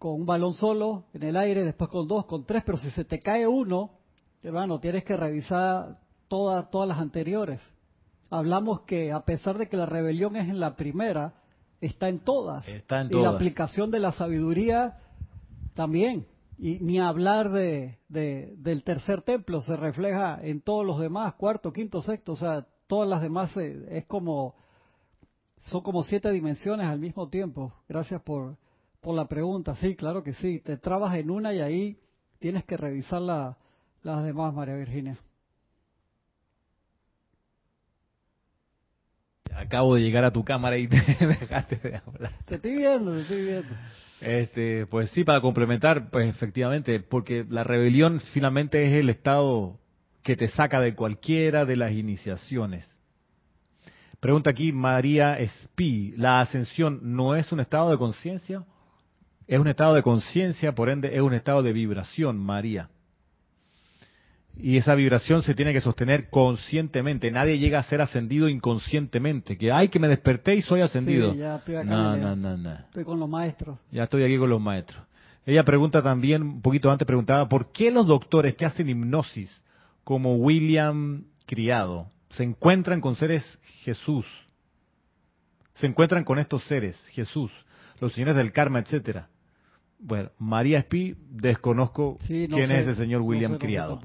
[0.03, 3.05] con un balón solo en el aire, después con dos, con tres, pero si se
[3.05, 3.93] te cae uno,
[4.43, 7.61] hermano, tienes que revisar todas todas las anteriores.
[8.29, 11.35] Hablamos que a pesar de que la rebelión es en la primera,
[11.81, 12.66] está en todas.
[12.66, 13.23] Está en todas.
[13.23, 14.99] Y la aplicación de la sabiduría
[15.74, 16.27] también
[16.59, 22.03] y ni hablar de, del tercer templo, se refleja en todos los demás, cuarto, quinto,
[22.03, 24.57] sexto, o sea, todas las demás eh, es como,
[25.61, 27.73] son como siete dimensiones al mismo tiempo.
[27.89, 28.57] Gracias por,
[29.03, 29.74] por la pregunta.
[29.74, 31.99] Sí, claro que sí, te trabas en una y ahí
[32.39, 33.57] tienes que revisar la,
[34.03, 35.19] las demás, María Virginia.
[39.55, 40.97] Acabo de llegar a tu cámara y te
[41.27, 42.33] dejaste de hablar.
[42.47, 43.74] Te estoy viendo, te estoy viendo.
[44.20, 49.81] Este, pues sí, para complementar, pues efectivamente, porque la rebelión finalmente es el estado
[50.23, 52.89] que te saca de cualquiera de las iniciaciones.
[54.20, 58.65] Pregunta aquí María Espi, ¿la ascensión no es un estado de conciencia?
[59.53, 62.89] Es un estado de conciencia, por ende es un estado de vibración, María.
[64.57, 67.31] Y esa vibración se tiene que sostener conscientemente.
[67.31, 69.59] Nadie llega a ser ascendido inconscientemente.
[69.59, 71.35] Que, ay, que me desperté y soy ascendido.
[71.35, 72.73] ya estoy acá no, no, no, no.
[72.73, 73.79] Estoy con los maestros.
[73.91, 75.05] Ya estoy aquí con los maestros.
[75.45, 79.51] Ella pregunta también, un poquito antes preguntaba, ¿por qué los doctores que hacen hipnosis,
[80.03, 84.24] como William Criado, se encuentran con seres Jesús?
[85.74, 87.53] Se encuentran con estos seres, Jesús,
[88.01, 89.29] los señores del karma, etcétera
[90.03, 94.01] bueno, María Espi, desconozco quién es ese señor William Criado.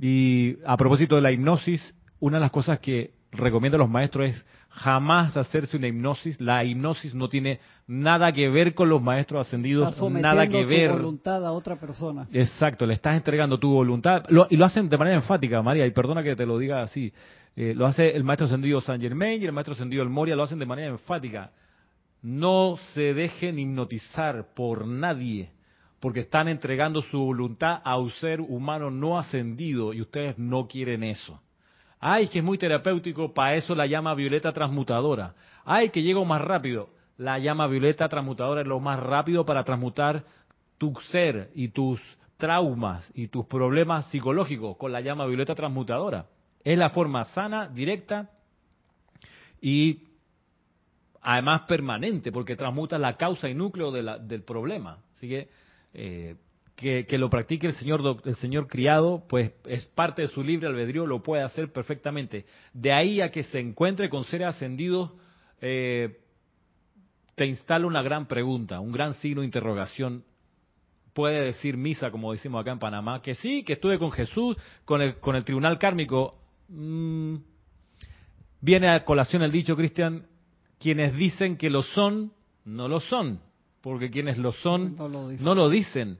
[0.00, 4.30] y a propósito de la hipnosis, una de las cosas que recomiendo a los maestros
[4.30, 6.38] es jamás hacerse una hipnosis.
[6.40, 10.90] La hipnosis no tiene nada que ver con los maestros ascendidos, nada que ver.
[10.90, 12.28] Tu voluntad a otra persona.
[12.30, 14.24] Exacto, le estás entregando tu voluntad.
[14.50, 17.12] y lo hacen de manera enfática, María, y perdona que te lo diga así.
[17.56, 20.42] Eh, lo hace el maestro ascendido San Germain y el maestro ascendido El Moria, lo
[20.42, 21.50] hacen de manera enfática
[22.24, 25.50] no se dejen hipnotizar por nadie,
[26.00, 31.02] porque están entregando su voluntad a un ser humano no ascendido y ustedes no quieren
[31.02, 31.38] eso.
[32.00, 35.34] Ay, que es muy terapéutico, para eso la llama violeta transmutadora.
[35.66, 36.88] Ay, que llego más rápido.
[37.18, 40.24] La llama violeta transmutadora es lo más rápido para transmutar
[40.78, 42.00] tu ser y tus
[42.38, 46.24] traumas y tus problemas psicológicos con la llama violeta transmutadora.
[46.64, 48.30] Es la forma sana, directa
[49.60, 50.13] y
[51.24, 54.98] además permanente, porque transmuta la causa y núcleo del problema.
[55.16, 55.48] Así que,
[55.94, 56.36] eh,
[56.76, 61.06] que, lo practique el señor, el señor criado, pues es parte de su libre albedrío,
[61.06, 62.44] lo puede hacer perfectamente.
[62.74, 65.12] De ahí a que se encuentre con seres ascendidos,
[65.62, 66.20] eh,
[67.36, 70.24] te instala una gran pregunta, un gran signo de interrogación.
[71.14, 75.00] Puede decir misa, como decimos acá en Panamá, que sí, que estuve con Jesús, con
[75.00, 76.38] el, con el tribunal kármico.
[76.68, 77.36] Mm,
[78.60, 80.26] viene a colación el dicho, Cristian,
[80.84, 82.34] quienes dicen que lo son,
[82.66, 83.40] no lo son,
[83.80, 86.18] porque quienes lo son, no lo dicen.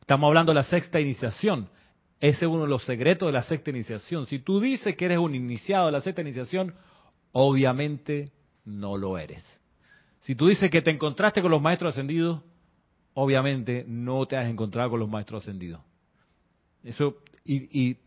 [0.00, 1.68] Estamos hablando de la sexta iniciación.
[2.18, 4.26] Ese es uno de los secretos de la sexta iniciación.
[4.26, 6.74] Si tú dices que eres un iniciado de la sexta iniciación,
[7.32, 8.32] obviamente
[8.64, 9.44] no lo eres.
[10.20, 12.40] Si tú dices que te encontraste con los maestros ascendidos,
[13.12, 15.82] obviamente no te has encontrado con los maestros ascendidos.
[16.82, 17.98] Eso, y, y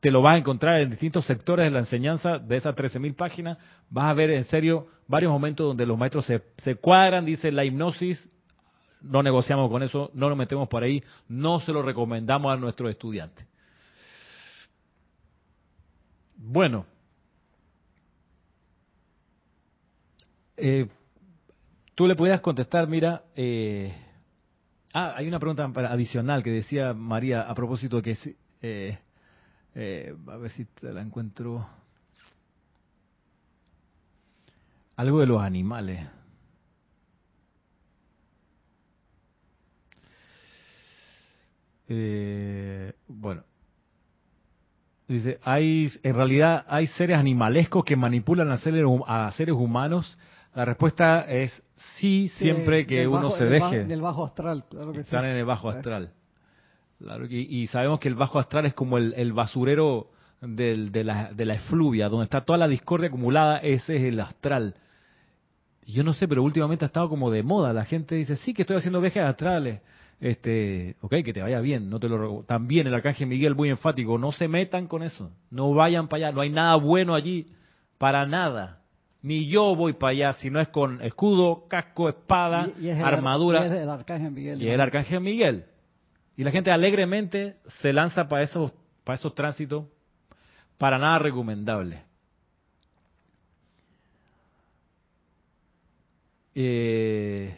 [0.00, 3.58] te lo vas a encontrar en distintos sectores de la enseñanza de esas 13.000 páginas.
[3.88, 8.28] Vas a ver en serio varios momentos donde los maestros se, cuadran, dice la hipnosis,
[9.00, 12.90] no negociamos con eso, no nos metemos por ahí, no se lo recomendamos a nuestros
[12.90, 13.46] estudiantes.
[16.36, 16.86] Bueno,
[20.56, 20.88] eh,
[21.94, 23.94] tú le podías contestar, mira, eh,
[24.92, 28.16] ah, hay una pregunta adicional que decía María a propósito de que
[28.60, 28.98] eh,
[29.78, 31.68] eh, a ver si te la encuentro.
[34.96, 36.00] Algo de los animales.
[41.88, 43.44] Eh, bueno,
[45.06, 50.18] dice, hay, en realidad hay seres animalescos que manipulan a seres, a seres humanos.
[50.54, 51.62] La respuesta es
[51.98, 53.82] sí, siempre que uno se deje.
[53.82, 56.14] En el bajo astral, claro que Están en el bajo astral.
[56.98, 60.08] Claro, y, sabemos que el bajo astral es como el, basurero
[60.40, 64.74] de, la, de la efluvia, donde está toda la discordia acumulada, ese es el astral.
[65.86, 67.72] Yo no sé, pero últimamente ha estado como de moda.
[67.72, 69.80] La gente dice, sí, que estoy haciendo viajes astrales.
[70.18, 74.16] Este, ok, que te vaya bien, no te lo También el arcángel Miguel muy enfático,
[74.16, 77.48] no se metan con eso, no vayan para allá, no hay nada bueno allí,
[77.98, 78.80] para nada.
[79.20, 82.70] Ni yo voy para allá, si no es con escudo, casco, espada,
[83.04, 83.66] armadura.
[83.66, 84.62] y es el arcángel Miguel.
[84.62, 85.64] Y es el arcángel Miguel.
[86.36, 88.72] Y la gente alegremente se lanza para esos,
[89.04, 89.86] para esos tránsitos
[90.78, 92.02] para nada recomendable.
[96.54, 97.54] Eh,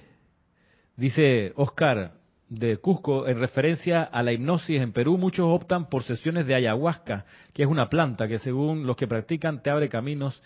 [0.96, 2.14] dice Oscar
[2.48, 7.26] de Cusco, en referencia a la hipnosis en Perú, muchos optan por sesiones de ayahuasca,
[7.52, 10.40] que es una planta que según los que practican te abre caminos.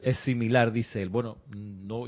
[0.00, 1.10] Es similar, dice él.
[1.10, 2.04] Bueno, no,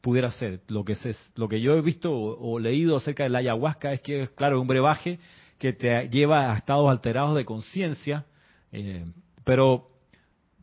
[0.00, 0.60] pudiera ser.
[0.68, 4.00] Lo que, se, lo que yo he visto o, leído acerca de la ayahuasca es
[4.00, 5.18] que, claro, es un brebaje
[5.58, 8.24] que te lleva a estados alterados de conciencia,
[8.72, 9.04] eh,
[9.44, 9.90] pero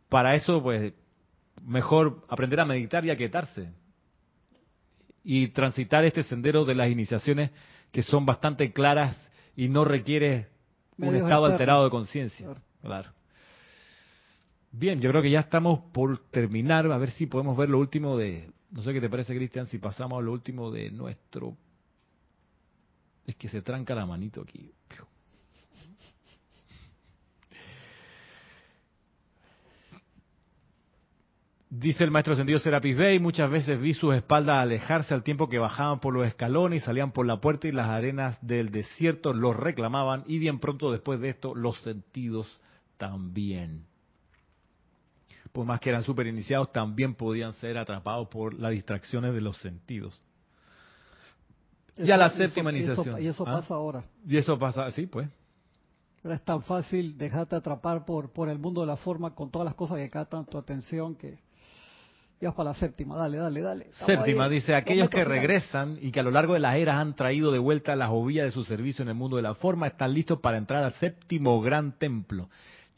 [0.10, 0.94] para eso, pues,
[1.64, 3.72] mejor aprender a meditar y a quietarse
[5.24, 7.52] y transitar este sendero de las iniciaciones
[7.92, 9.16] que son bastante claras
[9.56, 10.48] y no requiere
[10.98, 12.48] un estado alterado de conciencia.
[12.82, 13.12] Claro.
[14.72, 18.18] Bien, yo creo que ya estamos por terminar, a ver si podemos ver lo último
[18.18, 21.56] de, no sé qué te parece, Cristian, si pasamos a lo último de nuestro...
[23.26, 24.72] Es que se tranca la manito aquí.
[31.70, 35.60] Dice el maestro sentido Serapis Bey, muchas veces vi sus espaldas alejarse al tiempo que
[35.60, 39.56] bajaban por los escalones y salían por la puerta y las arenas del desierto los
[39.56, 42.48] reclamaban y bien pronto después de esto los sentidos
[42.98, 43.86] también
[45.58, 49.58] por más que eran super iniciados, también podían ser atrapados por las distracciones de los
[49.58, 50.22] sentidos.
[51.96, 53.20] ya la séptima iniciación.
[53.20, 53.54] y eso ¿ah?
[53.54, 54.04] pasa ahora.
[54.28, 55.28] Y eso pasa, sí, pues.
[56.24, 59.74] es tan fácil dejarte atrapar por, por el mundo de la forma con todas las
[59.74, 61.40] cosas que captan tu atención que
[62.40, 63.88] ya para la séptima, dale, dale, dale.
[64.06, 67.52] séptima, dice, aquellos que regresan y que a lo largo de las eras han traído
[67.52, 70.40] de vuelta las ovillas de su servicio en el mundo de la forma, están listos
[70.40, 72.48] para entrar al séptimo gran templo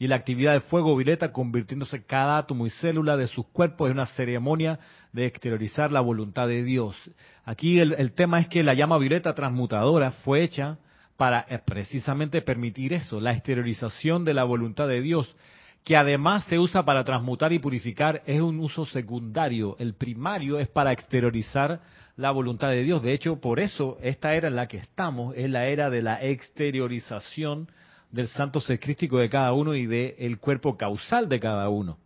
[0.00, 3.98] y la actividad de fuego violeta convirtiéndose cada átomo y célula de sus cuerpos en
[3.98, 4.80] una ceremonia
[5.12, 6.96] de exteriorizar la voluntad de Dios.
[7.44, 10.78] Aquí el, tema es que la llama violeta transmutadora fue hecha
[11.18, 15.36] para eh, precisamente permitir eso, la exteriorización de la voluntad de Dios,
[15.84, 19.76] que además se usa para transmutar y purificar, es un uso secundario.
[19.78, 21.82] El primario es para exteriorizar
[22.16, 23.02] la voluntad de Dios.
[23.02, 26.22] De hecho, por eso esta era en la que estamos es la era de la
[26.22, 27.68] exteriorización
[28.10, 31.98] del santo ser crístico de cada uno y del cuerpo causal de cada uno.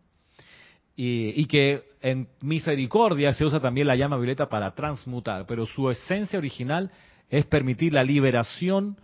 [0.96, 6.38] Y, que en misericordia se usa también la llama violeta para transmutar, pero su esencia
[6.38, 6.92] original
[7.30, 8.96] es permitir la liberación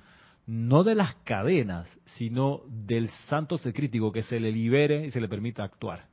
[0.47, 5.20] no de las cadenas, sino del santo ser crítico, que se le libere y se
[5.20, 6.06] le permita actuar.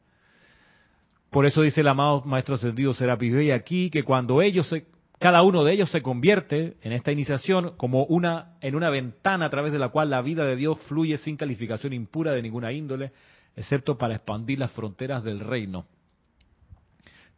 [1.30, 4.86] Por eso dice el amado Maestro Ascendido Serapis Bey aquí, que cuando ellos se
[5.20, 9.50] cada uno de ellos se convierte en esta iniciación como una en una ventana a
[9.50, 13.12] través de la cual la vida de Dios fluye sin calificación impura de ninguna índole,
[13.56, 15.86] excepto para expandir las fronteras del reino.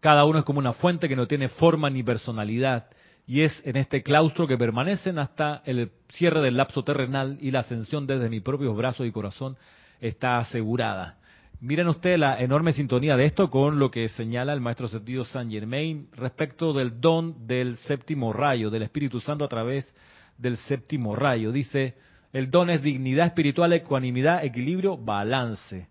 [0.01, 2.87] Cada uno es como una fuente que no tiene forma ni personalidad
[3.25, 7.59] y es en este claustro que permanecen hasta el cierre del lapso terrenal y la
[7.59, 9.55] ascensión desde mis propios brazos y corazón
[10.01, 11.17] está asegurada.
[11.61, 15.51] Miren ustedes la enorme sintonía de esto con lo que señala el maestro sentido Saint
[15.51, 19.93] Germain respecto del don del séptimo rayo del Espíritu Santo a través
[20.37, 21.51] del séptimo rayo.
[21.51, 21.95] Dice,
[22.31, 25.89] el don es dignidad espiritual, ecuanimidad, equilibrio, balance.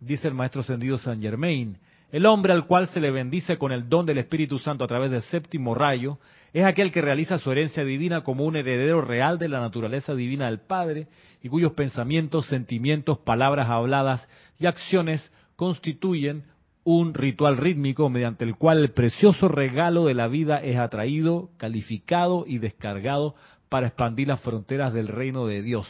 [0.00, 1.78] Dice el maestro ascendido San Germain,
[2.10, 5.12] el hombre al cual se le bendice con el don del Espíritu Santo a través
[5.12, 6.18] del séptimo rayo
[6.56, 10.46] es aquel que realiza su herencia divina como un heredero real de la naturaleza divina
[10.46, 11.06] del Padre
[11.42, 14.26] y cuyos pensamientos, sentimientos, palabras habladas
[14.58, 16.44] y acciones constituyen
[16.84, 22.44] un ritual rítmico mediante el cual el precioso regalo de la vida es atraído, calificado
[22.46, 23.34] y descargado
[23.68, 25.88] para expandir las fronteras del reino de Dios.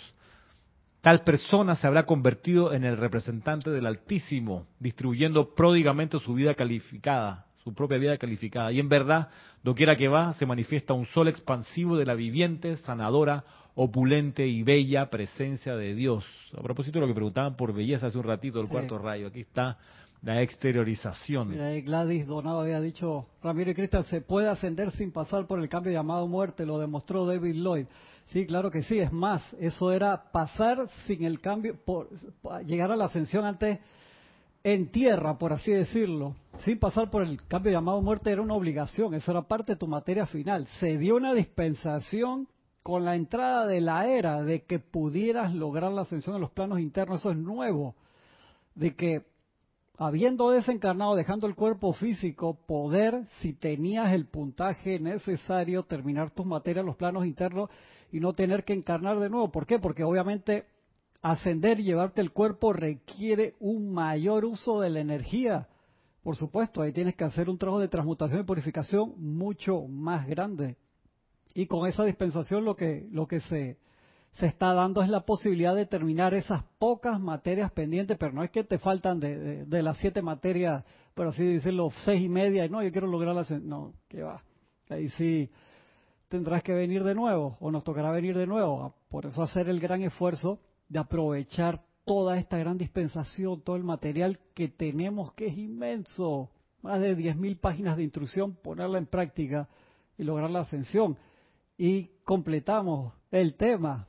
[1.02, 7.46] Tal persona se habrá convertido en el representante del Altísimo, distribuyendo pródigamente su vida calificada,
[7.62, 8.72] su propia vida calificada.
[8.72, 9.28] Y en verdad,
[9.62, 13.44] doquiera que va, se manifiesta un sol expansivo de la viviente, sanadora,
[13.76, 16.24] opulente y bella presencia de Dios.
[16.56, 19.40] A propósito de lo que preguntaban por belleza hace un ratito del cuarto rayo, aquí
[19.40, 19.76] está
[20.22, 21.50] la exteriorización.
[21.50, 25.68] Mira, Gladys Donado había dicho, Ramiro y Cristal, se puede ascender sin pasar por el
[25.68, 27.86] cambio llamado muerte, lo demostró David Lloyd.
[28.28, 32.08] Sí, claro que sí, es más, eso era pasar sin el cambio, por,
[32.64, 33.78] llegar a la ascensión antes
[34.64, 39.12] en tierra, por así decirlo, sin pasar por el cambio llamado muerte era una obligación,
[39.14, 40.66] eso era parte de tu materia final.
[40.80, 42.48] Se dio una dispensación
[42.86, 46.78] con la entrada de la era de que pudieras lograr la ascensión en los planos
[46.78, 47.96] internos, eso es nuevo,
[48.76, 49.26] de que
[49.98, 56.82] habiendo desencarnado, dejando el cuerpo físico, poder, si tenías el puntaje necesario, terminar tus materias
[56.82, 57.70] en los planos internos
[58.12, 59.50] y no tener que encarnar de nuevo.
[59.50, 59.80] ¿Por qué?
[59.80, 60.66] Porque obviamente
[61.22, 65.66] ascender y llevarte el cuerpo requiere un mayor uso de la energía.
[66.22, 70.76] Por supuesto, ahí tienes que hacer un trabajo de transmutación y purificación mucho más grande.
[71.56, 73.78] Y con esa dispensación lo que, lo que se,
[74.32, 78.50] se está dando es la posibilidad de terminar esas pocas materias pendientes, pero no es
[78.50, 80.84] que te faltan de, de, las siete materias,
[81.14, 83.50] por así decirlo, seis y media, y no, yo quiero lograrlas.
[83.50, 84.42] No, que va.
[84.90, 85.50] Ahí sí
[86.28, 88.94] tendrás que venir de nuevo, o nos tocará venir de nuevo.
[89.08, 90.60] Por eso hacer el gran esfuerzo
[90.90, 96.50] de aprovechar toda esta gran dispensación, todo el material que tenemos, que es inmenso,
[96.82, 99.70] más de 10.000 páginas de instrucción, ponerla en práctica
[100.18, 101.16] y lograr la ascensión.
[101.78, 104.06] Y completamos el tema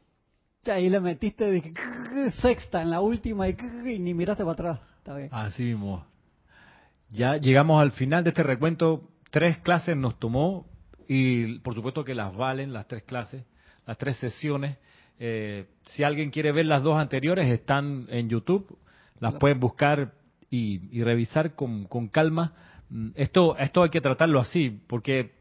[0.72, 1.74] ahí le metiste dije,
[2.42, 4.80] sexta en la última y, ni miraste para atrás.
[4.98, 5.30] Está bien.
[5.32, 6.06] Así mismo.
[7.10, 9.10] Ya llegamos al final de este recuento.
[9.30, 10.66] Tres clases nos tomó
[11.08, 13.44] y por supuesto que las valen las tres clases,
[13.86, 14.78] las tres sesiones.
[15.20, 18.78] Eh, si alguien quiere ver las dos anteriores, están en YouTube.
[19.20, 20.14] Las pueden buscar
[20.50, 22.54] y, revisar con, con calma.
[22.90, 25.37] Mm, esto, esto hay que tratarlo así, porque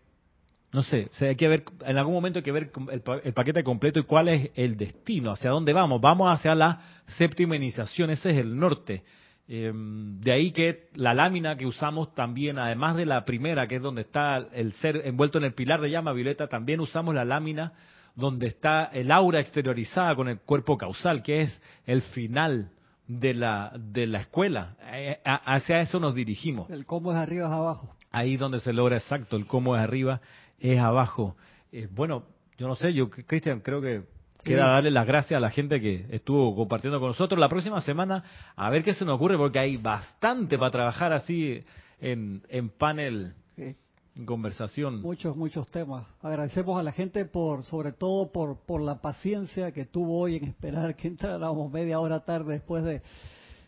[0.72, 4.02] no sé, hay que ver, en algún momento hay que ver el, paquete completo y
[4.02, 6.00] cuál es el destino, hacia dónde vamos.
[6.00, 6.80] Vamos hacia la
[7.16, 9.02] séptima iniciación, ese es el norte.
[9.48, 13.82] Em, de ahí que la lámina que usamos también, además de la primera, que es
[13.82, 17.72] donde está el ser envuelto en el pilar de llama violeta, también usamos la lámina
[18.16, 22.70] donde está el aura exteriorizada con el cuerpo causal, que es el final
[23.06, 24.74] de la, de la escuela.
[24.92, 26.68] Eh, hacia eso nos dirigimos.
[26.70, 27.94] El cómo es arriba es abajo.
[28.10, 30.20] Ahí donde se logra exacto, el cómo es arriba
[30.58, 31.36] es abajo.
[31.72, 32.24] Eh, bueno,
[32.58, 34.02] yo no sé, yo, Cristian, creo que
[34.42, 37.38] queda darle las gracias a la gente que estuvo compartiendo con nosotros.
[37.38, 38.24] La próxima semana,
[38.54, 41.64] a ver qué se nos ocurre, porque hay bastante para trabajar así
[42.00, 43.34] en, en panel.
[43.56, 45.02] En conversación.
[45.02, 46.06] Muchos, muchos temas.
[46.22, 50.44] Agradecemos a la gente por, sobre todo por, por la paciencia que tuvo hoy en
[50.44, 53.02] esperar que entráramos media hora tarde después de,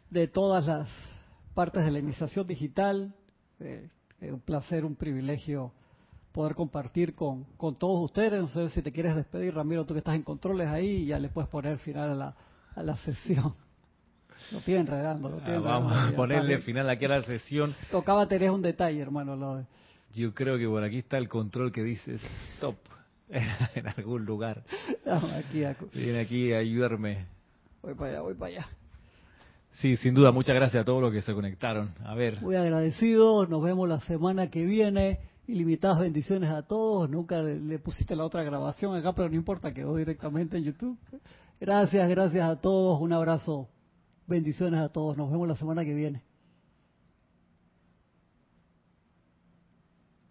[0.09, 0.89] de todas las
[1.53, 3.13] partes de la iniciación digital.
[3.61, 3.91] Eh,
[4.23, 5.73] un placer, un privilegio
[6.33, 8.41] poder compartir con, con todos ustedes.
[8.41, 11.29] No sé si te quieres despedir, Ramiro, tú que estás en controles ahí, ya le
[11.29, 12.37] puedes poner final a la,
[12.75, 13.53] a la sesión.
[14.53, 15.29] Lo estoy enredando.
[15.29, 17.75] Lo ah, vamos a ponerle final aquí a la sesión.
[17.91, 19.37] Tocaba tener un detalle, hermano.
[19.37, 19.65] Lo
[20.15, 22.19] Yo creo que por aquí está el control que dice
[22.55, 22.77] stop
[23.29, 24.63] en algún lugar.
[25.37, 27.27] aquí, Viene aquí a ayudarme.
[27.83, 28.69] Voy para allá, voy para allá.
[29.73, 31.95] Sí, sin duda, muchas gracias a todos los que se conectaron.
[32.05, 32.41] A ver.
[32.41, 35.21] Muy agradecido, nos vemos la semana que viene.
[35.49, 37.09] Ilimitadas bendiciones a todos.
[37.09, 40.99] Nunca le, pusiste la otra grabación acá, pero no importa, quedó directamente en YouTube.
[41.59, 43.01] Gracias, gracias a todos.
[43.01, 43.67] Un abrazo.
[44.27, 45.17] Bendiciones a todos.
[45.17, 46.23] Nos vemos la semana que viene.